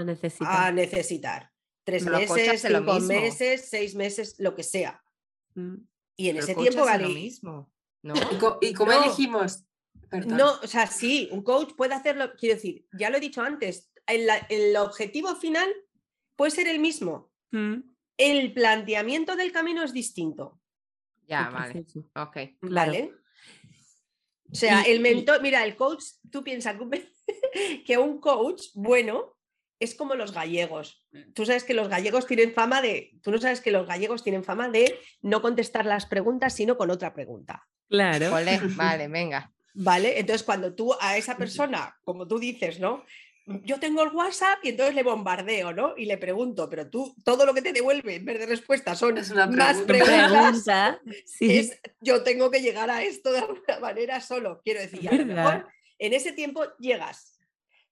necesitar? 0.73 1.51
¿Tres 1.83 2.05
meses, 2.05 2.61
cinco 2.61 2.99
meses, 3.01 3.69
seis 3.69 3.95
meses, 3.95 4.35
lo 4.39 4.55
que 4.55 4.63
sea? 4.63 5.03
Mm. 5.53 5.75
Y 6.17 6.29
en 6.29 6.37
ese 6.37 6.55
tiempo 6.55 6.85
vale. 6.85 7.03
Lo 7.03 7.09
mismo. 7.09 7.71
¿no? 8.01 8.13
¿Y, 8.61 8.73
cómo 8.73 8.91
elegimos? 8.91 9.65
No, 10.25 10.53
o 10.63 10.67
sea, 10.67 10.87
sí, 10.87 11.27
un 11.31 11.43
coach 11.43 11.73
puede 11.75 11.93
hacerlo, 11.93 12.33
quiero 12.37 12.55
decir, 12.55 12.85
ya 12.97 13.09
lo 13.09 13.17
he 13.17 13.19
dicho 13.19 13.41
antes, 13.41 13.91
el, 14.07 14.75
objetivo 14.77 15.35
final 15.35 15.69
puede 16.35 16.51
ser 16.51 16.67
el 16.67 16.79
mismo. 16.79 17.31
Mm. 17.51 17.81
El 18.17 18.53
planteamiento 18.53 19.35
del 19.35 19.51
camino 19.51 19.83
es 19.83 19.91
distinto. 19.91 20.61
Ya, 21.27 21.49
vale. 21.49 21.85
Ok. 22.15 22.37
¿Vale? 22.61 23.13
O 24.51 24.55
sea, 24.55 24.83
el 24.83 24.99
mentor, 24.99 25.41
mira, 25.41 25.63
el 25.65 25.75
coach, 25.75 26.03
tú 26.31 26.43
piensas 26.43 26.75
que 27.85 27.97
un 27.97 28.19
coach 28.19 28.63
bueno 28.73 29.35
es 29.79 29.95
como 29.95 30.15
los 30.15 30.31
gallegos. 30.33 31.05
Tú 31.33 31.45
sabes 31.45 31.63
que 31.63 31.73
los 31.73 31.89
gallegos 31.89 32.27
tienen 32.27 32.53
fama 32.53 32.81
de, 32.81 33.17
tú 33.21 33.31
no 33.31 33.39
sabes 33.39 33.61
que 33.61 33.71
los 33.71 33.87
gallegos 33.87 34.23
tienen 34.23 34.43
fama 34.43 34.69
de 34.69 34.99
no 35.21 35.41
contestar 35.41 35.85
las 35.85 36.05
preguntas, 36.05 36.53
sino 36.53 36.77
con 36.77 36.91
otra 36.91 37.13
pregunta. 37.13 37.67
Claro. 37.89 38.31
vale, 38.75 39.07
venga. 39.07 39.51
Vale, 39.73 40.19
entonces 40.19 40.43
cuando 40.43 40.73
tú 40.73 40.95
a 41.01 41.17
esa 41.17 41.35
persona, 41.35 41.97
como 42.03 42.25
tú 42.25 42.39
dices, 42.39 42.79
¿no? 42.79 43.03
Yo 43.45 43.79
tengo 43.79 44.03
el 44.03 44.09
WhatsApp 44.09 44.59
y 44.63 44.69
entonces 44.69 44.95
le 44.95 45.03
bombardeo, 45.03 45.71
¿no? 45.71 45.93
Y 45.95 46.05
le 46.05 46.17
pregunto, 46.17 46.67
pero 46.69 46.89
tú 46.89 47.15
todo 47.23 47.45
lo 47.45 47.53
que 47.53 47.61
te 47.61 47.73
devuelve 47.73 48.15
en 48.15 48.25
vez 48.25 48.39
de 48.39 48.45
respuesta 48.47 48.95
son 48.95 49.15
más 49.55 49.81
preguntas. 49.81 50.99
yo 52.01 52.23
tengo 52.23 52.49
que 52.49 52.61
llegar 52.61 52.89
a 52.89 53.03
esto 53.03 53.31
de 53.31 53.39
alguna 53.39 53.79
manera 53.79 54.19
solo. 54.19 54.61
Quiero 54.63 54.81
decir, 54.81 55.07
a 55.07 55.13
lo 55.13 55.25
mejor 55.25 55.67
en 55.99 56.13
ese 56.13 56.31
tiempo 56.31 56.63
llegas, 56.79 57.39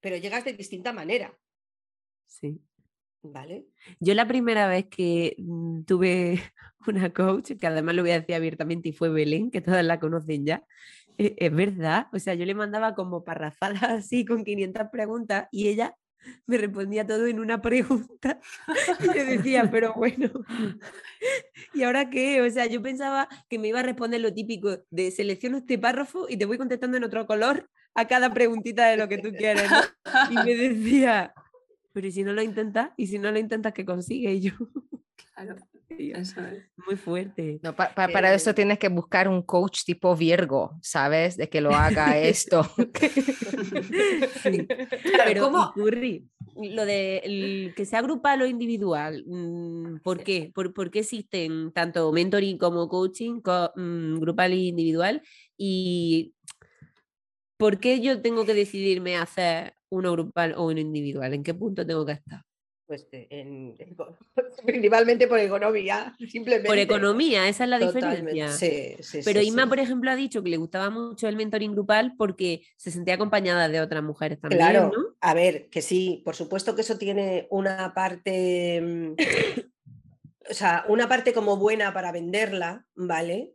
pero 0.02 0.18
llegas 0.18 0.44
de 0.44 0.54
distinta 0.54 0.92
manera. 0.92 1.38
Sí. 2.26 2.60
¿Vale? 3.22 3.66
Yo 4.02 4.14
la 4.16 4.28
primera 4.28 4.68
vez 4.68 4.88
que 4.90 5.36
mm, 5.38 5.84
tuve 5.84 6.42
una 6.88 7.14
coach, 7.14 7.54
que 7.60 7.68
además 7.68 7.96
lo 7.96 8.02
voy 8.02 8.12
a 8.12 8.20
decir 8.20 8.36
abiertamente, 8.36 8.90
y 8.90 8.94
fue 8.94 9.10
Belén, 9.10 9.50
que 9.50 9.62
todas 9.62 9.86
la 9.86 10.00
conocen 10.00 10.46
ya, 10.46 10.66
es 11.18 11.56
verdad, 11.56 12.08
o 12.12 12.20
sea, 12.20 12.34
yo 12.34 12.46
le 12.46 12.56
mandaba 12.56 12.96
como 12.96 13.24
parrafadas 13.24 13.84
así 13.84 14.26
con 14.26 14.44
500 14.44 14.88
preguntas 14.92 15.48
y 15.52 15.68
ella 15.68 15.96
me 16.46 16.58
respondía 16.58 17.06
todo 17.06 17.28
en 17.28 17.40
una 17.40 17.62
pregunta 17.62 18.40
y 19.00 19.06
yo 19.06 19.26
decía, 19.26 19.70
pero 19.72 19.94
bueno, 19.94 20.30
¿y 21.74 21.84
ahora 21.84 22.10
qué? 22.10 22.42
O 22.42 22.50
sea, 22.50 22.66
yo 22.66 22.82
pensaba 22.82 23.28
que 23.50 23.60
me 23.60 23.68
iba 23.70 23.80
a 23.80 23.84
responder 23.84 24.22
lo 24.22 24.34
típico 24.34 24.80
de 24.90 25.12
selecciono 25.12 25.58
este 25.58 25.78
párrafo 25.78 26.28
y 26.30 26.38
te 26.38 26.46
voy 26.46 26.58
contestando 26.58 26.98
en 26.98 27.04
otro 27.04 27.26
color 27.28 27.70
a 27.96 28.08
cada 28.08 28.34
preguntita 28.34 28.88
de 28.88 28.98
lo 28.98 29.08
que 29.08 29.20
tú 29.20 29.32
quieres. 29.32 29.70
Y 30.32 30.36
me 30.36 30.56
decía, 30.56 31.34
pero 31.92 32.08
¿y 32.08 32.12
si 32.12 32.24
no 32.24 32.34
lo 32.34 32.42
intentas? 32.42 32.92
¿Y 32.98 33.08
si 33.08 33.20
no 33.20 33.32
lo 33.32 33.40
intentas, 33.40 33.74
qué 33.74 33.86
consigues? 33.86 34.36
Y 34.38 34.42
yo, 34.42 34.54
claro. 35.36 35.56
Eso 35.98 36.42
es. 36.42 36.64
Muy 36.86 36.96
fuerte. 36.96 37.60
No, 37.62 37.76
para 37.76 38.34
eso 38.34 38.54
tienes 38.54 38.80
que 38.80 38.90
buscar 38.90 39.28
un 39.28 39.42
coach 39.42 39.84
tipo 39.86 40.16
Virgo, 40.16 40.78
¿sabes? 40.82 41.38
De 41.38 41.50
que 41.50 41.62
lo 41.62 41.74
haga 41.74 42.18
esto. 42.20 42.70
Pero 45.26 45.44
¿cómo 45.44 45.64
ocurre? 45.64 46.24
Lo 46.56 46.86
de 46.86 47.74
que 47.76 47.86
sea 47.86 48.02
grupal 48.02 48.42
o 48.42 48.46
individual, 48.46 49.24
mm, 49.26 49.98
¿por 50.04 50.24
qué? 50.24 50.52
¿Por, 50.54 50.92
qué 50.92 51.00
existen 51.00 51.72
tanto 51.72 52.12
mentoring 52.12 52.58
como 52.58 52.88
coaching, 52.88 53.42
mm, 53.76 54.20
grupal 54.20 54.52
e 54.54 54.56
individual? 54.56 55.22
Y 55.58 56.34
¿por 57.58 57.80
qué 57.80 58.02
yo 58.02 58.22
tengo 58.22 58.46
que 58.46 58.54
decidirme 58.54 59.16
a 59.16 59.24
hacer 59.24 59.74
uno 59.90 60.12
grupal 60.12 60.54
o 60.58 60.66
uno 60.68 60.80
individual? 60.80 61.34
¿En 61.34 61.44
qué 61.44 61.54
punto 61.54 61.86
tengo 61.86 62.06
que 62.06 62.14
estar? 62.14 62.42
Pues 62.86 63.08
en, 63.12 63.78
principalmente 64.66 65.28
por 65.28 65.40
economía, 65.40 66.16
simplemente. 66.30 66.68
Por 66.68 66.78
economía, 66.78 67.48
esa 67.48 67.64
es 67.64 67.70
la 67.70 67.80
diferencia. 67.80 68.50
Sí, 68.50 68.98
sí, 69.00 69.22
Pero 69.24 69.40
sí, 69.40 69.48
Inma, 69.48 69.68
por 69.68 69.80
ejemplo, 69.80 70.12
ha 70.12 70.16
dicho 70.16 70.44
que 70.44 70.50
le 70.50 70.58
gustaba 70.58 70.90
mucho 70.90 71.30
el 71.30 71.38
mentoring 71.38 71.72
grupal 71.72 72.14
porque 72.18 72.64
se 72.76 72.92
sentía 72.92 73.16
acompañada 73.16 73.70
de 73.70 73.80
otras 73.80 74.04
mujeres 74.04 74.40
también. 74.42 74.60
Claro, 74.60 74.92
¿no? 74.94 75.16
a 75.22 75.34
ver, 75.34 75.70
que 75.70 75.82
sí, 75.82 76.22
por 76.26 76.36
supuesto 76.36 76.76
que 76.76 76.82
eso 76.82 76.98
tiene 76.98 77.48
una 77.50 77.94
parte, 77.94 78.82
mm, 78.82 79.16
o 80.50 80.54
sea, 80.54 80.84
una 80.90 81.08
parte 81.08 81.34
como 81.34 81.56
buena 81.56 81.94
para 81.94 82.12
venderla, 82.12 82.86
¿vale? 82.96 83.54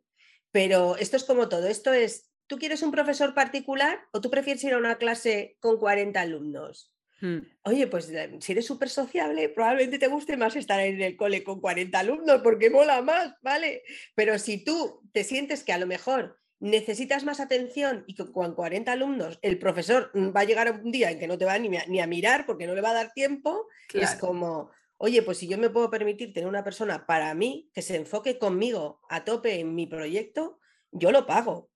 Pero 0.50 0.96
esto 0.96 1.18
es 1.18 1.24
como 1.24 1.50
todo, 1.50 1.66
esto 1.66 1.92
es, 1.92 2.30
¿tú 2.46 2.56
quieres 2.58 2.82
un 2.82 2.92
profesor 2.92 3.34
particular 3.34 4.00
o 4.12 4.22
tú 4.22 4.30
prefieres 4.30 4.64
ir 4.64 4.72
a 4.72 4.78
una 4.78 4.96
clase 4.96 5.58
con 5.60 5.78
40 5.78 6.18
alumnos? 6.18 6.94
Mm. 7.20 7.38
Oye, 7.64 7.86
pues 7.88 8.08
eh, 8.10 8.36
si 8.40 8.52
eres 8.52 8.66
súper 8.66 8.88
sociable, 8.88 9.48
probablemente 9.48 9.98
te 9.98 10.06
guste 10.06 10.36
más 10.36 10.54
estar 10.56 10.80
en 10.80 11.00
el 11.00 11.16
cole 11.16 11.42
con 11.42 11.60
40 11.60 11.98
alumnos 11.98 12.40
porque 12.42 12.70
mola 12.70 13.02
más, 13.02 13.34
¿vale? 13.42 13.82
Pero 14.14 14.38
si 14.38 14.62
tú 14.62 15.02
te 15.12 15.24
sientes 15.24 15.64
que 15.64 15.72
a 15.72 15.78
lo 15.78 15.86
mejor 15.86 16.38
necesitas 16.60 17.24
más 17.24 17.40
atención 17.40 18.04
y 18.06 18.14
que 18.14 18.30
con 18.32 18.54
40 18.54 18.90
alumnos 18.90 19.38
el 19.42 19.58
profesor 19.58 20.10
mm, 20.14 20.28
va 20.36 20.40
a 20.40 20.44
llegar 20.44 20.80
un 20.82 20.90
día 20.90 21.10
en 21.10 21.18
que 21.18 21.28
no 21.28 21.38
te 21.38 21.44
va 21.44 21.58
ni 21.58 22.00
a, 22.00 22.06
mirar 22.06 22.46
porque 22.46 22.66
no 22.66 22.74
le 22.74 22.80
va 22.80 22.90
a 22.90 22.94
dar 22.94 23.12
tiempo, 23.12 23.66
es 23.92 24.14
como, 24.16 24.70
oye, 24.96 25.22
pues 25.22 25.38
si 25.38 25.48
yo 25.48 25.58
me 25.58 25.70
puedo 25.70 25.90
permitir 25.90 26.32
tener 26.32 26.48
una 26.48 26.64
persona 26.64 27.06
para 27.06 27.32
mí 27.34 27.70
que 27.74 27.82
se 27.82 27.96
enfoque 27.96 28.38
conmigo 28.38 29.00
a 29.08 29.24
tope 29.24 29.60
en 29.60 29.74
mi 29.74 29.86
proyecto, 29.86 30.58
yo 30.90 31.12
lo 31.12 31.26
pago. 31.26 31.70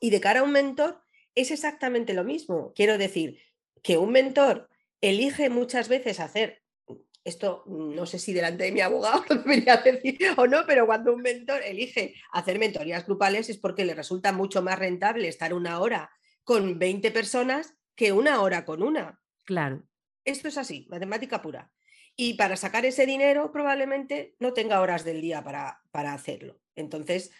Y 0.00 0.10
de 0.10 0.20
cara 0.20 0.40
a 0.40 0.42
un 0.42 0.52
mentor 0.52 1.02
es 1.34 1.50
exactamente 1.50 2.14
lo 2.14 2.24
mismo. 2.24 2.72
Quiero 2.74 2.98
decir 2.98 3.38
que 3.82 3.98
un 3.98 4.12
mentor 4.12 4.68
elige 5.02 5.50
muchas 5.50 5.88
veces 5.88 6.20
hacer, 6.20 6.62
esto 7.24 7.64
no 7.66 8.06
sé 8.06 8.18
si 8.18 8.32
delante 8.32 8.64
de 8.64 8.72
mi 8.72 8.80
abogado 8.80 9.24
lo 9.28 9.36
debería 9.36 9.76
decir 9.76 10.18
o 10.36 10.46
no, 10.46 10.64
pero 10.66 10.86
cuando 10.86 11.12
un 11.12 11.20
mentor 11.20 11.62
elige 11.62 12.14
hacer 12.32 12.58
mentorías 12.58 13.04
grupales 13.04 13.50
es 13.50 13.58
porque 13.58 13.84
le 13.84 13.94
resulta 13.94 14.32
mucho 14.32 14.62
más 14.62 14.78
rentable 14.78 15.28
estar 15.28 15.52
una 15.52 15.80
hora 15.80 16.10
con 16.44 16.78
20 16.78 17.10
personas 17.10 17.74
que 17.94 18.12
una 18.12 18.40
hora 18.40 18.64
con 18.64 18.82
una. 18.82 19.20
Claro. 19.44 19.86
Esto 20.24 20.48
es 20.48 20.56
así, 20.56 20.86
matemática 20.88 21.42
pura. 21.42 21.70
Y 22.16 22.34
para 22.34 22.56
sacar 22.56 22.84
ese 22.84 23.06
dinero 23.06 23.52
probablemente 23.52 24.36
no 24.38 24.52
tenga 24.52 24.80
horas 24.80 25.04
del 25.04 25.20
día 25.20 25.42
para, 25.42 25.82
para 25.90 26.14
hacerlo. 26.14 26.60
Entonces, 26.74 27.32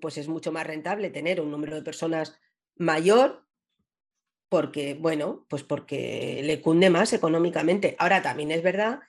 pues 0.00 0.18
es 0.18 0.28
mucho 0.28 0.52
más 0.52 0.66
rentable 0.66 1.10
tener 1.10 1.40
un 1.40 1.50
número 1.50 1.76
de 1.76 1.82
personas 1.82 2.38
mayor 2.76 3.45
porque, 4.48 4.94
bueno, 4.94 5.46
pues 5.48 5.62
porque 5.62 6.40
le 6.44 6.60
cunde 6.60 6.90
más 6.90 7.12
económicamente. 7.12 7.96
Ahora 7.98 8.22
también 8.22 8.50
es 8.50 8.62
verdad 8.62 9.00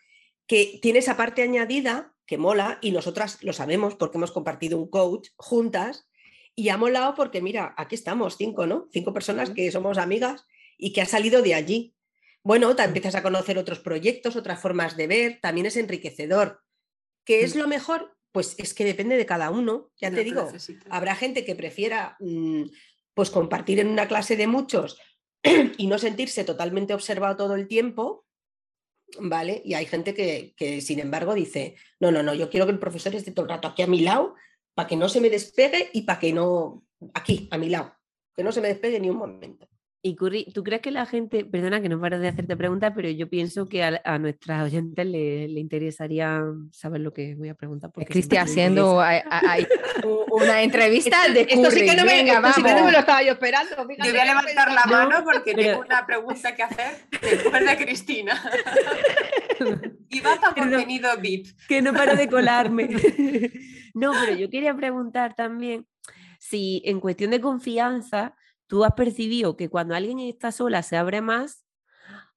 que 0.48 0.80
tiene 0.82 1.00
esa 1.00 1.18
parte 1.18 1.42
añadida 1.42 2.16
que 2.26 2.38
mola 2.38 2.80
y 2.82 2.92
nosotras 2.92 3.44
lo 3.44 3.54
sabemos 3.54 3.96
porque 3.96 4.18
hemos 4.18 4.32
compartido 4.32 4.78
un 4.78 4.90
coach 4.90 5.30
juntas 5.36 6.10
y 6.56 6.70
ha 6.70 6.78
molado 6.78 7.14
porque, 7.16 7.42
mira, 7.42 7.74
aquí 7.78 7.96
estamos, 7.96 8.36
cinco, 8.38 8.66
¿no? 8.66 8.90
Cinco 8.92 9.14
personas 9.14 9.52
que 9.52 9.72
somos 9.72 9.98
amigas 9.98 10.46
y 10.78 10.92
que 10.92 11.02
ha 11.02 11.06
salido 11.06 11.42
de 11.42 11.54
allí. 11.54 11.96
Bueno, 12.44 12.76
te 12.76 12.84
empiezas 12.84 13.16
a 13.16 13.24
conocer 13.24 13.58
otros 13.58 13.80
proyectos, 13.80 14.36
otras 14.36 14.60
formas 14.60 14.98
de 14.98 15.08
ver, 15.08 15.40
también 15.42 15.68
es 15.68 15.78
enriquecedor. 15.78 16.62
¿Qué 17.26 17.42
es 17.44 17.56
lo 17.56 17.68
mejor? 17.68 18.18
Pues 18.32 18.56
es 18.58 18.74
que 18.74 18.86
depende 18.86 19.18
de 19.18 19.26
cada 19.26 19.52
uno, 19.52 19.92
ya 19.98 20.12
te 20.12 20.24
digo, 20.24 20.50
habrá 20.90 21.16
gente 21.16 21.44
que 21.46 21.56
prefiera 21.56 22.16
mm, 22.20 22.64
pues 23.14 23.30
compartir 23.30 23.80
en 23.80 23.88
una 23.88 24.08
clase 24.08 24.36
de 24.36 24.48
muchos 24.48 25.00
y 25.78 25.88
no 25.88 25.98
sentirse 25.98 26.44
totalmente 26.44 26.94
observado 26.94 27.36
todo 27.36 27.56
el 27.56 27.68
tiempo, 27.68 28.26
¿vale? 29.20 29.62
Y 29.64 29.74
hay 29.74 29.86
gente 29.86 30.14
que, 30.14 30.54
que, 30.58 30.82
sin 30.82 31.00
embargo, 31.00 31.34
dice, 31.34 31.76
no, 32.00 32.12
no, 32.12 32.24
no, 32.24 32.34
yo 32.34 32.50
quiero 32.50 32.66
que 32.66 32.72
el 32.72 32.80
profesor 32.80 33.16
esté 33.16 33.32
todo 33.32 33.46
el 33.46 33.50
rato 33.50 33.68
aquí 33.68 33.82
a 33.82 33.88
mi 33.88 34.02
lado 34.02 34.36
para 34.74 34.88
que 34.88 34.96
no 34.96 35.10
se 35.10 35.22
me 35.22 35.30
despegue 35.30 35.90
y 35.94 36.04
para 36.04 36.20
que 36.20 36.34
no, 36.34 36.86
aquí, 37.14 37.48
a 37.52 37.58
mi 37.58 37.70
lado, 37.70 37.96
que 38.36 38.44
no 38.44 38.52
se 38.52 38.62
me 38.62 38.68
despegue 38.68 39.00
ni 39.00 39.10
un 39.10 39.18
momento. 39.18 39.68
Y 40.08 40.16
Curry, 40.16 40.46
¿tú 40.54 40.64
crees 40.64 40.82
que 40.82 40.90
la 40.90 41.06
gente, 41.06 41.44
perdona 41.44 41.82
que 41.82 41.90
no 41.90 42.00
paro 42.00 42.18
de 42.18 42.30
hacerte 42.30 42.56
preguntas, 42.56 42.94
pero 42.96 43.10
yo 43.10 43.28
pienso 43.28 43.68
que 43.68 43.84
a, 43.84 44.02
a 44.06 44.18
nuestras 44.18 44.64
oyentes 44.64 45.06
le, 45.06 45.50
le, 45.50 45.60
interesaría 45.60 46.42
saber 46.72 47.02
lo 47.02 47.12
que 47.12 47.36
voy 47.36 47.50
a 47.50 47.56
preguntar? 47.56 47.92
Porque 47.92 48.08
Cristi 48.08 48.38
haciendo 48.38 49.02
una 50.32 50.62
entrevista 50.62 51.28
de 51.28 51.42
Esto 51.42 51.72
sí 51.72 51.82
que 51.82 51.94
no 51.98 52.06
me, 52.06 52.24
Venga, 52.24 52.54
sí 52.54 52.64
que 52.64 52.74
no 52.74 52.86
me 52.86 52.92
lo 52.94 53.00
estaba 53.00 53.22
yo 53.22 53.34
esperando. 53.34 53.76
yo 53.76 53.86
voy 53.86 54.18
a 54.18 54.26
levantar 54.26 54.72
la 54.72 54.86
mano 54.86 55.26
porque 55.26 55.54
tengo 55.54 55.82
una 55.82 56.06
pregunta 56.06 56.56
que 56.56 56.64
hacer 56.64 56.96
después 57.22 57.66
de 57.66 57.86
Cristina. 57.86 58.42
y 60.10 60.22
va 60.22 60.38
para 60.40 60.54
contenido 60.54 61.10
VIP. 61.20 61.48
Que 61.68 61.82
no 61.82 61.92
paro 61.92 62.16
de 62.16 62.30
colarme. 62.30 62.88
no, 63.94 64.14
pero 64.14 64.38
yo 64.38 64.50
quería 64.50 64.74
preguntar 64.74 65.36
también 65.36 65.86
si 66.40 66.82
en 66.86 67.02
cuestión 67.02 67.32
de 67.32 67.42
confianza 67.42 68.36
tú 68.68 68.84
has 68.86 68.94
percibido 68.94 69.58
que 69.58 69.70
cuando 69.70 69.96
alguien 69.96 70.20
está 70.20 70.52
sola 70.52 70.84
se 70.84 70.98
abre 70.98 71.22
más, 71.22 71.66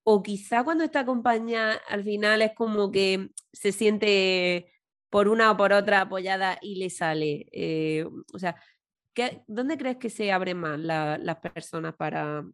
o 0.03 0.22
quizá 0.22 0.64
cuando 0.64 0.85
está 0.85 1.01
acompañada 1.01 1.81
al 1.89 2.05
final 2.05 2.43
es 2.43 2.53
como 2.55 2.91
que 2.91 3.31
se 3.53 3.72
siente 3.72 4.72
por 5.11 5.28
una 5.28 5.51
o 5.51 5.57
por 5.57 5.72
otra 5.72 6.03
apoyada 6.03 6.59
y 6.62 6.76
le 6.76 6.91
sale. 6.91 7.47
Eh, 7.53 8.07
o 8.33 8.39
sea, 8.39 8.57
¿qué, 9.14 9.43
¿dónde 9.49 9.76
crees 9.78 9.99
que 9.99 10.11
se 10.11 10.33
abren 10.33 10.59
más 10.59 10.78
las 10.81 11.37
personas 11.39 11.95
para... 11.97 12.45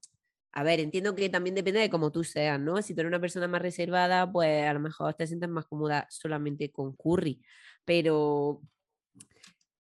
A 0.53 0.63
ver, 0.63 0.81
entiendo 0.81 1.15
que 1.15 1.29
también 1.29 1.55
depende 1.55 1.81
de 1.81 1.91
cómo 1.91 2.11
tú 2.11 2.25
seas, 2.25 2.59
¿no? 2.59 2.81
Si 2.81 2.95
tú 2.95 3.01
eres 3.03 3.11
una 3.11 3.21
persona 3.21 3.47
más 3.47 3.61
reservada, 3.61 4.31
pues 4.33 4.67
a 4.67 4.73
lo 4.73 4.81
mejor 4.81 5.13
te 5.15 5.27
sientes 5.27 5.51
más 5.51 5.67
cómoda 5.67 6.07
solamente 6.09 6.73
con 6.73 6.97
curry, 6.97 7.43
pero 7.85 8.63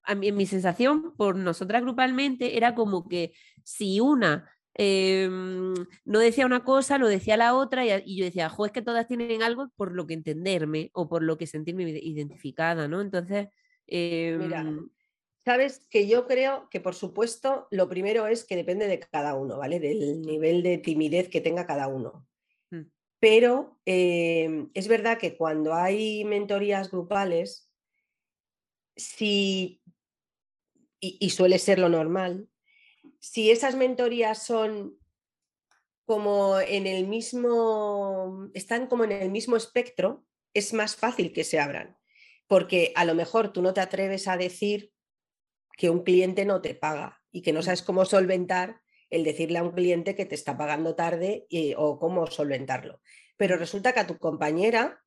a 0.06 0.14
mí, 0.14 0.32
mi 0.32 0.46
sensación 0.46 1.14
por 1.16 1.36
nosotras 1.36 1.82
grupalmente 1.82 2.56
era 2.56 2.74
como 2.74 3.08
que 3.08 3.32
si 3.64 4.00
una 4.00 4.50
em, 4.74 5.74
no 6.04 6.18
decía 6.18 6.46
una 6.46 6.64
cosa, 6.64 6.98
lo 6.98 7.08
decía 7.08 7.36
la 7.36 7.54
otra 7.54 7.84
y, 7.84 8.16
yo 8.16 8.24
decía, 8.24 8.48
jo, 8.48 8.66
es 8.66 8.72
que 8.72 8.82
todas 8.82 9.08
tienen 9.08 9.42
algo 9.42 9.68
por 9.76 9.92
lo 9.92 10.06
que 10.06 10.14
entenderme 10.14 10.90
o 10.94 11.08
por 11.08 11.22
lo 11.22 11.36
que 11.36 11.46
sentirme 11.46 11.84
identificada, 11.90 12.88
¿no? 12.88 13.00
Entonces... 13.00 13.48
Mira, 13.88 14.60
em, 14.60 14.88
sabes 15.46 15.86
que 15.88 16.08
yo 16.08 16.26
creo 16.26 16.68
que 16.70 16.80
por 16.80 16.94
supuesto 16.94 17.68
lo 17.70 17.88
primero 17.88 18.26
es 18.26 18.44
que 18.44 18.56
depende 18.56 18.88
de 18.88 18.98
cada 18.98 19.34
uno, 19.34 19.58
¿vale? 19.58 19.78
Del 19.78 20.20
nivel 20.22 20.62
de 20.62 20.78
timidez 20.78 21.28
que 21.28 21.40
tenga 21.40 21.66
cada 21.66 21.86
uno. 21.86 22.26
Mm. 22.70 22.82
Pero 23.20 23.78
em, 23.84 24.70
es 24.74 24.88
verdad 24.88 25.18
que 25.18 25.36
cuando 25.36 25.72
hay 25.72 26.24
mentorías 26.24 26.90
grupales, 26.90 27.72
si 28.96 29.80
y, 31.00 31.30
suele 31.30 31.58
ser 31.58 31.78
lo 31.78 31.88
normal, 31.88 32.48
si 33.20 33.50
esas 33.50 33.74
mentorías 33.74 34.44
son 34.44 34.98
como 36.04 36.60
en 36.60 36.86
el 36.86 37.06
mismo, 37.06 38.48
están 38.54 38.86
como 38.86 39.04
en 39.04 39.12
el 39.12 39.30
mismo 39.30 39.56
espectro, 39.56 40.24
es 40.54 40.72
más 40.72 40.96
fácil 40.96 41.32
que 41.32 41.44
se 41.44 41.58
abran. 41.58 41.98
Porque 42.46 42.92
a 42.94 43.04
lo 43.04 43.14
mejor 43.14 43.52
tú 43.52 43.60
no 43.60 43.74
te 43.74 43.80
atreves 43.80 44.28
a 44.28 44.36
decir 44.36 44.92
que 45.76 45.90
un 45.90 46.02
cliente 46.04 46.44
no 46.44 46.62
te 46.62 46.74
paga 46.74 47.22
y 47.30 47.42
que 47.42 47.52
no 47.52 47.62
sabes 47.62 47.82
cómo 47.82 48.04
solventar 48.04 48.80
el 49.10 49.24
decirle 49.24 49.58
a 49.58 49.62
un 49.62 49.72
cliente 49.72 50.14
que 50.14 50.24
te 50.24 50.34
está 50.34 50.56
pagando 50.56 50.94
tarde 50.94 51.46
o 51.76 51.98
cómo 51.98 52.26
solventarlo. 52.28 53.00
pero 53.36 53.58
resulta 53.58 53.92
que 53.92 54.00
a 54.00 54.06
tu 54.06 54.18
compañera, 54.18 55.04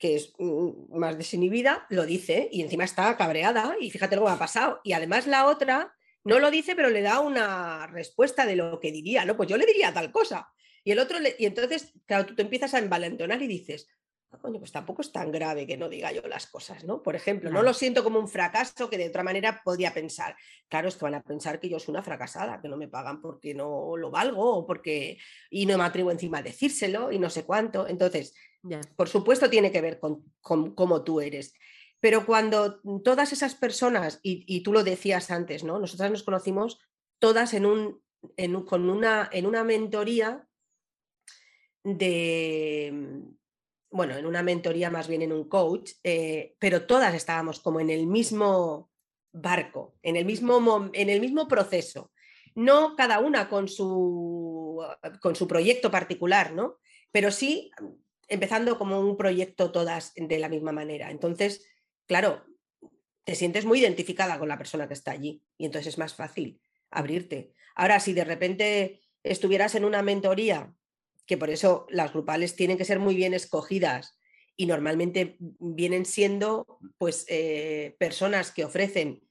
que 0.00 0.16
es 0.16 0.32
mm, 0.38 0.98
más 0.98 1.16
desinhibida, 1.16 1.86
lo 1.90 2.06
dice 2.06 2.48
y 2.50 2.62
encima 2.62 2.84
está 2.84 3.16
cabreada 3.16 3.76
y 3.78 3.90
fíjate 3.90 4.16
lo 4.16 4.24
que 4.24 4.32
ha 4.32 4.38
pasado. 4.38 4.80
Y 4.82 4.94
además 4.94 5.28
la 5.28 5.46
otra 5.46 5.94
no 6.24 6.38
lo 6.38 6.50
dice, 6.50 6.74
pero 6.74 6.90
le 6.90 7.02
da 7.02 7.20
una 7.20 7.86
respuesta 7.86 8.46
de 8.46 8.56
lo 8.56 8.80
que 8.80 8.90
diría, 8.90 9.24
¿no? 9.24 9.36
Pues 9.36 9.48
yo 9.48 9.56
le 9.56 9.66
diría 9.66 9.92
tal 9.92 10.10
cosa. 10.10 10.50
Y 10.82 10.92
el 10.92 10.98
otro, 10.98 11.18
y 11.38 11.44
entonces, 11.44 11.92
claro, 12.06 12.26
tú 12.26 12.34
te 12.34 12.42
empiezas 12.42 12.72
a 12.72 12.78
envalentonar 12.78 13.42
y 13.42 13.46
dices, 13.46 13.88
ah, 14.30 14.38
coño, 14.40 14.58
pues 14.58 14.72
tampoco 14.72 15.02
es 15.02 15.12
tan 15.12 15.30
grave 15.30 15.66
que 15.66 15.76
no 15.76 15.90
diga 15.90 16.12
yo 16.12 16.22
las 16.26 16.46
cosas, 16.46 16.84
¿no? 16.84 17.02
Por 17.02 17.14
ejemplo, 17.14 17.50
no 17.50 17.62
lo 17.62 17.74
siento 17.74 18.02
como 18.02 18.18
un 18.18 18.28
fracaso 18.28 18.88
que 18.88 18.96
de 18.96 19.08
otra 19.08 19.22
manera 19.22 19.60
podría 19.62 19.92
pensar. 19.92 20.34
Claro, 20.68 20.88
es 20.88 20.96
que 20.96 21.04
van 21.04 21.14
a 21.14 21.22
pensar 21.22 21.60
que 21.60 21.68
yo 21.68 21.78
soy 21.78 21.92
una 21.92 22.02
fracasada, 22.02 22.60
que 22.62 22.68
no 22.68 22.78
me 22.78 22.88
pagan 22.88 23.20
porque 23.20 23.54
no 23.54 23.96
lo 23.98 24.10
valgo 24.10 24.56
o 24.56 24.66
porque 24.66 25.18
y 25.50 25.66
no 25.66 25.76
me 25.76 25.84
atrevo 25.84 26.10
encima 26.10 26.38
a 26.38 26.42
decírselo 26.42 27.12
y 27.12 27.18
no 27.18 27.28
sé 27.28 27.44
cuánto. 27.44 27.86
Entonces, 27.86 28.34
por 28.96 29.08
supuesto, 29.08 29.48
tiene 29.48 29.72
que 29.72 29.80
ver 29.80 29.98
con, 29.98 30.24
cómo 30.40 31.02
tú 31.02 31.20
eres. 31.20 31.54
Pero 32.00 32.24
cuando 32.24 32.80
todas 33.02 33.32
esas 33.32 33.54
personas, 33.54 34.20
y, 34.22 34.62
tú 34.62 34.72
lo 34.72 34.84
decías 34.84 35.30
antes, 35.30 35.64
¿no? 35.64 35.78
Nosotras 35.78 36.10
nos 36.10 36.22
conocimos 36.22 36.78
todas 37.18 37.52
en 37.54 37.66
un, 37.66 38.02
con 38.66 38.88
una, 38.88 39.28
en 39.32 39.46
una 39.46 39.64
mentoría 39.64 40.46
de, 41.84 43.22
bueno, 43.90 44.16
en 44.16 44.26
una 44.26 44.42
mentoría 44.42 44.90
más 44.90 45.08
bien 45.08 45.22
en 45.22 45.32
un 45.32 45.48
coach, 45.48 45.92
eh, 46.04 46.54
pero 46.58 46.86
todas 46.86 47.14
estábamos 47.14 47.60
como 47.60 47.80
en 47.80 47.90
el 47.90 48.06
mismo 48.06 48.90
barco, 49.32 49.96
en 50.02 50.16
el 50.16 50.24
mismo, 50.24 50.90
en 50.92 51.10
el 51.10 51.20
mismo 51.20 51.48
proceso. 51.48 52.12
No 52.54 52.96
cada 52.96 53.20
una 53.20 53.48
con 53.48 53.68
su, 53.68 54.82
con 55.20 55.36
su 55.36 55.46
proyecto 55.46 55.90
particular, 55.90 56.52
¿no? 56.52 56.78
Pero 57.12 57.30
sí 57.30 57.70
empezando 58.30 58.78
como 58.78 59.00
un 59.00 59.16
proyecto 59.16 59.70
todas 59.70 60.14
de 60.16 60.38
la 60.38 60.48
misma 60.48 60.72
manera. 60.72 61.10
Entonces, 61.10 61.66
claro, 62.06 62.44
te 63.24 63.34
sientes 63.34 63.66
muy 63.66 63.80
identificada 63.80 64.38
con 64.38 64.48
la 64.48 64.56
persona 64.56 64.88
que 64.88 64.94
está 64.94 65.10
allí 65.10 65.42
y 65.58 65.66
entonces 65.66 65.94
es 65.94 65.98
más 65.98 66.14
fácil 66.14 66.60
abrirte. 66.90 67.52
Ahora, 67.74 68.00
si 68.00 68.12
de 68.14 68.24
repente 68.24 69.02
estuvieras 69.22 69.74
en 69.74 69.84
una 69.84 70.02
mentoría 70.02 70.74
que 71.26 71.36
por 71.36 71.50
eso 71.50 71.86
las 71.90 72.12
grupales 72.12 72.56
tienen 72.56 72.78
que 72.78 72.84
ser 72.84 72.98
muy 72.98 73.14
bien 73.14 73.34
escogidas 73.34 74.18
y 74.56 74.66
normalmente 74.66 75.36
vienen 75.38 76.04
siendo 76.04 76.78
pues 76.98 77.24
eh, 77.28 77.96
personas 77.98 78.50
que 78.50 78.64
ofrecen 78.64 79.22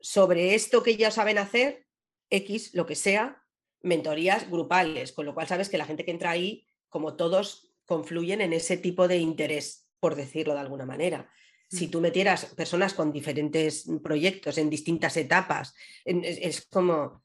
sobre 0.00 0.54
esto 0.54 0.82
que 0.82 0.96
ya 0.96 1.10
saben 1.10 1.38
hacer, 1.38 1.86
X, 2.28 2.74
lo 2.74 2.86
que 2.86 2.96
sea, 2.96 3.42
mentorías 3.82 4.50
grupales, 4.50 5.12
con 5.12 5.26
lo 5.26 5.34
cual 5.34 5.46
sabes 5.48 5.68
que 5.68 5.78
la 5.78 5.86
gente 5.86 6.04
que 6.04 6.10
entra 6.10 6.30
ahí, 6.30 6.66
como 6.88 7.16
todos, 7.16 7.71
confluyen 7.86 8.40
en 8.40 8.52
ese 8.52 8.76
tipo 8.76 9.08
de 9.08 9.18
interés, 9.18 9.88
por 10.00 10.14
decirlo 10.14 10.54
de 10.54 10.60
alguna 10.60 10.86
manera. 10.86 11.30
Si 11.68 11.88
tú 11.88 12.00
metieras 12.00 12.46
personas 12.54 12.92
con 12.92 13.12
diferentes 13.12 13.88
proyectos 14.02 14.58
en 14.58 14.68
distintas 14.68 15.16
etapas, 15.16 15.74
es 16.04 16.66
como, 16.66 17.24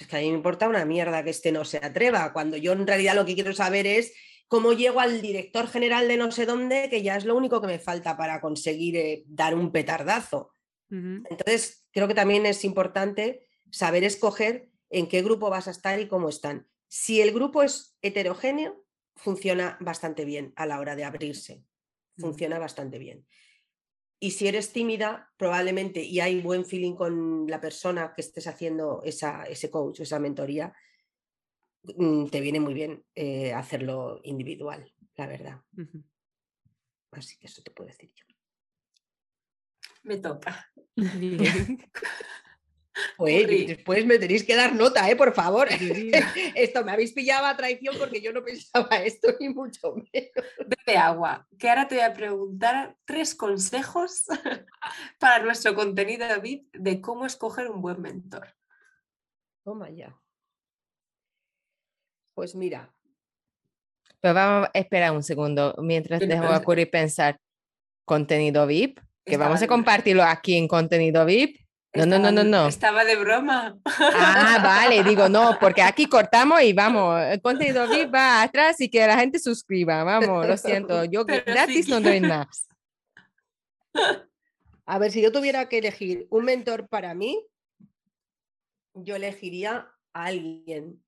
es 0.00 0.06
que 0.06 0.16
a 0.16 0.20
mí 0.20 0.30
me 0.30 0.36
importa 0.36 0.68
una 0.68 0.86
mierda 0.86 1.22
que 1.22 1.30
este 1.30 1.52
no 1.52 1.64
se 1.64 1.76
atreva, 1.76 2.32
cuando 2.32 2.56
yo 2.56 2.72
en 2.72 2.86
realidad 2.86 3.14
lo 3.14 3.26
que 3.26 3.34
quiero 3.34 3.52
saber 3.52 3.86
es 3.86 4.14
cómo 4.48 4.72
llego 4.72 5.00
al 5.00 5.22
director 5.22 5.66
general 5.66 6.08
de 6.08 6.16
no 6.16 6.30
sé 6.30 6.44
dónde, 6.44 6.88
que 6.90 7.02
ya 7.02 7.16
es 7.16 7.24
lo 7.24 7.34
único 7.34 7.60
que 7.60 7.66
me 7.66 7.78
falta 7.78 8.16
para 8.16 8.40
conseguir 8.40 8.96
eh, 8.96 9.22
dar 9.26 9.54
un 9.54 9.72
petardazo. 9.72 10.52
Entonces, 10.90 11.86
creo 11.90 12.06
que 12.06 12.12
también 12.12 12.44
es 12.44 12.66
importante 12.66 13.46
saber 13.70 14.04
escoger 14.04 14.68
en 14.90 15.08
qué 15.08 15.22
grupo 15.22 15.48
vas 15.48 15.68
a 15.68 15.70
estar 15.70 15.98
y 15.98 16.06
cómo 16.06 16.28
están. 16.28 16.68
Si 16.88 17.22
el 17.22 17.32
grupo 17.32 17.62
es 17.62 17.96
heterogéneo, 18.02 18.81
funciona 19.16 19.76
bastante 19.80 20.24
bien 20.24 20.52
a 20.56 20.66
la 20.66 20.80
hora 20.80 20.96
de 20.96 21.04
abrirse. 21.04 21.64
Funciona 22.18 22.58
bastante 22.58 22.98
bien. 22.98 23.26
Y 24.20 24.32
si 24.32 24.46
eres 24.46 24.72
tímida, 24.72 25.32
probablemente, 25.36 26.02
y 26.02 26.20
hay 26.20 26.40
buen 26.40 26.64
feeling 26.64 26.94
con 26.94 27.46
la 27.48 27.60
persona 27.60 28.12
que 28.14 28.20
estés 28.20 28.46
haciendo 28.46 29.02
esa, 29.02 29.44
ese 29.44 29.70
coach 29.70 30.00
o 30.00 30.02
esa 30.04 30.20
mentoría, 30.20 30.72
mm, 31.82 32.26
te 32.26 32.40
viene 32.40 32.60
muy 32.60 32.74
bien 32.74 33.04
eh, 33.14 33.52
hacerlo 33.52 34.20
individual, 34.22 34.92
la 35.16 35.26
verdad. 35.26 35.60
Así 37.10 37.36
que 37.38 37.48
eso 37.48 37.62
te 37.62 37.72
puedo 37.72 37.88
decir 37.88 38.12
yo. 38.14 38.24
Me 40.04 40.18
toca. 40.18 40.70
Pues 43.16 43.46
después 43.66 44.04
me 44.04 44.18
tenéis 44.18 44.44
que 44.44 44.54
dar 44.54 44.74
nota, 44.74 45.08
¿eh? 45.10 45.16
por 45.16 45.34
favor. 45.34 45.68
esto 46.54 46.84
me 46.84 46.92
habéis 46.92 47.12
pillado 47.12 47.46
a 47.46 47.56
traición 47.56 47.96
porque 47.98 48.20
yo 48.20 48.32
no 48.32 48.44
pensaba 48.44 48.96
esto 48.96 49.28
ni 49.40 49.48
mucho 49.48 49.94
menos. 49.94 50.32
Bebe 50.58 50.98
agua, 50.98 51.46
que 51.58 51.68
ahora 51.68 51.88
te 51.88 51.96
voy 51.96 52.04
a 52.04 52.12
preguntar 52.12 52.96
tres 53.04 53.34
consejos 53.34 54.24
para 55.18 55.42
nuestro 55.42 55.74
contenido 55.74 56.26
VIP 56.40 56.74
de 56.74 57.00
cómo 57.00 57.26
escoger 57.26 57.68
un 57.68 57.80
buen 57.80 58.00
mentor. 58.00 58.48
Toma 59.64 59.90
ya. 59.90 60.18
Pues 62.34 62.54
mira. 62.54 62.92
Pues 64.20 64.34
vamos 64.34 64.68
a 64.72 64.78
esperar 64.78 65.12
un 65.12 65.22
segundo 65.22 65.74
mientras 65.78 66.20
dejo 66.20 66.44
a 66.44 66.62
Curi 66.62 66.86
pensar 66.86 67.38
contenido 68.04 68.66
VIP, 68.66 69.00
que 69.24 69.36
vamos 69.36 69.62
a 69.62 69.66
compartirlo 69.66 70.22
aquí 70.22 70.56
en 70.56 70.68
contenido 70.68 71.24
VIP 71.24 71.61
no, 71.94 72.06
no, 72.06 72.18
no, 72.18 72.32
no, 72.32 72.44
no. 72.44 72.68
Estaba 72.68 73.04
de 73.04 73.16
broma. 73.16 73.78
Ah, 73.84 74.60
vale, 74.62 75.04
digo, 75.04 75.28
no, 75.28 75.58
porque 75.60 75.82
aquí 75.82 76.06
cortamos 76.06 76.62
y 76.62 76.72
vamos, 76.72 77.20
el 77.20 77.42
contenido 77.42 77.86
VIP 77.86 78.14
va 78.14 78.42
atrás 78.42 78.80
y 78.80 78.88
que 78.88 79.06
la 79.06 79.18
gente 79.18 79.38
suscriba, 79.38 80.02
vamos, 80.02 80.46
lo 80.46 80.56
siento, 80.56 81.04
yo 81.04 81.24
gratis 81.24 81.88
no 81.88 82.00
doy 82.00 82.20
nada. 82.20 82.48
A 84.86 84.98
ver, 84.98 85.12
si 85.12 85.22
yo 85.22 85.30
tuviera 85.30 85.68
que 85.68 85.78
elegir 85.78 86.26
un 86.30 86.44
mentor 86.44 86.88
para 86.88 87.14
mí, 87.14 87.46
yo 88.94 89.16
elegiría 89.16 89.88
a 90.12 90.24
alguien 90.24 91.02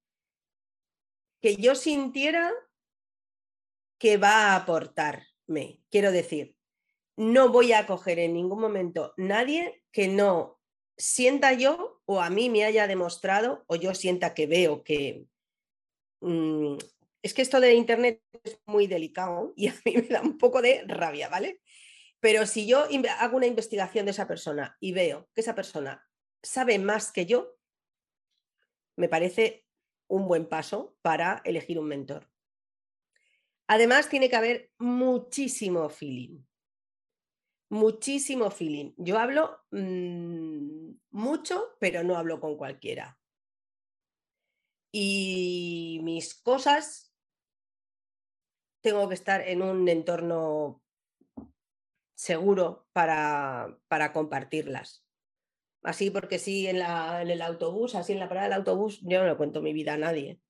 que 1.43 1.57
yo 1.57 1.75
sintiera 1.75 2.53
que 3.99 4.17
va 4.17 4.53
a 4.53 4.57
aportarme. 4.57 5.83
Quiero 5.91 6.13
decir, 6.13 6.57
no 7.17 7.51
voy 7.51 7.73
a 7.73 7.87
coger 7.87 8.19
en 8.19 8.35
ningún 8.35 8.61
momento 8.61 9.13
nadie 9.17 9.83
que 9.93 10.09
no 10.09 10.61
sienta 10.97 11.53
yo 11.53 12.01
o 12.05 12.21
a 12.21 12.31
mí 12.31 12.51
me 12.51 12.65
haya 12.65 12.87
demostrado 12.87 13.65
o 13.67 13.77
yo 13.77 13.95
sienta 13.95 14.35
que 14.35 14.47
veo 14.47 14.83
que... 14.85 15.27
Mm, 16.21 16.77
es 17.23 17.33
que 17.33 17.43
esto 17.43 17.59
de 17.61 17.75
Internet 17.75 18.23
es 18.43 18.59
muy 18.67 18.87
delicado 18.87 19.53
y 19.57 19.69
a 19.69 19.75
mí 19.85 19.95
me 19.97 20.03
da 20.03 20.21
un 20.21 20.39
poco 20.39 20.61
de 20.61 20.85
rabia, 20.87 21.29
¿vale? 21.29 21.61
Pero 22.21 22.47
si 22.47 22.67
yo 22.67 22.87
hago 23.19 23.37
una 23.37 23.47
investigación 23.47 24.07
de 24.07 24.13
esa 24.13 24.27
persona 24.27 24.77
y 24.81 24.93
veo 24.93 25.29
que 25.35 25.41
esa 25.41 25.55
persona 25.55 26.07
sabe 26.43 26.79
más 26.79 27.13
que 27.13 27.27
yo, 27.27 27.57
me 28.97 29.09
parece 29.09 29.67
un 30.09 30.29
buen 30.29 30.47
paso 30.47 30.97
para 31.03 31.43
elegir 31.45 31.79
un 31.79 31.89
mentor. 31.89 32.31
Además, 33.67 34.09
tiene 34.09 34.29
que 34.29 34.37
haber 34.37 34.71
muchísimo 34.79 35.89
feeling 35.89 36.45
muchísimo 37.69 38.51
feeling. 38.51 38.93
Yo 38.97 39.19
hablo 39.19 39.59
mm, 39.71 40.93
mucho, 41.11 41.77
pero 41.81 42.03
no 42.03 42.17
hablo 42.17 42.41
con 42.41 42.57
cualquiera. 42.57 43.19
Y 44.93 46.01
mis 46.05 46.35
cosas 46.35 47.13
tengo 48.81 49.09
que 49.09 49.15
estar 49.15 49.41
en 49.49 49.63
un 49.63 49.89
entorno 49.89 50.83
seguro 52.15 52.87
para, 52.93 53.79
para 53.89 54.13
compartirlas. 54.13 55.05
Así 55.83 56.11
porque 56.11 56.39
sí, 56.39 56.67
en, 56.67 56.79
la, 56.79 57.21
en, 57.21 57.31
el 57.31 57.43
autobús, 57.43 57.95
así 57.95 58.13
en 58.13 58.21
la 58.21 58.29
parada 58.29 58.49
del 58.49 58.59
autobús, 58.59 59.01
yo 59.03 59.21
no 59.21 59.29
le 59.29 59.37
cuento 59.37 59.61
mi 59.61 59.73
vida 59.73 59.95
a 59.95 59.99
nadie. 59.99 60.41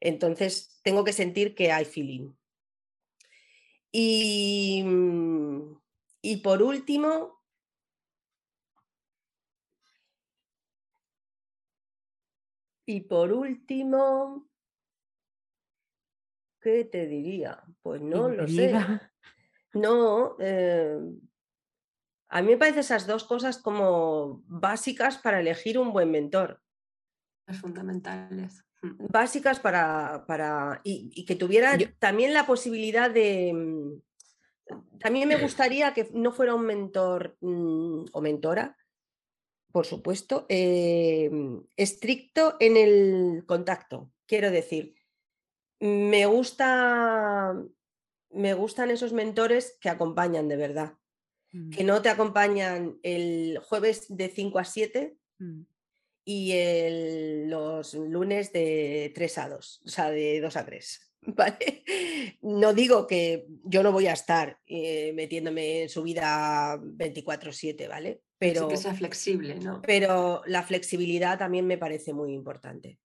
Entonces, 0.00 0.80
tengo 0.82 1.04
que 1.04 1.12
sentir 1.12 1.54
que 1.54 1.72
hay 1.72 1.84
feeling. 1.84 2.32
Y, 3.92 4.82
mm, 4.84 5.76
y 6.24 6.38
por 6.38 6.62
último, 6.62 7.42
y 12.86 13.02
por 13.02 13.30
último, 13.30 14.48
¿qué 16.62 16.86
te 16.86 17.06
diría? 17.06 17.62
Pues 17.82 18.00
no 18.00 18.30
lo 18.30 18.48
sé. 18.48 18.72
No, 19.74 20.36
eh, 20.38 20.98
a 22.28 22.40
mí 22.40 22.52
me 22.52 22.56
parecen 22.56 22.80
esas 22.80 23.06
dos 23.06 23.24
cosas 23.24 23.58
como 23.58 24.42
básicas 24.46 25.18
para 25.18 25.40
elegir 25.40 25.78
un 25.78 25.92
buen 25.92 26.10
mentor. 26.10 26.62
Fundamentales. 27.60 28.64
Mm. 28.80 29.08
Básicas 29.10 29.60
para, 29.60 30.24
para 30.26 30.80
y, 30.84 31.26
que 31.26 31.34
tuviera 31.34 31.76
también 31.98 32.32
la 32.32 32.46
posibilidad 32.46 33.10
de, 33.10 33.52
mm, 33.52 34.00
también 34.98 35.28
me 35.28 35.36
gustaría 35.36 35.92
que 35.92 36.08
no 36.12 36.32
fuera 36.32 36.54
un 36.54 36.66
mentor 36.66 37.36
mm, 37.40 38.06
o 38.12 38.20
mentora, 38.20 38.76
por 39.72 39.86
supuesto, 39.86 40.46
em, 40.48 41.62
estricto 41.76 42.56
en 42.60 42.76
el 42.76 43.44
contacto. 43.44 44.12
Quiero 44.26 44.50
decir, 44.50 44.94
me 45.80 46.26
gusta, 46.26 47.54
me 48.30 48.54
gustan 48.54 48.90
esos 48.90 49.12
mentores 49.12 49.76
que 49.80 49.88
acompañan 49.88 50.48
de 50.48 50.56
verdad, 50.56 50.94
mm. 51.52 51.70
que 51.70 51.84
no 51.84 52.00
te 52.00 52.08
acompañan 52.08 52.98
el 53.02 53.58
jueves 53.58 54.06
de 54.08 54.28
5 54.28 54.58
a 54.60 54.64
7 54.64 55.16
mm. 55.38 55.62
y 56.24 56.52
el, 56.52 57.50
los 57.50 57.94
lunes 57.94 58.52
de 58.52 59.12
3 59.14 59.38
a 59.38 59.48
2, 59.48 59.82
o 59.84 59.88
sea, 59.88 60.10
de 60.10 60.40
2 60.40 60.56
a 60.56 60.64
3. 60.64 61.03
¿Vale? 61.36 61.84
No 62.42 62.74
digo 62.74 63.06
que 63.06 63.46
yo 63.64 63.82
no 63.82 63.92
voy 63.92 64.06
a 64.06 64.12
estar 64.12 64.58
eh, 64.66 65.12
metiéndome 65.14 65.82
en 65.82 65.88
su 65.88 66.02
vida 66.02 66.78
24/7, 66.78 67.88
¿vale? 67.88 68.22
Pero 68.38 68.68
que 68.68 68.76
sea 68.76 68.94
flexible, 68.94 69.54
¿no? 69.56 69.80
Pero 69.82 70.42
la 70.46 70.62
flexibilidad 70.62 71.38
también 71.38 71.66
me 71.66 71.78
parece 71.78 72.12
muy 72.12 72.32
importante. 72.32 72.98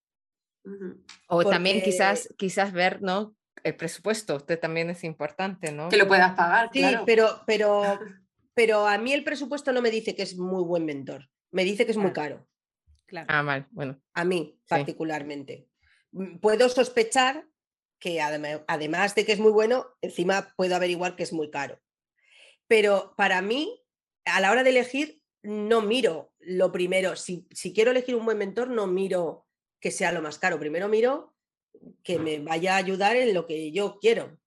O 1.28 1.44
también 1.44 1.82
quizás, 1.82 2.34
quizás 2.38 2.74
ver, 2.74 3.02
¿no? 3.02 3.36
El 3.64 3.76
presupuesto, 3.76 4.36
usted 4.36 4.60
también 4.60 4.90
es 4.90 5.04
importante, 5.04 5.72
¿no? 5.72 5.90
Que 5.90 5.98
lo 5.98 6.08
puedas 6.08 6.34
pagar, 6.36 6.70
sí, 6.72 6.84
pero, 7.06 7.42
pero, 7.46 7.82
pero 8.54 8.88
a 8.88 8.98
mí 8.98 9.14
el 9.14 9.24
presupuesto 9.24 9.72
no 9.72 9.82
me 9.82 9.92
dice 9.92 10.16
que 10.16 10.24
es 10.24 10.38
muy 10.38 10.64
buen 10.64 10.86
mentor, 10.86 11.30
me 11.52 11.64
dice 11.64 11.86
que 11.86 11.92
es 11.92 11.98
muy 11.98 12.12
caro. 12.12 12.48
Claro. 13.06 13.28
Ah, 13.30 13.42
mal, 13.42 13.68
bueno. 13.72 14.00
A 14.14 14.24
mí, 14.24 14.60
particularmente. 14.68 15.68
Mm, 16.12 16.38
puedo 16.38 16.70
sospechar 16.70 17.49
que 18.00 18.22
además 18.22 19.16
de 19.16 19.26
que 19.26 19.32
es 19.34 19.40
muy 19.40 19.52
bueno, 19.52 19.88
encima 20.02 20.54
puedo 20.56 20.76
averiguar 20.76 21.16
que 21.16 21.24
es 21.24 21.34
muy 21.34 21.50
caro. 21.50 21.80
Pero 22.68 23.14
para 23.18 23.42
mí, 23.42 23.84
a 24.26 24.40
la 24.40 24.52
hora 24.52 24.64
de 24.64 24.70
elegir, 24.70 25.22
no 25.42 25.82
miro 25.82 26.34
lo 26.40 26.72
primero. 26.72 27.16
Si, 27.16 27.48
si 27.52 27.74
quiero 27.74 27.92
elegir 27.92 28.16
un 28.16 28.26
buen 28.26 28.38
mentor, 28.38 28.70
no 28.70 28.88
miro 28.88 29.48
que 29.80 29.92
sea 29.92 30.12
lo 30.12 30.22
más 30.22 30.38
caro. 30.38 30.60
Primero 30.60 30.88
miro 30.88 31.36
que 32.04 32.20
me 32.20 32.40
vaya 32.40 32.76
a 32.76 32.78
ayudar 32.78 33.16
en 33.16 33.34
lo 33.34 33.46
que 33.46 33.72
yo 33.72 34.00
quiero. 34.00 34.38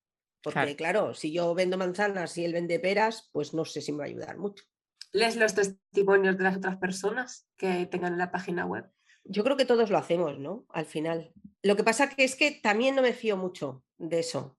Porque 0.42 0.76
claro. 0.76 1.14
si 1.14 1.32
yo 1.32 1.54
vendo 1.54 1.78
manzanas 1.78 2.36
y 2.36 2.44
él 2.44 2.52
vende 2.52 2.80
peras, 2.80 3.30
pues 3.32 3.54
no 3.54 3.64
sé 3.64 3.80
si 3.80 3.92
me 3.92 3.98
va 3.98 4.04
a 4.04 4.08
ayudar 4.08 4.38
mucho. 4.38 4.64
¿Lees 5.12 5.36
los 5.36 5.54
testimonios 5.54 6.36
de 6.36 6.44
las 6.44 6.56
otras 6.56 6.76
personas 6.78 7.46
que 7.56 7.86
tengan 7.86 8.14
en 8.14 8.18
la 8.18 8.32
página 8.32 8.66
web? 8.66 8.90
Yo 9.24 9.44
creo 9.44 9.56
que 9.56 9.64
todos 9.64 9.90
lo 9.90 9.98
hacemos, 9.98 10.38
¿no? 10.38 10.66
Al 10.70 10.86
final. 10.86 11.32
Lo 11.62 11.76
que 11.76 11.84
pasa 11.84 12.08
que 12.08 12.24
es 12.24 12.34
que 12.34 12.50
también 12.50 12.94
no 12.94 13.02
me 13.02 13.12
fío 13.12 13.36
mucho 13.36 13.84
de 13.98 14.20
eso. 14.20 14.56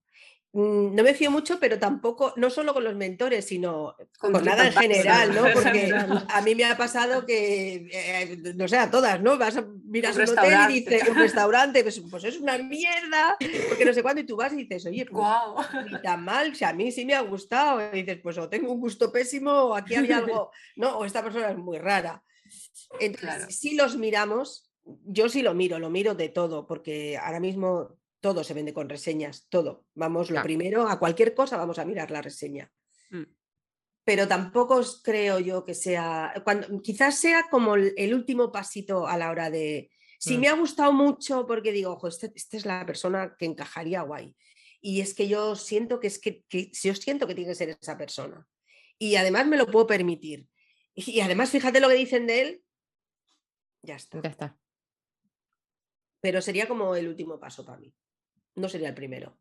Mm, 0.54 0.94
no 0.94 1.02
me 1.02 1.14
fío 1.14 1.32
mucho, 1.32 1.58
pero 1.58 1.80
tampoco, 1.80 2.32
no 2.36 2.48
solo 2.48 2.72
con 2.72 2.84
los 2.84 2.94
mentores, 2.94 3.44
sino 3.44 3.96
con, 4.20 4.32
nada 4.44 4.68
en 4.68 4.72
general, 4.72 5.34
¿no? 5.34 5.42
Porque 5.52 5.92
a 6.28 6.40
mí 6.42 6.54
me 6.54 6.64
ha 6.64 6.76
pasado 6.76 7.26
que, 7.26 7.88
eh, 7.90 8.40
no 8.54 8.68
sé, 8.68 8.78
a 8.78 8.88
todas, 8.88 9.20
¿no? 9.20 9.36
Vas 9.36 9.56
a 9.56 9.66
mirar 9.84 10.14
un, 10.14 10.28
hotel 10.28 10.70
y 10.70 10.74
dices, 10.80 11.08
un 11.08 11.16
restaurante, 11.18 11.82
pues, 11.82 12.00
pues, 12.08 12.22
es 12.22 12.38
una 12.38 12.56
mierda, 12.56 13.36
porque 13.68 13.84
no 13.84 13.92
sé 13.92 14.04
cuándo, 14.04 14.20
y 14.20 14.26
tú 14.26 14.36
vas 14.36 14.52
y 14.52 14.58
dices, 14.58 14.86
oye, 14.86 15.04
pues, 15.06 15.26
ni 15.90 16.00
tan 16.00 16.24
mal, 16.24 16.52
o 16.52 16.54
sea, 16.54 16.68
a 16.68 16.72
mí 16.72 16.92
sí 16.92 17.04
me 17.04 17.14
ha 17.14 17.20
gustado, 17.22 17.80
y 17.92 18.02
dices, 18.02 18.20
pues 18.22 18.38
o 18.38 18.48
tengo 18.48 18.72
un 18.72 18.78
gusto 18.78 19.10
pésimo, 19.10 19.50
o 19.50 19.74
aquí 19.74 19.96
había 19.96 20.18
algo, 20.18 20.52
¿no? 20.76 20.98
O 20.98 21.04
esta 21.04 21.20
persona 21.20 21.50
es 21.50 21.58
muy 21.58 21.78
rara. 21.78 22.22
Entonces, 23.00 23.58
si 23.58 23.74
los 23.74 23.96
miramos, 23.96 24.70
yo 24.84 25.28
sí 25.28 25.42
lo 25.42 25.54
miro, 25.54 25.78
lo 25.78 25.90
miro 25.90 26.14
de 26.14 26.28
todo, 26.28 26.66
porque 26.66 27.16
ahora 27.16 27.40
mismo 27.40 27.98
todo 28.20 28.44
se 28.44 28.54
vende 28.54 28.72
con 28.72 28.88
reseñas, 28.88 29.46
todo. 29.48 29.84
Vamos, 29.94 30.30
lo 30.30 30.42
primero, 30.42 30.88
a 30.88 30.98
cualquier 30.98 31.34
cosa 31.34 31.56
vamos 31.56 31.78
a 31.78 31.84
mirar 31.84 32.10
la 32.10 32.22
reseña. 32.22 32.72
Mm. 33.10 33.24
Pero 34.04 34.28
tampoco 34.28 34.82
creo 35.02 35.40
yo 35.40 35.64
que 35.64 35.74
sea, 35.74 36.32
cuando, 36.44 36.80
quizás 36.82 37.18
sea 37.18 37.48
como 37.50 37.74
el, 37.74 38.14
último 38.14 38.52
pasito 38.52 39.06
a 39.06 39.16
la 39.16 39.30
hora 39.30 39.50
de, 39.50 39.90
si 40.18 40.36
mm. 40.36 40.40
me 40.40 40.48
ha 40.48 40.54
gustado 40.54 40.92
mucho 40.92 41.46
porque 41.46 41.72
digo, 41.72 41.92
ojo, 41.92 42.08
esta 42.08 42.28
este 42.34 42.56
es 42.56 42.66
la 42.66 42.84
persona 42.86 43.34
que 43.38 43.46
encajaría 43.46 44.02
guay. 44.02 44.34
Y 44.80 45.00
es 45.00 45.14
que 45.14 45.28
yo 45.28 45.56
siento 45.56 46.00
que 46.00 46.08
es 46.08 46.18
que, 46.18 46.44
que, 46.48 46.70
yo 46.72 46.94
siento 46.94 47.26
que 47.26 47.34
tiene 47.34 47.50
que 47.50 47.54
ser 47.54 47.76
esa 47.80 47.96
persona. 47.96 48.46
Y 48.98 49.16
además 49.16 49.46
me 49.46 49.56
lo 49.56 49.66
puedo 49.66 49.86
permitir. 49.86 50.46
Y 50.94 51.20
además, 51.20 51.50
fíjate 51.50 51.80
lo 51.80 51.88
que 51.88 51.94
dicen 51.94 52.26
de 52.26 52.40
él. 52.40 52.64
Ya 53.82 53.96
está. 53.96 54.20
Ya 54.22 54.30
está. 54.30 54.58
Pero 56.24 56.40
sería 56.40 56.66
como 56.66 56.96
el 56.96 57.06
último 57.06 57.38
paso 57.38 57.66
para 57.66 57.76
mí 57.76 57.94
no 58.54 58.68
sería 58.70 58.88
el 58.88 58.94
primero. 58.94 59.36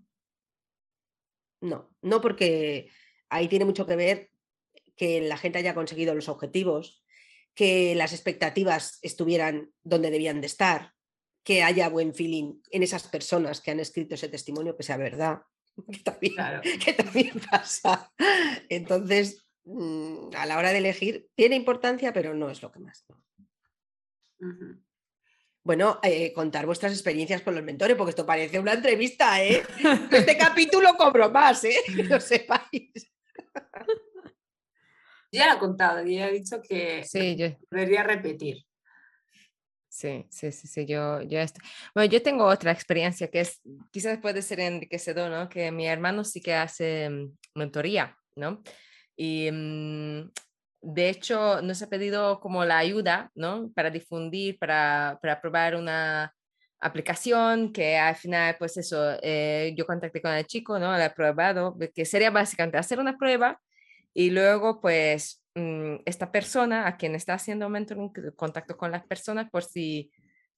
No, 1.62 1.96
no 2.02 2.20
porque 2.20 2.90
ahí 3.30 3.48
tiene 3.48 3.64
mucho 3.64 3.86
que 3.86 3.96
ver 3.96 4.32
que 4.98 5.22
la 5.22 5.38
gente 5.38 5.60
haya 5.60 5.76
conseguido 5.76 6.14
los 6.14 6.28
objetivos, 6.28 7.06
que 7.56 7.96
las 7.96 8.12
expectativas 8.12 9.00
estuvieran 9.02 9.72
donde 9.82 10.12
debían 10.12 10.42
de 10.42 10.48
estar, 10.48 10.92
que 11.46 11.64
haya 11.64 11.88
buen 11.88 12.14
feeling 12.14 12.62
en 12.70 12.84
esas 12.84 13.08
personas 13.08 13.62
que 13.62 13.72
han 13.72 13.80
escrito 13.80 14.16
ese 14.16 14.28
testimonio, 14.28 14.76
que 14.76 14.84
sea 14.84 14.98
verdad, 14.98 15.42
que 15.90 16.00
también, 16.94 17.40
pasa. 17.50 18.12
Entonces, 18.68 19.48
mm, 19.64 20.32
a 20.36 20.46
la 20.46 20.58
hora 20.58 20.74
de 20.74 20.80
elegir, 20.80 21.30
tiene 21.34 21.56
importancia, 21.56 22.12
pero 22.12 22.34
no 22.34 22.50
es 22.50 22.62
lo 22.62 22.74
que 22.74 22.80
más 22.80 23.06
bueno, 25.64 26.00
eh, 26.04 26.34
contar 26.34 26.66
vuestras 26.66 26.92
experiencias 26.92 27.42
con 27.42 27.56
los 27.56 27.64
mentores, 27.64 27.96
porque 27.96 28.10
esto 28.10 28.26
parece 28.26 28.60
una 28.60 28.74
entrevista, 28.74 29.42
¿eh? 29.44 29.64
Este 30.12 30.38
capítulo 30.38 30.96
cobro 30.98 31.30
más, 31.30 31.64
¿eh? 31.64 31.78
Que 31.96 32.04
lo 32.04 32.20
sepáis. 32.20 33.12
Ya 35.32 35.48
lo 35.48 35.56
he 35.56 35.60
contado, 35.60 36.06
ya 36.06 36.28
he 36.28 36.34
dicho 36.34 36.62
que 36.62 37.04
sí, 37.04 37.36
yo... 37.36 37.48
debería 37.72 38.04
repetir. 38.04 38.66
Sí, 39.88 40.26
sí, 40.30 40.52
sí, 40.52 40.68
sí, 40.68 40.86
yo, 40.86 41.22
yo 41.22 41.40
Bueno, 41.94 42.12
yo 42.12 42.22
tengo 42.22 42.46
otra 42.46 42.72
experiencia 42.72 43.30
que 43.30 43.42
es, 43.42 43.62
quizás 43.92 44.20
puede 44.20 44.42
ser 44.42 44.60
enriquecedor, 44.60 45.32
¿no? 45.32 45.50
Que 45.50 45.72
mi 45.72 45.88
hermano 45.88 46.24
sí 46.24 46.42
que 46.42 46.56
hace 46.56 47.10
mm, 47.10 47.38
mentoría, 47.56 48.18
¿no? 48.36 48.62
Y 49.16 49.50
mm, 49.52 50.32
de 50.84 51.10
hecho, 51.10 51.62
nos 51.62 51.82
ha 51.82 51.88
pedido 51.88 52.42
como 52.42 52.66
la 52.66 52.78
ayuda, 52.78 53.32
¿no? 53.36 53.72
Para 53.74 53.90
difundir, 53.90 54.60
para, 54.60 55.18
para 55.22 55.40
probar 55.40 55.76
una 55.76 56.34
aplicación 56.82 57.72
que 57.72 57.98
al 57.98 58.16
final, 58.16 58.58
pues 58.60 58.76
eso, 58.76 59.18
eh, 59.22 59.74
yo 59.78 59.86
contacté 59.86 60.22
con 60.22 60.34
el 60.34 60.46
chico, 60.46 60.78
¿no? 60.80 60.96
Le 60.98 61.06
he 61.06 61.10
probado, 61.12 61.78
que 61.96 62.04
sería 62.06 62.32
básicamente 62.32 62.78
hacer 62.78 63.00
una 63.00 63.18
prueba 63.18 63.60
y 64.14 64.30
luego, 64.32 64.82
pues, 64.82 65.42
mm, 65.56 65.98
esta 66.06 66.32
persona 66.32 66.86
a 66.88 66.98
quien 66.98 67.16
está 67.16 67.36
haciendo 67.36 67.70
mentoring, 67.70 68.12
contacto 68.36 68.76
con 68.76 68.92
las 68.92 69.06
personas 69.06 69.50
por 69.50 69.64
si 69.64 70.12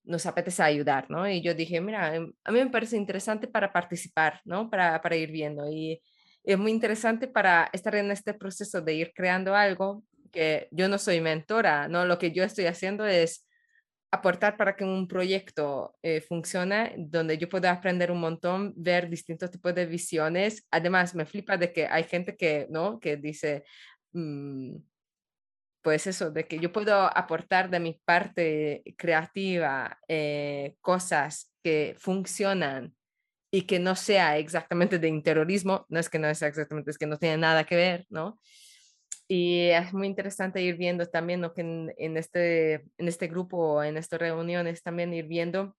nos 0.03 0.25
apetece 0.25 0.63
ayudar, 0.63 1.09
¿no? 1.09 1.29
Y 1.29 1.41
yo 1.43 1.53
dije, 1.53 1.81
mira, 1.81 2.15
em, 2.15 2.33
a 2.43 2.51
mí 2.51 2.59
me 2.59 2.69
parece 2.71 2.97
interesante 2.97 3.47
para 3.47 3.71
participar, 3.71 4.41
¿no? 4.45 4.69
Para, 4.71 4.99
para 5.01 5.15
ir 5.15 5.31
viendo. 5.31 5.69
Y 5.71 6.01
es 6.43 6.57
muy 6.57 6.71
interesante 6.71 7.27
para 7.27 7.69
estar 7.73 7.95
en 7.95 8.11
este 8.11 8.33
proceso 8.33 8.81
de 8.81 8.93
ir 8.95 9.13
creando 9.15 9.55
algo 9.55 10.03
que 10.35 10.67
yo 10.71 10.89
no 10.89 10.97
soy 10.99 11.21
mentora, 11.21 11.87
¿no? 11.87 12.05
Lo 12.05 12.19
que 12.19 12.31
yo 12.31 12.43
estoy 12.43 12.65
haciendo 12.65 13.05
es 13.05 13.47
aportar 14.11 14.57
para 14.57 14.75
que 14.75 14.83
un 14.83 15.07
proyecto 15.07 15.95
eh, 16.03 16.21
funcione, 16.21 16.95
donde 16.97 17.37
yo 17.37 17.49
pueda 17.49 17.71
aprender 17.71 18.11
un 18.11 18.19
montón, 18.19 18.73
ver 18.75 19.09
distintos 19.09 19.51
tipos 19.51 19.73
de 19.75 19.85
visiones. 19.85 20.65
Además, 20.71 21.15
me 21.15 21.25
flipa 21.25 21.57
de 21.57 21.73
que 21.73 21.87
hay 21.87 22.03
gente 22.03 22.35
que, 22.37 22.67
¿no? 22.69 22.99
Que 22.99 23.17
dice, 23.17 23.65
mm, 24.13 24.77
pues 25.81 26.07
eso, 26.07 26.31
de 26.31 26.47
que 26.47 26.59
yo 26.59 26.71
puedo 26.71 26.95
aportar 26.95 27.69
de 27.69 27.79
mi 27.79 28.01
parte 28.05 28.83
creativa 28.97 29.99
eh, 30.07 30.75
cosas 30.81 31.53
que 31.63 31.95
funcionan 31.99 32.95
y 33.51 33.63
que 33.63 33.79
no 33.79 33.95
sea 33.95 34.37
exactamente 34.37 34.99
de 34.99 35.07
interiorismo, 35.07 35.85
no 35.89 35.99
es 35.99 36.09
que 36.09 36.19
no 36.19 36.33
sea 36.35 36.47
exactamente, 36.47 36.91
es 36.91 36.97
que 36.97 37.05
no 37.07 37.17
tiene 37.17 37.37
nada 37.37 37.65
que 37.65 37.75
ver, 37.75 38.05
¿no? 38.09 38.39
Y 39.27 39.69
es 39.69 39.91
muy 39.93 40.07
interesante 40.07 40.61
ir 40.61 40.77
viendo 40.77 41.07
también 41.07 41.41
¿no? 41.41 41.53
que 41.53 41.61
en, 41.61 42.17
este, 42.17 42.75
en 42.97 43.07
este 43.07 43.27
grupo, 43.27 43.83
en 43.83 43.97
estas 43.97 44.19
reuniones, 44.19 44.83
también 44.83 45.13
ir 45.13 45.25
viendo 45.25 45.75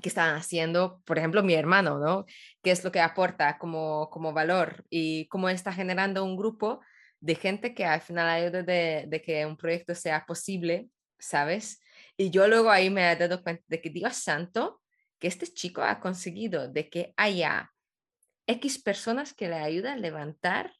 qué 0.00 0.08
están 0.08 0.36
haciendo, 0.36 1.02
por 1.04 1.18
ejemplo, 1.18 1.42
mi 1.42 1.54
hermano, 1.54 1.98
¿no? 1.98 2.24
¿Qué 2.62 2.70
es 2.70 2.84
lo 2.84 2.92
que 2.92 3.00
aporta 3.00 3.58
como, 3.58 4.10
como 4.10 4.32
valor 4.32 4.84
y 4.90 5.26
cómo 5.28 5.48
está 5.48 5.72
generando 5.72 6.24
un 6.24 6.36
grupo 6.36 6.80
de 7.20 7.34
gente 7.36 7.74
que 7.74 7.84
al 7.84 8.00
final 8.00 8.28
ayuda 8.28 8.62
de, 8.62 9.04
de 9.08 9.22
que 9.22 9.46
un 9.46 9.56
proyecto 9.56 9.94
sea 9.94 10.24
posible, 10.26 10.88
¿sabes? 11.18 11.80
Y 12.16 12.30
yo 12.30 12.46
luego 12.48 12.70
ahí 12.70 12.90
me 12.90 13.10
he 13.10 13.16
dado 13.16 13.42
cuenta 13.42 13.64
de 13.66 13.80
que 13.80 13.90
Dios 13.90 14.16
santo, 14.16 14.82
que 15.18 15.28
este 15.28 15.46
chico 15.46 15.82
ha 15.82 16.00
conseguido 16.00 16.68
de 16.68 16.90
que 16.90 17.14
haya 17.16 17.72
X 18.46 18.82
personas 18.82 19.32
que 19.32 19.48
le 19.48 19.56
ayudan 19.56 19.98
a 19.98 20.00
levantar 20.00 20.72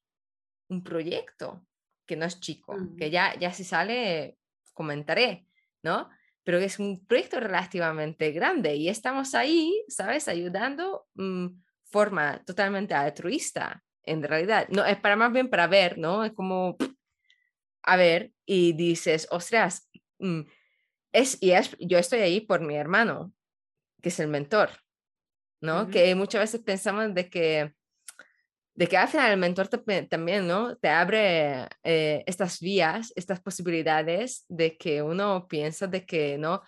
un 0.68 0.82
proyecto 0.82 1.64
que 2.07 2.16
no 2.16 2.26
es 2.26 2.40
chico, 2.40 2.76
que 2.98 3.11
ya, 3.11 3.38
ya 3.38 3.52
si 3.52 3.64
sale 3.64 4.36
comentaré, 4.72 5.46
¿no? 5.82 6.11
Pero 6.42 6.59
es 6.59 6.78
un 6.78 7.07
proyecto 7.07 7.40
relativamente 7.40 8.32
grande 8.32 8.74
y 8.76 8.88
estamos 8.88 9.34
ahí, 9.34 9.82
¿sabes? 9.88 10.28
Ayudando 10.28 11.07
mm, 11.14 11.46
forma 11.84 12.42
totalmente 12.44 12.94
altruista, 12.94 13.82
en 14.02 14.22
realidad. 14.22 14.68
No, 14.68 14.84
es 14.84 14.98
para 14.98 15.16
más 15.16 15.32
bien 15.32 15.48
para 15.48 15.66
ver, 15.66 15.96
¿no? 15.98 16.24
Es 16.24 16.32
como, 16.32 16.76
a 17.82 17.96
ver, 17.96 18.32
y 18.44 18.72
dices, 18.74 19.26
ostras, 19.30 19.88
mm, 20.18 20.42
es, 21.12 21.38
y 21.40 21.52
es, 21.52 21.76
yo 21.78 21.98
estoy 21.98 22.20
ahí 22.20 22.40
por 22.40 22.61
mi 22.61 22.74
hermano, 22.74 23.32
que 24.02 24.11
es 24.11 24.20
el 24.20 24.28
mentor, 24.28 24.70
¿no? 25.61 25.88
Que 25.88 26.14
muchas 26.14 26.42
veces 26.42 26.61
pensamos 26.61 27.14
de 27.14 27.30
que, 27.30 27.74
de 28.75 28.89
que 28.89 28.97
al 28.97 29.09
final 29.09 29.31
el 29.31 29.39
mentor 29.39 29.68
también, 29.68 30.49
¿no? 30.49 30.77
Te 30.77 30.89
abre 30.89 31.68
eh, 31.85 32.25
estas 32.27 32.59
vías, 32.61 33.12
estas 33.14 33.41
posibilidades 33.41 34.45
de 34.49 34.77
que 34.77 35.01
uno 35.01 35.47
piensa 35.49 35.87
de 35.87 36.05
que, 36.05 36.39
¿no? 36.39 36.62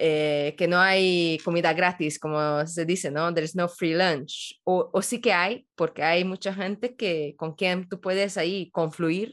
Eh, 0.00 0.54
que 0.56 0.68
no 0.68 0.78
hay 0.78 1.38
comida 1.44 1.72
gratis, 1.72 2.18
como 2.18 2.66
se 2.66 2.84
dice, 2.84 3.10
¿no? 3.10 3.32
There's 3.32 3.54
no 3.54 3.68
free 3.68 3.94
lunch. 3.94 4.60
O, 4.64 4.90
o, 4.92 5.02
sí 5.02 5.20
que 5.20 5.32
hay, 5.32 5.66
porque 5.76 6.02
hay 6.02 6.24
mucha 6.24 6.52
gente 6.54 6.96
que, 6.96 7.34
con 7.36 7.54
quien 7.54 7.88
tú 7.88 8.00
puedes 8.00 8.36
ahí 8.36 8.70
confluir 8.70 9.32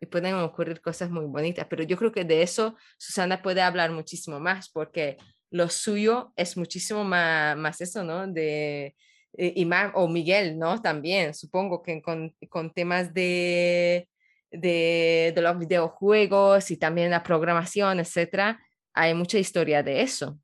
y 0.00 0.06
pueden 0.06 0.34
ocurrir 0.34 0.80
cosas 0.80 1.10
muy 1.10 1.24
bonitas. 1.26 1.66
Pero 1.68 1.82
yo 1.82 1.96
creo 1.96 2.12
que 2.12 2.24
de 2.24 2.42
eso 2.42 2.76
Susana 2.98 3.42
puede 3.42 3.62
hablar 3.62 3.90
muchísimo 3.90 4.40
más, 4.40 4.70
porque 4.70 5.16
lo 5.50 5.68
suyo 5.68 6.32
es 6.36 6.56
muchísimo 6.56 7.04
más, 7.04 7.56
más 7.56 7.80
eso, 7.80 8.04
¿no? 8.04 8.26
De, 8.26 8.94
eh, 9.38 9.68
o 9.94 10.08
Miguel, 10.08 10.58
¿no? 10.58 10.80
También, 10.80 11.34
supongo 11.34 11.82
que 11.82 12.00
con, 12.02 12.34
con 12.48 12.72
temas 12.72 13.12
de, 13.12 14.08
de, 14.50 15.32
de, 15.34 15.42
los 15.42 15.58
videojuegos 15.58 16.70
y 16.70 16.76
también 16.76 17.10
la 17.10 17.22
programación, 17.22 18.00
etcétera, 18.00 18.60
hay 18.94 19.14
mucha 19.14 19.38
historia 19.38 19.82
de 19.82 20.02
eso, 20.02 20.38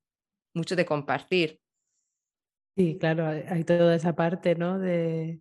mucho 0.54 0.76
de 0.76 0.84
compartir. 0.84 1.58
Sí, 2.76 2.96
claro, 2.98 3.26
hay 3.26 3.64
toda 3.64 3.94
esa 3.94 4.14
parte, 4.14 4.54
¿no? 4.54 4.78
De, 4.78 5.40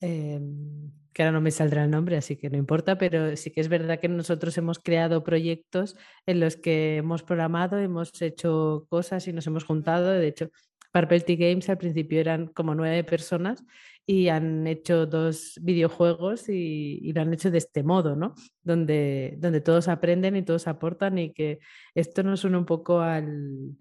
em, 0.00 0.90
que 1.12 1.22
ahora 1.22 1.32
no 1.32 1.40
me 1.40 1.50
saldrá 1.50 1.84
el 1.84 1.90
nombre, 1.90 2.16
así 2.16 2.36
que 2.36 2.50
no 2.50 2.56
importa, 2.56 2.96
pero 2.98 3.36
sí 3.36 3.50
que 3.50 3.60
es 3.60 3.68
verdad 3.68 3.98
que 4.00 4.08
nosotros 4.08 4.56
hemos 4.58 4.78
creado 4.78 5.24
proyectos 5.24 5.96
en 6.26 6.40
los 6.40 6.56
que 6.56 6.98
hemos 6.98 7.22
programado, 7.24 7.78
hemos 7.78 8.22
hecho 8.22 8.86
cosas 8.88 9.26
y 9.26 9.32
nos 9.32 9.46
hemos 9.46 9.64
juntado. 9.64 10.10
De 10.10 10.28
hecho, 10.28 10.50
Parpelty 10.98 11.36
Games 11.36 11.68
al 11.68 11.78
principio 11.78 12.18
eran 12.18 12.48
como 12.48 12.74
nueve 12.74 13.04
personas 13.04 13.64
y 14.04 14.30
han 14.30 14.66
hecho 14.66 15.06
dos 15.06 15.56
videojuegos 15.62 16.48
y, 16.48 17.12
lo 17.12 17.20
han 17.20 17.32
hecho 17.32 17.52
de 17.52 17.58
este 17.58 17.84
modo, 17.84 18.16
¿no? 18.16 18.34
Donde, 18.64 19.36
donde 19.38 19.60
todos 19.60 19.86
aprenden 19.86 20.34
y 20.34 20.42
todos 20.42 20.66
aportan 20.66 21.18
y 21.18 21.32
que 21.32 21.60
esto 21.94 22.24
nos 22.24 22.42
une 22.42 22.58
un 22.58 22.64
poco 22.64 23.00
al, 23.00 23.76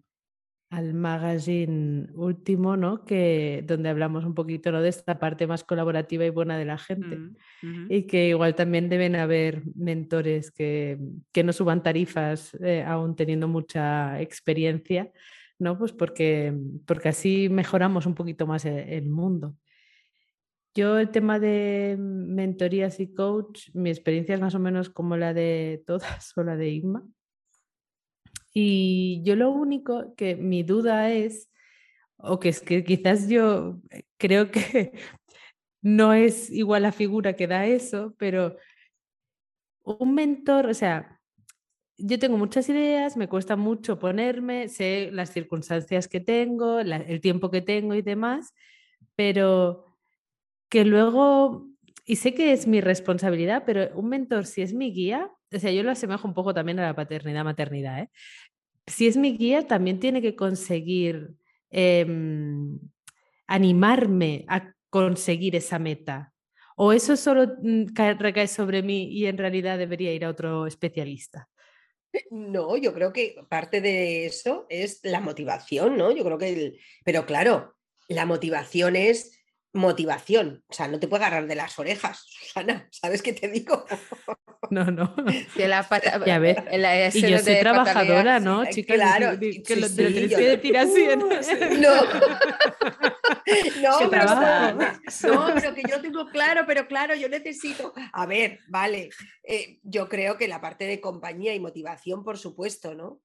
al 0.70 0.94
magazine 0.94 2.08
último, 2.14 2.78
¿no? 2.78 3.04
Que, 3.04 3.64
donde 3.66 3.90
hablamos 3.90 4.24
un 4.24 4.36
poquito 4.36 4.72
¿no? 4.72 4.84
de 4.84 4.90
esta 4.90 5.18
parte 5.18 5.48
más 5.48 5.64
colaborativa 5.64 6.24
y 6.24 6.30
buena 6.30 6.56
de 6.56 6.66
la 6.66 6.78
gente. 6.78 7.18
Mm, 7.64 7.88
y 7.90 8.04
que 8.04 8.30
igual 8.30 8.54
también 8.54 8.90
deben 8.90 9.16
haber 9.16 9.64
mentores 9.74 10.52
que, 10.52 11.00
que 11.32 11.44
no 11.44 11.52
suban 11.52 11.82
tarifas 11.82 12.54
eh, 12.62 12.84
aún 12.86 13.16
teniendo 13.16 13.48
mucha 13.48 14.22
experiencia, 14.22 15.12
¿no? 15.60 15.78
Pues 15.78 15.92
porque, 15.92 16.54
porque 16.86 17.10
así 17.10 17.50
mejoramos 17.50 18.06
un 18.06 18.16
poquito 18.16 18.48
más 18.48 18.66
el, 18.66 18.78
el 18.78 19.10
mundo. 19.10 19.56
Yo 20.78 21.00
el 21.00 21.10
tema 21.10 21.40
de 21.40 21.96
mentorías 21.98 23.00
y 23.00 23.12
coach, 23.12 23.70
mi 23.74 23.90
experiencia 23.90 24.36
es 24.36 24.42
más 24.42 24.54
o 24.54 24.60
menos 24.60 24.92
como 24.92 25.18
la 25.18 25.34
de 25.34 25.84
todas 25.88 26.34
o 26.38 26.44
la 26.44 26.56
de 26.56 26.70
Igma. 26.70 27.04
Y 28.54 29.22
yo 29.24 29.36
lo 29.36 29.50
único 29.50 30.16
que 30.16 30.36
mi 30.36 30.64
duda 30.64 31.12
es, 31.12 31.50
o 32.18 32.40
que 32.40 32.50
es 32.50 32.62
que 32.62 32.84
quizás 32.84 33.28
yo 33.28 33.80
eh, 33.90 34.04
creo 34.18 34.52
que 34.52 34.92
no 35.82 36.14
es 36.14 36.50
igual 36.52 36.84
la 36.84 36.92
figura 36.92 37.34
que 37.34 37.48
da 37.48 37.66
eso, 37.66 38.16
pero 38.18 38.56
un 39.84 40.14
mentor, 40.14 40.68
o 40.68 40.74
sea, 40.74 41.17
yo 41.98 42.20
tengo 42.20 42.38
muchas 42.38 42.70
ideas, 42.70 43.18
me 43.18 43.28
cuesta 43.28 43.56
mucho 43.56 44.00
ponerme, 44.00 44.68
sé 44.70 45.10
las 45.12 45.32
circunstancias 45.32 46.08
que 46.08 46.20
tengo, 46.20 46.80
el 46.80 47.22
tiempo 47.22 47.50
que 47.50 47.62
tengo 47.62 47.96
y 47.96 48.02
demás, 48.02 48.54
pero 49.16 49.86
que 50.70 50.86
luego, 50.86 51.68
y 52.06 52.18
sé 52.18 52.34
que 52.34 52.52
es 52.54 52.68
mi 52.68 52.82
responsabilidad, 52.82 53.64
pero 53.66 53.90
un 53.96 54.10
mentor, 54.10 54.46
si 54.46 54.62
es 54.62 54.74
mi 54.74 54.92
guía, 54.92 55.32
o 55.54 55.60
sea, 55.60 55.72
yo 55.72 55.84
lo 55.84 55.92
asemejo 55.92 56.28
un 56.28 56.34
poco 56.34 56.54
también 56.54 56.80
a 56.80 56.84
la 56.84 56.96
paternidad, 56.96 57.44
maternidad, 57.44 58.00
¿eh? 58.00 58.10
si 58.86 59.08
es 59.08 59.18
mi 59.18 59.38
guía, 59.38 59.68
también 59.68 60.00
tiene 60.00 60.22
que 60.22 60.36
conseguir 60.36 61.36
em, 61.70 62.80
animarme 63.48 64.46
a 64.48 64.74
conseguir 64.90 65.56
esa 65.56 65.80
meta. 65.80 66.34
¿O 66.76 66.94
eso 66.94 67.18
solo 67.18 67.56
mm, 67.62 67.88
recae 68.20 68.48
sobre 68.48 68.84
mí 68.84 69.10
y 69.12 69.26
en 69.26 69.38
realidad 69.38 69.78
debería 69.78 70.14
ir 70.14 70.24
a 70.26 70.30
otro 70.30 70.68
especialista? 70.68 71.50
No, 72.32 72.78
yo 72.78 72.94
creo 72.94 73.14
que 73.14 73.36
parte 73.50 73.82
de 73.82 74.26
eso 74.26 74.66
es 74.70 75.00
la 75.04 75.20
motivación, 75.20 75.98
¿no? 75.98 76.12
Yo 76.12 76.24
creo 76.24 76.38
que, 76.38 76.80
pero 77.04 77.26
claro, 77.26 77.76
la 78.08 78.26
motivación 78.26 78.96
es 78.96 79.37
motivación. 79.78 80.64
O 80.68 80.74
sea, 80.74 80.88
no 80.88 81.00
te 81.00 81.08
puede 81.08 81.24
agarrar 81.26 81.48
de 81.48 81.56
las 81.56 81.78
orejas, 81.80 82.26
Susana. 82.28 82.88
¿Sabes 82.92 83.22
qué 83.22 83.34
te 83.34 83.48
digo? 83.48 83.86
No, 84.72 84.84
no. 84.86 85.16
Que 85.56 85.68
la 85.68 85.88
pata, 85.88 86.20
ya 86.26 86.40
ves. 86.40 86.58
y 87.16 87.22
yo 87.22 87.38
soy 87.38 87.60
trabajadora, 87.60 88.40
¿no, 88.40 88.66
Chicas? 88.66 88.98
Claro. 88.98 89.40
Que, 89.40 89.62
que 89.62 89.76
lo 89.76 89.88
tienes 89.88 90.36
que 90.36 90.58
decir 90.58 90.78
así. 90.78 91.06
No. 91.80 92.04
No, 93.82 94.10
pero, 94.10 94.26
no, 94.26 95.54
pero 95.54 95.76
que 95.76 95.84
yo 95.88 96.02
tengo 96.02 96.28
claro, 96.30 96.64
pero 96.66 96.88
claro, 96.88 97.16
yo 97.16 97.30
necesito. 97.30 97.94
A 98.12 98.26
ver, 98.26 98.60
vale. 98.68 99.10
Eh, 99.44 99.80
yo 99.84 100.10
creo 100.10 100.38
que 100.38 100.48
la 100.48 100.60
parte 100.60 100.86
de 100.86 101.00
compañía 101.00 101.54
y 101.54 101.60
motivación, 101.60 102.24
por 102.24 102.38
supuesto, 102.38 102.96
¿no? 102.96 103.22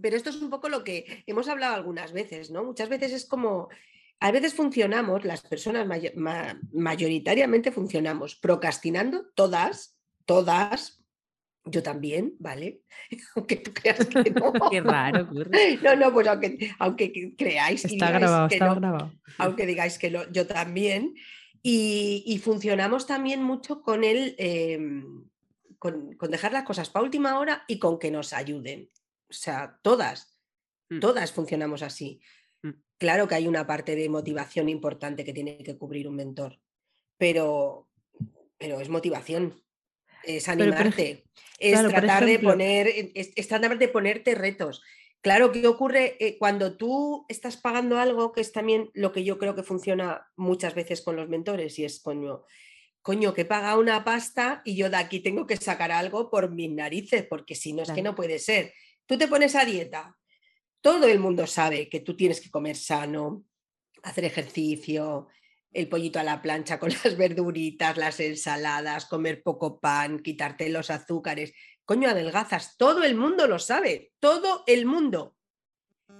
Pero 0.00 0.16
esto 0.16 0.30
es 0.30 0.36
un 0.36 0.50
poco 0.50 0.68
lo 0.68 0.82
que 0.82 1.22
hemos 1.26 1.48
hablado 1.48 1.74
algunas 1.74 2.12
veces, 2.12 2.50
¿no? 2.50 2.64
Muchas 2.64 2.88
veces 2.88 3.12
es 3.12 3.26
como 3.26 3.68
a 4.20 4.30
veces 4.30 4.54
funcionamos, 4.54 5.24
las 5.24 5.42
personas 5.42 5.86
mayoritariamente 6.72 7.72
funcionamos 7.72 8.36
procrastinando, 8.36 9.26
todas, 9.34 9.98
todas, 10.24 11.04
yo 11.66 11.82
también, 11.82 12.34
¿vale? 12.38 12.82
Aunque 13.36 13.56
tú 13.56 13.72
creas 13.72 14.06
que 14.06 14.30
no. 14.30 14.52
Qué 14.70 14.80
raro 14.80 15.28
No, 15.82 15.96
no, 15.96 16.12
pues 16.12 16.26
aunque, 16.26 16.70
aunque 16.78 17.34
creáis. 17.36 17.84
Está 17.84 18.10
grabado, 18.10 18.48
está 18.48 18.74
grabado. 18.74 19.12
Aunque 19.38 19.66
digáis 19.66 19.98
que 19.98 20.10
yo 20.10 20.46
también. 20.46 21.14
Y, 21.66 22.40
funcionamos 22.44 23.06
también 23.06 23.42
mucho 23.42 23.80
con 23.80 24.04
el. 24.04 24.34
Em, 24.36 25.24
con, 25.78 26.14
con, 26.16 26.30
dejar 26.30 26.52
las 26.52 26.64
cosas 26.64 26.90
para 26.90 27.04
última 27.04 27.38
hora 27.38 27.64
y 27.66 27.78
con 27.78 27.98
que 27.98 28.10
nos 28.10 28.34
ayuden. 28.34 28.90
O 29.30 29.32
sea, 29.32 29.78
todas, 29.82 30.38
mm. 30.90 31.00
todas 31.00 31.32
funcionamos 31.32 31.82
así. 31.82 32.20
Claro 32.98 33.26
que 33.26 33.34
hay 33.34 33.46
una 33.46 33.66
parte 33.66 33.96
de 33.96 34.08
motivación 34.08 34.68
importante 34.68 35.24
que 35.24 35.32
tiene 35.32 35.58
que 35.58 35.76
cubrir 35.76 36.08
un 36.08 36.16
mentor, 36.16 36.60
pero, 37.18 37.88
pero 38.56 38.80
es 38.80 38.88
motivación, 38.88 39.62
es 40.22 40.48
animarte, 40.48 41.24
es 41.58 41.82
tratar 41.88 42.24
de 42.24 42.38
poner, 42.38 42.88
es, 43.14 43.48
tratar 43.48 43.78
de 43.78 43.88
ponerte 43.88 44.34
retos. 44.34 44.82
Claro, 45.20 45.52
¿qué 45.52 45.66
ocurre 45.66 46.16
eh, 46.20 46.36
cuando 46.38 46.76
tú 46.76 47.24
estás 47.28 47.56
pagando 47.56 47.98
algo 47.98 48.32
que 48.32 48.42
es 48.42 48.52
también 48.52 48.90
lo 48.92 49.10
que 49.10 49.24
yo 49.24 49.38
creo 49.38 49.54
que 49.54 49.62
funciona 49.62 50.28
muchas 50.36 50.74
veces 50.74 51.00
con 51.00 51.16
los 51.16 51.28
mentores 51.28 51.78
y 51.78 51.84
es 51.84 52.00
coño, 52.00 52.44
coño, 53.00 53.34
que 53.34 53.44
paga 53.44 53.78
una 53.78 54.04
pasta 54.04 54.62
y 54.64 54.76
yo 54.76 54.90
de 54.90 54.96
aquí 54.96 55.20
tengo 55.20 55.46
que 55.46 55.56
sacar 55.56 55.92
algo 55.92 56.30
por 56.30 56.50
mis 56.50 56.70
narices, 56.70 57.26
porque 57.28 57.54
si 57.54 57.72
no 57.72 57.82
es 57.82 57.90
que 57.90 58.02
no 58.02 58.14
puede 58.14 58.38
ser. 58.38 58.72
Tú 59.06 59.18
te 59.18 59.28
pones 59.28 59.54
a 59.54 59.64
dieta, 59.64 60.16
todo 60.84 61.06
el 61.06 61.18
mundo 61.18 61.46
sabe 61.46 61.88
que 61.88 62.00
tú 62.00 62.14
tienes 62.14 62.42
que 62.42 62.50
comer 62.50 62.76
sano, 62.76 63.46
hacer 64.02 64.26
ejercicio, 64.26 65.28
el 65.72 65.88
pollito 65.88 66.20
a 66.20 66.22
la 66.22 66.42
plancha 66.42 66.78
con 66.78 66.90
las 67.04 67.16
verduritas, 67.16 67.96
las 67.96 68.20
ensaladas, 68.20 69.06
comer 69.06 69.42
poco 69.42 69.80
pan, 69.80 70.18
quitarte 70.18 70.68
los 70.68 70.90
azúcares. 70.90 71.54
Coño, 71.86 72.10
adelgazas. 72.10 72.76
Todo 72.76 73.02
el 73.02 73.14
mundo 73.14 73.46
lo 73.46 73.58
sabe. 73.58 74.12
Todo 74.20 74.62
el 74.66 74.84
mundo. 74.84 75.38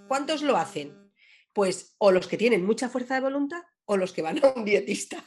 ¿Cuántos 0.09 0.41
lo 0.41 0.57
hacen? 0.57 1.13
Pues 1.53 1.95
o 1.99 2.11
los 2.11 2.27
que 2.27 2.39
tienen 2.39 2.65
mucha 2.65 2.89
fuerza 2.89 3.17
de 3.17 3.21
voluntad 3.21 3.61
o 3.85 3.99
los 3.99 4.15
que 4.15 4.23
van 4.23 4.43
a 4.43 4.55
un 4.57 4.65
dietista. 4.65 5.23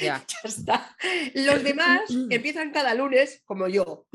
Ya. 0.04 0.24
está. 0.44 0.96
Los 1.34 1.62
demás 1.64 2.00
empiezan 2.30 2.70
cada 2.70 2.94
lunes, 2.94 3.42
como 3.44 3.68
yo. 3.68 4.06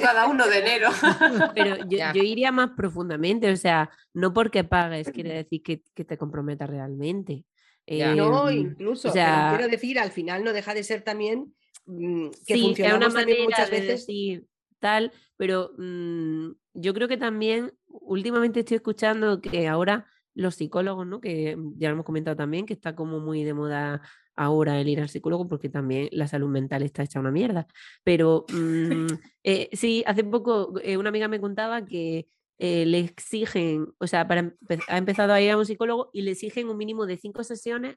Cada 0.00 0.26
uno 0.26 0.46
de 0.46 0.58
enero. 0.58 0.90
Pero 1.54 1.76
yo, 1.88 2.22
iría 2.22 2.52
más 2.52 2.70
profundamente, 2.76 3.50
o 3.50 3.56
sea, 3.56 3.90
no 4.12 4.32
porque 4.32 4.64
pagues 4.64 5.10
quiere 5.10 5.34
decir 5.34 5.62
que, 5.62 6.04
te 6.04 6.18
comprometas 6.18 6.68
realmente. 6.68 7.44
no, 7.86 8.48
em, 8.50 8.58
incluso, 8.58 9.12
quiero 9.12 9.68
decir, 9.68 9.98
al 9.98 10.10
final 10.10 10.44
no 10.44 10.52
deja 10.52 10.74
de 10.74 10.84
ser 10.84 11.02
también 11.02 11.54
mm, 11.86 12.28
que 12.46 12.54
sí, 12.54 12.74
una 12.94 13.08
manera 13.08 13.44
muchas 13.44 13.70
veces. 13.70 14.06
De 14.06 14.44
tal, 14.80 15.12
pero 15.36 15.72
mm, 15.78 16.50
yo 16.74 16.94
creo 16.94 17.06
que 17.06 17.16
también 17.16 17.72
últimamente 17.86 18.60
estoy 18.60 18.76
escuchando 18.76 19.40
que 19.40 19.68
ahora 19.68 20.06
los 20.34 20.56
psicólogos, 20.56 21.06
¿no? 21.06 21.20
Que 21.20 21.56
ya 21.76 21.88
lo 21.88 21.94
hemos 21.94 22.06
comentado 22.06 22.36
también, 22.36 22.66
que 22.66 22.72
está 22.72 22.94
como 22.94 23.20
muy 23.20 23.44
de 23.44 23.54
moda 23.54 24.02
ahora 24.40 24.80
el 24.80 24.88
ir 24.88 25.00
al 25.00 25.08
psicólogo 25.08 25.46
porque 25.48 25.68
también 25.68 26.08
la 26.12 26.26
salud 26.26 26.48
mental 26.48 26.82
está 26.82 27.02
hecha 27.02 27.20
una 27.20 27.30
mierda. 27.30 27.66
Pero 28.04 28.46
mm, 28.52 29.06
eh, 29.44 29.68
sí, 29.72 30.02
hace 30.06 30.24
poco 30.24 30.74
eh, 30.82 30.96
una 30.96 31.10
amiga 31.10 31.28
me 31.28 31.40
contaba 31.40 31.84
que 31.84 32.26
eh, 32.58 32.86
le 32.86 33.00
exigen, 33.00 33.88
o 33.98 34.06
sea, 34.06 34.26
para, 34.26 34.54
ha 34.88 34.98
empezado 34.98 35.32
a 35.32 35.40
ir 35.40 35.50
a 35.50 35.58
un 35.58 35.66
psicólogo 35.66 36.10
y 36.12 36.22
le 36.22 36.32
exigen 36.32 36.68
un 36.68 36.76
mínimo 36.76 37.06
de 37.06 37.18
cinco 37.18 37.44
sesiones 37.44 37.96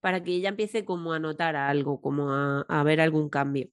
para 0.00 0.22
que 0.22 0.32
ella 0.32 0.50
empiece 0.50 0.84
como 0.84 1.12
a 1.12 1.18
notar 1.18 1.56
algo, 1.56 2.00
como 2.00 2.32
a, 2.32 2.62
a 2.62 2.82
ver 2.82 3.00
algún 3.00 3.28
cambio. 3.30 3.68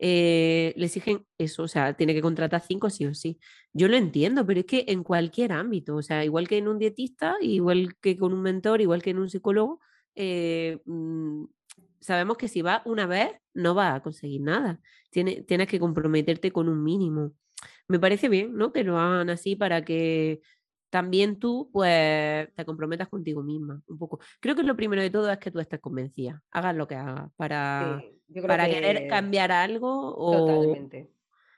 Eh, 0.00 0.74
le 0.76 0.86
exigen 0.86 1.26
eso, 1.38 1.64
o 1.64 1.68
sea, 1.68 1.94
tiene 1.94 2.14
que 2.14 2.22
contratar 2.22 2.62
cinco 2.62 2.90
sí 2.90 3.06
o 3.06 3.14
sí. 3.14 3.40
Yo 3.72 3.88
lo 3.88 3.96
entiendo, 3.96 4.46
pero 4.46 4.60
es 4.60 4.66
que 4.66 4.84
en 4.88 5.02
cualquier 5.02 5.52
ámbito, 5.52 5.96
o 5.96 6.02
sea, 6.02 6.24
igual 6.24 6.48
que 6.48 6.58
en 6.58 6.68
un 6.68 6.78
dietista, 6.78 7.36
igual 7.40 7.96
que 8.00 8.16
con 8.16 8.32
un 8.32 8.42
mentor, 8.42 8.80
igual 8.80 9.02
que 9.02 9.10
en 9.10 9.18
un 9.18 9.30
psicólogo, 9.30 9.80
eh, 10.20 10.80
mm, 10.84 11.44
sabemos 12.00 12.36
que 12.36 12.48
si 12.48 12.60
va 12.60 12.82
una 12.84 13.06
vez 13.06 13.30
no 13.54 13.74
va 13.76 13.94
a 13.94 14.02
conseguir 14.02 14.40
nada. 14.40 14.80
tienes 15.10 15.68
que 15.68 15.78
comprometerte 15.78 16.50
con 16.50 16.68
un 16.68 16.82
mínimo. 16.82 17.32
Me 17.86 18.00
parece 18.00 18.28
bien, 18.28 18.54
¿no? 18.56 18.72
Que 18.72 18.82
lo 18.82 18.98
hagan 18.98 19.30
así 19.30 19.54
para 19.54 19.84
que 19.84 20.40
también 20.90 21.38
tú 21.38 21.70
pues 21.72 22.48
te 22.54 22.64
comprometas 22.64 23.08
contigo 23.08 23.44
misma 23.44 23.80
un 23.86 23.98
poco. 23.98 24.18
Creo 24.40 24.56
que 24.56 24.64
lo 24.64 24.76
primero 24.76 25.02
de 25.02 25.10
todo 25.10 25.30
es 25.30 25.38
que 25.38 25.52
tú 25.52 25.60
estés 25.60 25.80
convencida, 25.80 26.42
hagas 26.50 26.74
lo 26.74 26.88
que 26.88 26.96
hagas 26.96 27.30
para, 27.36 28.02
para 28.46 28.68
querer 28.68 29.06
cambiar 29.08 29.52
algo 29.52 30.16
o 30.16 30.32
Totalmente. 30.32 31.12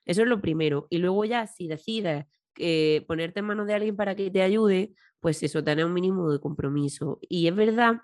Eso 0.05 0.23
es 0.23 0.29
lo 0.29 0.41
primero. 0.43 0.87
Y 0.91 0.99
luego 0.99 1.25
ya 1.25 1.47
si 1.47 1.67
decides 1.67 2.27
eh, 2.59 3.05
ponerte 3.07 3.41
en 3.41 3.47
manos 3.47 3.67
de 3.67 3.75
alguien 3.75 3.97
para 3.97 4.15
que 4.15 4.31
te 4.31 4.43
ayude, 4.43 4.93
pues 5.21 5.43
eso, 5.43 5.63
tener 5.63 5.85
un 5.85 5.95
mínimo 5.95 6.31
de 6.31 6.41
compromiso. 6.41 7.21
Y 7.23 7.47
es 7.47 7.55
verdad, 7.55 8.01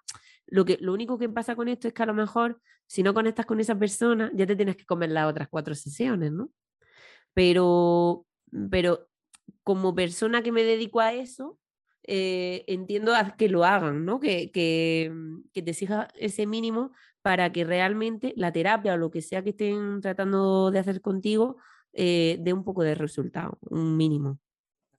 lo, 0.47 0.65
que, 0.65 0.79
lo 0.81 0.93
único 0.93 1.19
que 1.19 1.29
pasa 1.29 1.57
con 1.57 1.69
esto 1.69 1.89
es 1.89 1.95
que 1.95 2.03
a 2.03 2.07
lo 2.07 2.15
mejor 2.15 2.61
si 2.87 3.03
no 3.03 3.15
conectas 3.15 3.47
con 3.47 3.61
esa 3.61 3.79
persona, 3.79 4.31
ya 4.35 4.47
te 4.47 4.57
tienes 4.57 4.77
que 4.77 4.87
comer 4.87 5.11
las 5.11 5.27
otras 5.27 5.49
cuatro 5.49 5.75
sesiones, 5.75 6.33
¿no? 6.33 6.51
Pero, 7.35 8.25
pero 8.71 9.09
como 9.63 9.95
persona 9.95 10.43
que 10.43 10.53
me 10.53 10.63
dedico 10.63 11.01
a 11.01 11.13
eso, 11.13 11.59
eh, 12.05 12.65
entiendo 12.69 13.13
que 13.37 13.49
lo 13.49 13.65
hagan, 13.65 14.05
¿no? 14.05 14.21
Que, 14.21 14.53
que, 14.53 15.13
que, 15.53 15.63
te 15.63 15.73
exija 15.73 16.09
ese 16.15 16.47
mínimo 16.47 16.93
para 17.23 17.51
que 17.51 17.65
realmente 17.65 18.33
la 18.37 18.53
terapia 18.53 18.95
o 18.95 18.97
lo 18.97 19.11
que 19.11 19.23
sea 19.23 19.43
que 19.43 19.51
estén 19.51 20.01
tratando 20.01 20.71
de 20.71 20.79
hacer 20.79 21.01
contigo 21.01 21.57
eh, 21.93 22.39
dé 22.41 22.53
un 22.53 22.63
poco 22.63 22.83
de 22.83 22.95
resultado, 22.95 23.59
un 23.63 23.97
mínimo. 23.97 24.39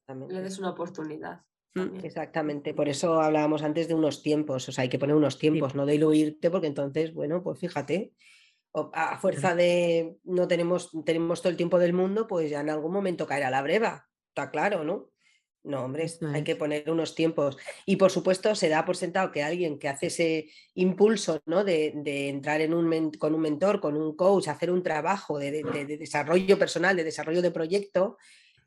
Le 0.08 0.42
des 0.42 0.60
una 0.60 0.72
oportunidad. 0.72 1.42
Mm. 1.86 2.06
Exactamente, 2.06 2.74
por 2.74 2.90
eso 2.90 3.22
hablábamos 3.22 3.64
antes 3.64 3.88
de 3.88 3.94
unos 3.94 4.22
tiempos, 4.24 4.68
o 4.70 4.72
sea, 4.72 4.84
hay 4.84 4.90
que 4.90 5.00
poner 5.00 5.16
unos 5.16 5.38
tiempos, 5.38 5.76
no 5.76 5.86
de 5.86 5.96
iluirte, 5.96 6.50
porque 6.50 6.68
entonces, 6.68 7.14
bueno, 7.14 7.44
pues 7.44 7.60
fíjate, 7.60 8.14
a 8.94 9.18
fuerza 9.18 9.56
de 9.56 10.18
no 10.24 10.48
tenemos, 10.48 10.92
tenemos 11.06 11.42
todo 11.42 11.50
el 11.50 11.58
tiempo 11.58 11.80
del 11.80 11.94
mundo, 11.94 12.28
pues 12.28 12.50
ya 12.50 12.62
en 12.62 12.70
algún 12.70 12.92
momento 12.92 13.26
caerá 13.26 13.50
la 13.50 13.62
breva, 13.62 14.08
está 14.30 14.52
claro, 14.52 14.84
¿no? 14.84 15.10
No, 15.68 15.84
hombre, 15.84 16.06
hay 16.34 16.44
que 16.46 16.56
poner 16.56 16.90
unos 16.90 17.14
tiempos. 17.14 17.58
Y 17.86 17.98
por 17.98 18.10
supuesto, 18.10 18.56
se 18.56 18.70
da 18.70 18.86
por 18.86 18.96
sentado 18.96 19.32
que 19.34 19.44
alguien 19.44 19.78
que 19.78 19.90
hace 19.90 20.08
ese 20.08 20.50
impulso 20.76 21.42
¿no? 21.46 21.66
de, 21.66 21.92
entrar 22.30 22.62
en 22.62 22.74
un 22.74 23.12
con 23.12 23.36
un 23.36 23.42
mentor, 23.42 23.82
con 23.82 23.98
un 23.98 24.16
coach, 24.16 24.48
hacer 24.48 24.72
un 24.72 24.82
trabajo 24.82 25.38
de, 25.38 25.62
desarrollo 26.00 26.58
personal, 26.58 26.96
de 26.96 27.04
desarrollo 27.04 27.42
de 27.42 27.52
proyecto, 27.52 28.18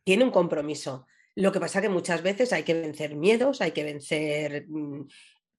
tiene 0.05 0.25
un 0.25 0.31
compromiso. 0.31 1.07
Lo 1.35 1.53
que 1.53 1.61
pasa 1.61 1.81
que 1.81 1.89
muchas 1.89 2.23
veces 2.23 2.53
hay 2.53 2.63
que 2.63 2.75
vencer 2.75 3.15
miedos, 3.15 3.61
hay 3.61 3.73
que 3.73 3.85
vencer 3.85 4.67
mm, 4.69 5.09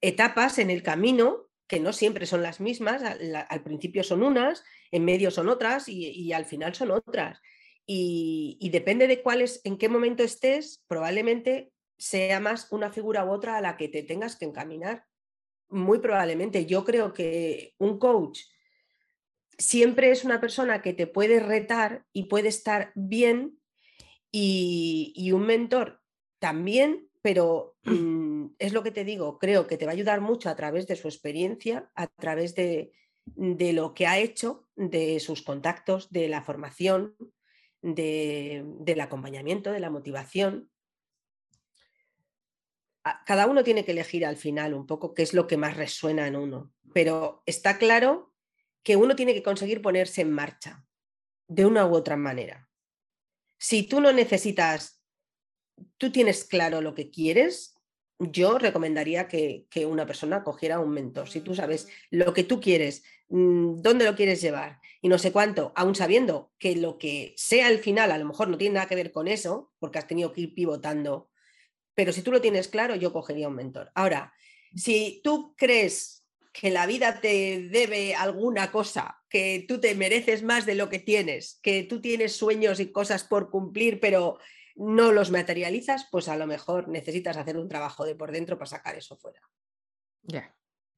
etapas 0.02 0.60
en 0.60 0.70
el 0.70 0.84
camino 0.84 1.48
que 1.68 1.80
no 1.80 1.94
siempre 1.94 2.26
son 2.26 2.44
las 2.44 2.60
mismas. 2.60 3.02
Al, 3.04 3.64
principio 3.64 4.04
son 4.04 4.24
unas, 4.24 4.64
en 4.92 5.06
medio 5.06 5.32
son 5.32 5.48
otras 5.48 5.88
y 5.88 6.34
al 6.34 6.46
final 6.46 6.76
son 6.76 6.92
otras 6.92 7.40
y, 7.94 8.70
depende 8.72 9.08
de 9.08 9.22
cuál 9.22 9.42
es, 9.42 9.62
en 9.64 9.78
qué 9.78 9.90
momento 9.90 10.24
estés, 10.24 10.84
probablemente 10.88 11.72
sea 11.98 12.40
más 12.40 12.72
una 12.72 12.92
figura 12.92 13.26
u 13.26 13.32
otra 13.32 13.58
a 13.58 13.62
la 13.62 13.78
que 13.78 13.90
te 13.90 14.04
tengas 14.04 14.36
que 14.36 14.46
encaminar. 14.46 15.06
Muy 15.70 16.00
probablemente. 16.00 16.66
Yo 16.66 16.84
creo 16.84 17.14
que 17.14 17.76
un 17.78 18.00
coach 18.00 18.40
siempre 19.58 20.12
es 20.12 20.24
una 20.24 20.42
persona 20.42 20.82
que 20.82 20.94
te 20.94 21.08
puede 21.08 21.40
retar 21.40 22.06
y 22.14 22.24
puede 22.24 22.50
estar 22.50 22.92
bien 22.96 23.60
y, 24.32 25.32
un 25.34 25.46
mentor 25.46 26.02
también, 26.40 27.10
pero 27.22 27.78
mm, 27.84 28.46
es 28.60 28.74
lo 28.74 28.84
que 28.84 28.92
te 28.92 29.04
digo, 29.04 29.38
creo 29.38 29.68
que 29.68 29.78
te 29.78 29.86
va 29.86 29.92
a 29.92 29.96
ayudar 29.96 30.22
mucho 30.22 30.50
a 30.50 30.56
través 30.56 30.88
de 30.88 30.96
su 30.96 31.08
experiencia, 31.08 31.92
a 31.96 32.08
través 32.08 32.56
de, 32.56 32.94
de 33.26 33.74
lo 33.74 33.94
que 33.94 34.08
ha 34.08 34.18
hecho, 34.18 34.68
de 34.76 35.20
sus 35.20 35.42
contactos, 35.42 36.10
de 36.12 36.28
la 36.28 36.42
formación, 36.42 37.16
del 37.82 39.02
acompañamiento, 39.02 39.72
de 39.72 39.80
la 39.80 39.90
motivación. 39.90 40.70
Cada 43.26 43.48
uno 43.48 43.64
tiene 43.64 43.84
que 43.84 43.92
elegir 43.92 44.26
al 44.26 44.38
final 44.38 44.74
un 44.74 44.86
poco 44.86 45.14
qué 45.14 45.24
es 45.24 45.34
lo 45.34 45.48
que 45.48 45.58
más 45.58 45.76
resuena 45.76 46.28
en 46.28 46.36
uno, 46.36 46.72
pero 46.94 47.42
está 47.48 47.80
claro 47.80 48.34
que 48.84 48.96
uno 48.96 49.16
tiene 49.16 49.34
que 49.34 49.44
conseguir 49.44 49.82
ponerse 49.82 50.22
en 50.22 50.32
marcha 50.32 50.86
de 51.48 51.66
una 51.66 51.86
u 51.88 51.96
otra 51.96 52.16
manera. 52.16 52.71
Si 53.62 53.84
tú 53.84 54.02
no 54.02 54.12
necesitas, 54.12 55.04
tú 56.00 56.12
tienes 56.12 56.46
claro 56.46 56.82
lo 56.82 56.96
que 56.96 57.12
quieres, 57.12 57.76
yo 58.18 58.58
recomendaría 58.58 59.28
que, 59.28 59.68
que, 59.70 59.86
una 59.86 60.08
persona 60.08 60.44
cogiera 60.44 60.80
un 60.80 60.90
mentor. 60.90 61.30
Si 61.30 61.42
tú 61.42 61.54
sabes 61.54 61.88
lo 62.10 62.34
que 62.34 62.44
tú 62.44 62.60
quieres, 62.60 63.04
mm, 63.30 63.84
dónde 63.84 64.06
lo 64.06 64.16
quieres 64.16 64.42
llevar 64.42 64.80
y 65.00 65.10
no 65.10 65.20
sé 65.20 65.32
cuánto, 65.32 65.74
aún 65.76 65.94
sabiendo 65.94 66.52
que 66.58 66.76
lo 66.76 66.98
que 66.98 67.36
sea 67.38 67.70
el 67.70 67.78
final 67.78 68.12
a 68.12 68.18
lo 68.18 68.26
mejor 68.26 68.48
no 68.48 68.58
tiene 68.58 68.74
nada 68.76 68.88
que 68.88 68.96
ver 68.96 69.12
con 69.12 69.28
eso, 69.28 69.72
porque 69.78 70.00
has 70.00 70.08
tenido 70.08 70.34
que 70.34 70.42
ir 70.42 70.56
pivotando, 70.56 71.30
pero 71.94 72.12
si 72.14 72.24
tú 72.24 72.32
lo 72.32 72.42
tienes 72.42 72.68
claro, 72.68 72.96
yo 72.96 73.14
cogería 73.14 73.48
un 73.48 73.56
mentor. 73.56 73.92
Ahora, 73.94 74.34
si 74.76 75.22
tú 75.24 75.54
crees 75.56 76.21
que 76.52 76.70
la 76.70 76.86
vida 76.86 77.22
te 77.22 77.68
debe 77.70 78.14
alguna 78.16 78.72
cosa, 78.72 79.22
que 79.30 79.66
tú 79.68 79.80
te 79.80 79.96
mereces 79.96 80.44
más 80.44 80.66
de 80.66 80.76
lo 80.76 80.90
que 80.90 81.00
tienes, 81.00 81.60
que 81.64 81.84
tú 81.84 82.02
tienes 82.02 82.36
sueños 82.36 82.80
y 82.80 82.92
cosas 82.92 83.24
por 83.24 83.50
cumplir, 83.50 84.00
pero 84.00 84.38
no 84.76 85.12
los 85.12 85.32
materializas, 85.32 86.08
pues 86.12 86.28
a 86.28 86.36
lo 86.36 86.48
mejor 86.48 86.88
necesitas 86.88 87.38
hacer 87.38 87.58
un 87.58 87.70
trabajo 87.70 88.06
de 88.06 88.16
por 88.16 88.32
dentro 88.32 88.58
para 88.58 88.70
sacar 88.70 88.98
eso 88.98 89.18
fuera. 89.18 89.42
Ya. 90.24 90.54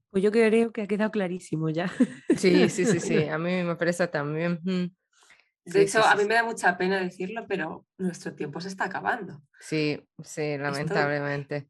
Pues 0.09 0.23
yo 0.23 0.31
creo 0.31 0.71
que 0.71 0.83
ha 0.83 0.87
quedado 0.87 1.11
clarísimo 1.11 1.69
ya. 1.69 1.91
Sí, 2.37 2.69
sí, 2.69 2.85
sí, 2.85 2.99
sí, 2.99 3.23
a 3.23 3.37
mí 3.37 3.63
me 3.63 3.75
parece 3.75 4.07
también. 4.07 4.59
De 5.65 5.81
hecho, 5.81 6.03
a 6.03 6.15
mí 6.15 6.25
me 6.25 6.35
da 6.35 6.43
mucha 6.43 6.77
pena 6.77 6.99
decirlo, 6.99 7.45
pero 7.47 7.85
nuestro 7.97 8.35
tiempo 8.35 8.59
se 8.61 8.67
está 8.67 8.85
acabando. 8.85 9.41
Sí, 9.59 9.99
sí, 10.23 10.57
lamentablemente. 10.57 11.69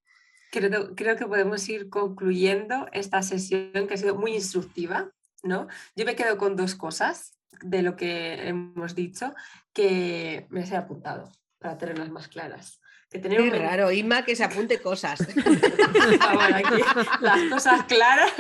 Creo, 0.54 0.96
creo 0.96 1.18
que 1.18 1.26
podemos 1.26 1.68
ir 1.68 1.90
concluyendo 1.90 2.88
esta 2.92 3.24
sesión 3.24 3.88
que 3.88 3.96
ha 3.96 3.98
sido 3.98 4.16
muy 4.16 4.36
instructiva, 4.36 5.10
¿no? 5.42 5.68
Yo 5.96 6.06
me 6.06 6.16
quedo 6.16 6.38
con 6.38 6.56
dos 6.56 6.76
cosas 6.76 7.38
de 7.62 7.82
lo 7.82 7.96
que 7.96 8.48
hemos 8.48 8.96
dicho 8.96 9.34
que 9.74 10.46
me 10.50 10.64
he 10.64 10.76
apuntado 10.76 11.32
para 11.60 11.78
tenerlas 11.78 12.12
más 12.12 12.28
claras. 12.28 12.80
Que 13.10 13.20
tener 13.20 13.38
Qué 13.38 13.50
raro, 13.52 13.92
Inma, 13.92 14.26
que 14.26 14.36
se 14.36 14.44
apunte 14.44 14.82
cosas. 14.82 15.20
las 17.22 17.44
cosas 17.52 17.84
claras. 17.84 18.34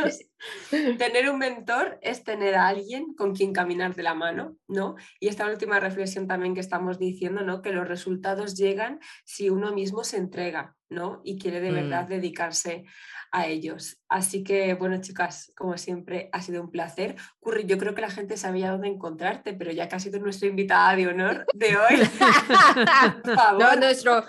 Tener 0.97 1.29
un 1.29 1.37
mentor 1.37 1.99
es 2.01 2.23
tener 2.23 2.55
a 2.55 2.67
alguien 2.67 3.13
con 3.13 3.35
quien 3.35 3.53
caminar 3.53 3.95
de 3.95 4.03
la 4.03 4.15
mano, 4.15 4.57
¿no? 4.67 4.95
Y 5.19 5.27
esta 5.27 5.47
última 5.47 5.79
reflexión 5.79 6.27
también 6.27 6.55
que 6.55 6.59
estamos 6.59 6.97
diciendo, 6.97 7.43
¿no? 7.43 7.61
Que 7.61 7.71
los 7.71 7.87
resultados 7.87 8.55
llegan 8.55 8.99
si 9.23 9.49
uno 9.49 9.71
mismo 9.71 10.03
se 10.03 10.17
entrega, 10.17 10.75
¿no? 10.93 11.21
Y 11.23 11.37
quiere 11.37 11.59
de 11.59 11.71
verdad 11.71 12.05
mm. 12.05 12.09
dedicarse 12.09 12.85
a 13.33 13.47
ellos. 13.47 13.97
Así 14.09 14.43
que, 14.43 14.75
bueno, 14.75 15.01
chicas, 15.01 15.51
como 15.57 15.75
siempre, 15.75 16.29
ha 16.31 16.41
sido 16.43 16.61
un 16.61 16.69
placer. 16.69 17.15
Curry, 17.41 17.65
yo 17.65 17.79
creo 17.79 17.95
que 17.95 18.01
la 18.01 18.11
gente 18.11 18.37
sabía 18.37 18.69
dónde 18.69 18.87
encontrarte, 18.87 19.53
pero 19.53 19.71
ya 19.71 19.89
que 19.89 19.95
has 19.95 20.03
sido 20.03 20.19
nuestra 20.19 20.47
invitada 20.47 20.95
de 20.95 21.07
honor 21.07 21.45
de 21.55 21.75
hoy. 21.75 22.07
no, 23.59 23.75
nuestro, 23.75 24.23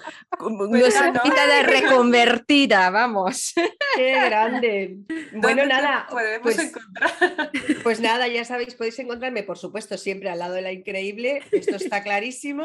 nuestra 0.70 1.08
invitada 1.08 1.62
reconvertida, 1.64 2.88
vamos. 2.88 3.52
Qué 3.94 4.24
grande. 4.24 4.96
Bueno, 5.34 5.66
nada. 5.66 6.06
Podemos 6.08 6.42
pues, 6.42 6.58
encontrar. 6.58 7.12
Pues 7.82 8.00
nada, 8.00 8.26
ya 8.28 8.44
sabéis, 8.44 8.74
podéis 8.74 8.98
encontrarme, 8.98 9.42
por 9.42 9.58
supuesto, 9.58 9.98
siempre 9.98 10.30
al 10.30 10.38
lado 10.38 10.54
de 10.54 10.62
la 10.62 10.72
increíble. 10.72 11.42
Esto 11.52 11.76
está 11.76 12.02
clarísimo. 12.02 12.64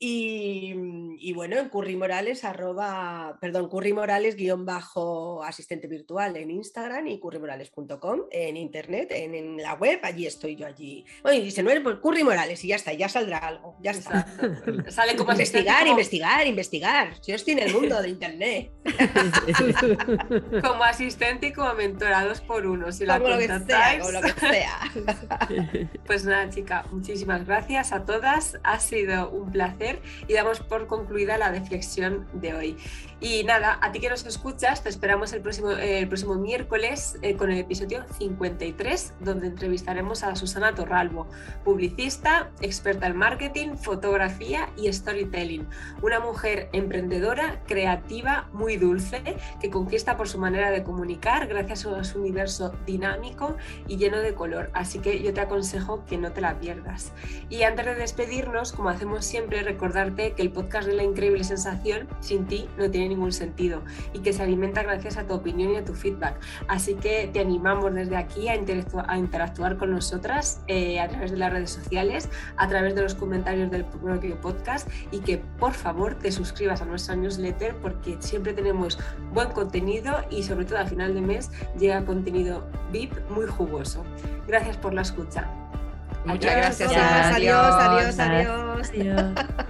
Y, 0.00 1.32
bueno, 1.34 1.56
en 1.58 1.68
Curry 1.68 1.94
Morales, 1.94 2.44
arroba 2.44 3.27
arroba, 3.28 3.38
perdón, 3.40 3.68
Curry 3.68 3.92
Morales 3.92 4.36
guion 4.36 4.64
bajo 4.64 5.42
asistente 5.42 5.86
virtual 5.86 6.36
en 6.36 6.50
Instagram 6.50 7.06
y 7.06 7.18
currymorales.com 7.18 8.22
en 8.30 8.56
internet, 8.56 9.12
en, 9.12 9.56
la 9.58 9.74
web, 9.74 10.00
allí 10.02 10.26
estoy 10.26 10.56
yo 10.56 10.66
allí. 10.66 11.04
Oye, 11.24 11.40
dice, 11.40 11.62
no 11.62 11.70
pues 11.82 11.96
Curry 12.02 12.24
Morales 12.24 12.64
y 12.64 12.68
ya 12.68 12.76
está, 12.76 12.92
ya 12.92 13.08
saldrá 13.08 13.38
algo, 13.38 13.76
ya 13.80 13.92
está. 13.92 14.26
Sale 14.88 15.16
como 15.16 15.32
investigar, 15.32 15.86
investigar, 15.86 16.46
investigar. 16.46 17.14
Si 17.20 17.32
yo 17.32 17.36
estoy 17.36 17.54
en 17.54 17.60
el 17.60 17.72
mundo 17.72 18.00
de 18.00 18.08
internet. 18.08 18.70
como 20.62 20.84
asistente 20.84 21.48
y 21.48 21.52
como 21.52 21.74
mentora, 21.74 22.24
dos 22.24 22.40
por 22.40 22.66
uno. 22.66 22.92
Si 22.92 23.06
como, 23.06 23.28
lo 23.28 23.38
que 23.38 23.46
sea, 23.46 23.98
como 23.98 24.12
lo 24.12 24.20
que 24.22 24.32
sea. 24.32 24.78
Pues 26.06 26.24
nada, 26.24 26.48
chica, 26.48 26.84
muchísimas 26.90 27.46
gracias 27.46 27.92
a 27.92 28.04
todas. 28.04 28.58
Ha 28.62 28.80
sido 28.80 29.30
un 29.30 29.50
placer 29.50 30.00
y 30.26 30.32
damos 30.32 30.60
por 30.60 30.86
concluida 30.86 31.38
la 31.38 31.50
reflexión 31.50 32.26
de 32.32 32.54
hoy. 32.54 32.76
Y 33.20 33.42
nada, 33.42 33.80
a 33.82 33.90
ti 33.90 33.98
que 33.98 34.08
nos 34.08 34.24
escuchas, 34.26 34.84
te 34.84 34.88
esperamos 34.88 35.32
el 35.32 35.40
próximo, 35.40 35.72
el 35.72 36.06
próximo 36.06 36.36
miércoles 36.36 37.18
eh, 37.22 37.34
con 37.34 37.50
el 37.50 37.58
episodio 37.58 38.04
53, 38.16 39.14
donde 39.18 39.48
entrevistaremos 39.48 40.22
a 40.22 40.36
Susana 40.36 40.72
Torralbo, 40.76 41.26
publicista, 41.64 42.50
experta 42.60 43.08
en 43.08 43.16
marketing, 43.16 43.74
fotografía 43.74 44.68
y 44.76 44.92
storytelling. 44.92 45.66
Una 46.00 46.20
mujer 46.20 46.68
emprendedora, 46.72 47.60
creativa, 47.66 48.48
muy 48.52 48.76
dulce, 48.76 49.20
que 49.60 49.68
conquista 49.68 50.16
por 50.16 50.28
su 50.28 50.38
manera 50.38 50.70
de 50.70 50.84
comunicar 50.84 51.48
gracias 51.48 51.86
a 51.86 52.04
su 52.04 52.20
universo 52.20 52.72
dinámico 52.86 53.56
y 53.88 53.96
lleno 53.96 54.18
de 54.20 54.34
color. 54.34 54.70
Así 54.74 55.00
que 55.00 55.20
yo 55.20 55.34
te 55.34 55.40
aconsejo 55.40 56.04
que 56.04 56.18
no 56.18 56.30
te 56.30 56.40
la 56.40 56.60
pierdas. 56.60 57.12
Y 57.48 57.64
antes 57.64 57.84
de 57.84 57.96
despedirnos, 57.96 58.70
como 58.70 58.90
hacemos 58.90 59.24
siempre, 59.24 59.64
recordarte 59.64 60.34
que 60.34 60.42
el 60.42 60.52
podcast 60.52 60.86
de 60.86 60.94
la 60.94 61.02
increíble 61.02 61.42
sensación 61.42 62.06
sin 62.20 62.46
ti 62.46 62.68
no 62.78 62.88
tiene 62.88 63.07
ningún 63.08 63.32
sentido 63.32 63.82
y 64.12 64.20
que 64.20 64.32
se 64.32 64.42
alimenta 64.42 64.82
gracias 64.82 65.16
a 65.16 65.26
tu 65.26 65.34
opinión 65.34 65.72
y 65.72 65.76
a 65.76 65.84
tu 65.84 65.94
feedback. 65.94 66.38
Así 66.68 66.94
que 66.94 67.28
te 67.32 67.40
animamos 67.40 67.94
desde 67.94 68.16
aquí 68.16 68.48
a, 68.48 68.56
interactuar, 68.56 69.76
con 69.76 69.90
nosotras 69.90 70.62
eh, 70.66 71.00
a 71.00 71.08
través 71.08 71.30
de 71.30 71.36
las 71.36 71.52
redes 71.52 71.70
sociales, 71.70 72.28
a 72.56 72.68
través 72.68 72.94
de 72.94 73.02
los 73.02 73.14
comentarios 73.14 73.70
del 73.70 73.84
propio 73.84 74.40
podcast 74.40 74.88
y 75.10 75.20
que 75.20 75.38
por 75.58 75.72
favor 75.72 76.14
te 76.14 76.32
suscribas 76.32 76.82
a 76.82 76.84
nuestra 76.84 77.16
newsletter 77.16 77.74
porque 77.76 78.16
siempre 78.20 78.52
tenemos 78.52 78.98
buen 79.32 79.50
contenido 79.50 80.14
y 80.30 80.42
sobre 80.42 80.64
todo 80.64 80.78
al 80.78 80.88
final 80.88 81.14
de 81.14 81.20
mes 81.20 81.50
llega 81.78 82.04
contenido 82.04 82.66
VIP 82.92 83.12
muy 83.30 83.46
jugoso. 83.46 84.04
Gracias 84.46 84.76
por 84.76 84.94
la 84.94 85.02
escucha. 85.02 85.48
Muchas 86.24 86.56
gracias. 86.56 86.90
adiós, 86.90 87.56
adiós. 87.56 88.18
adiós. 88.18 88.90
adiós. 88.90 89.68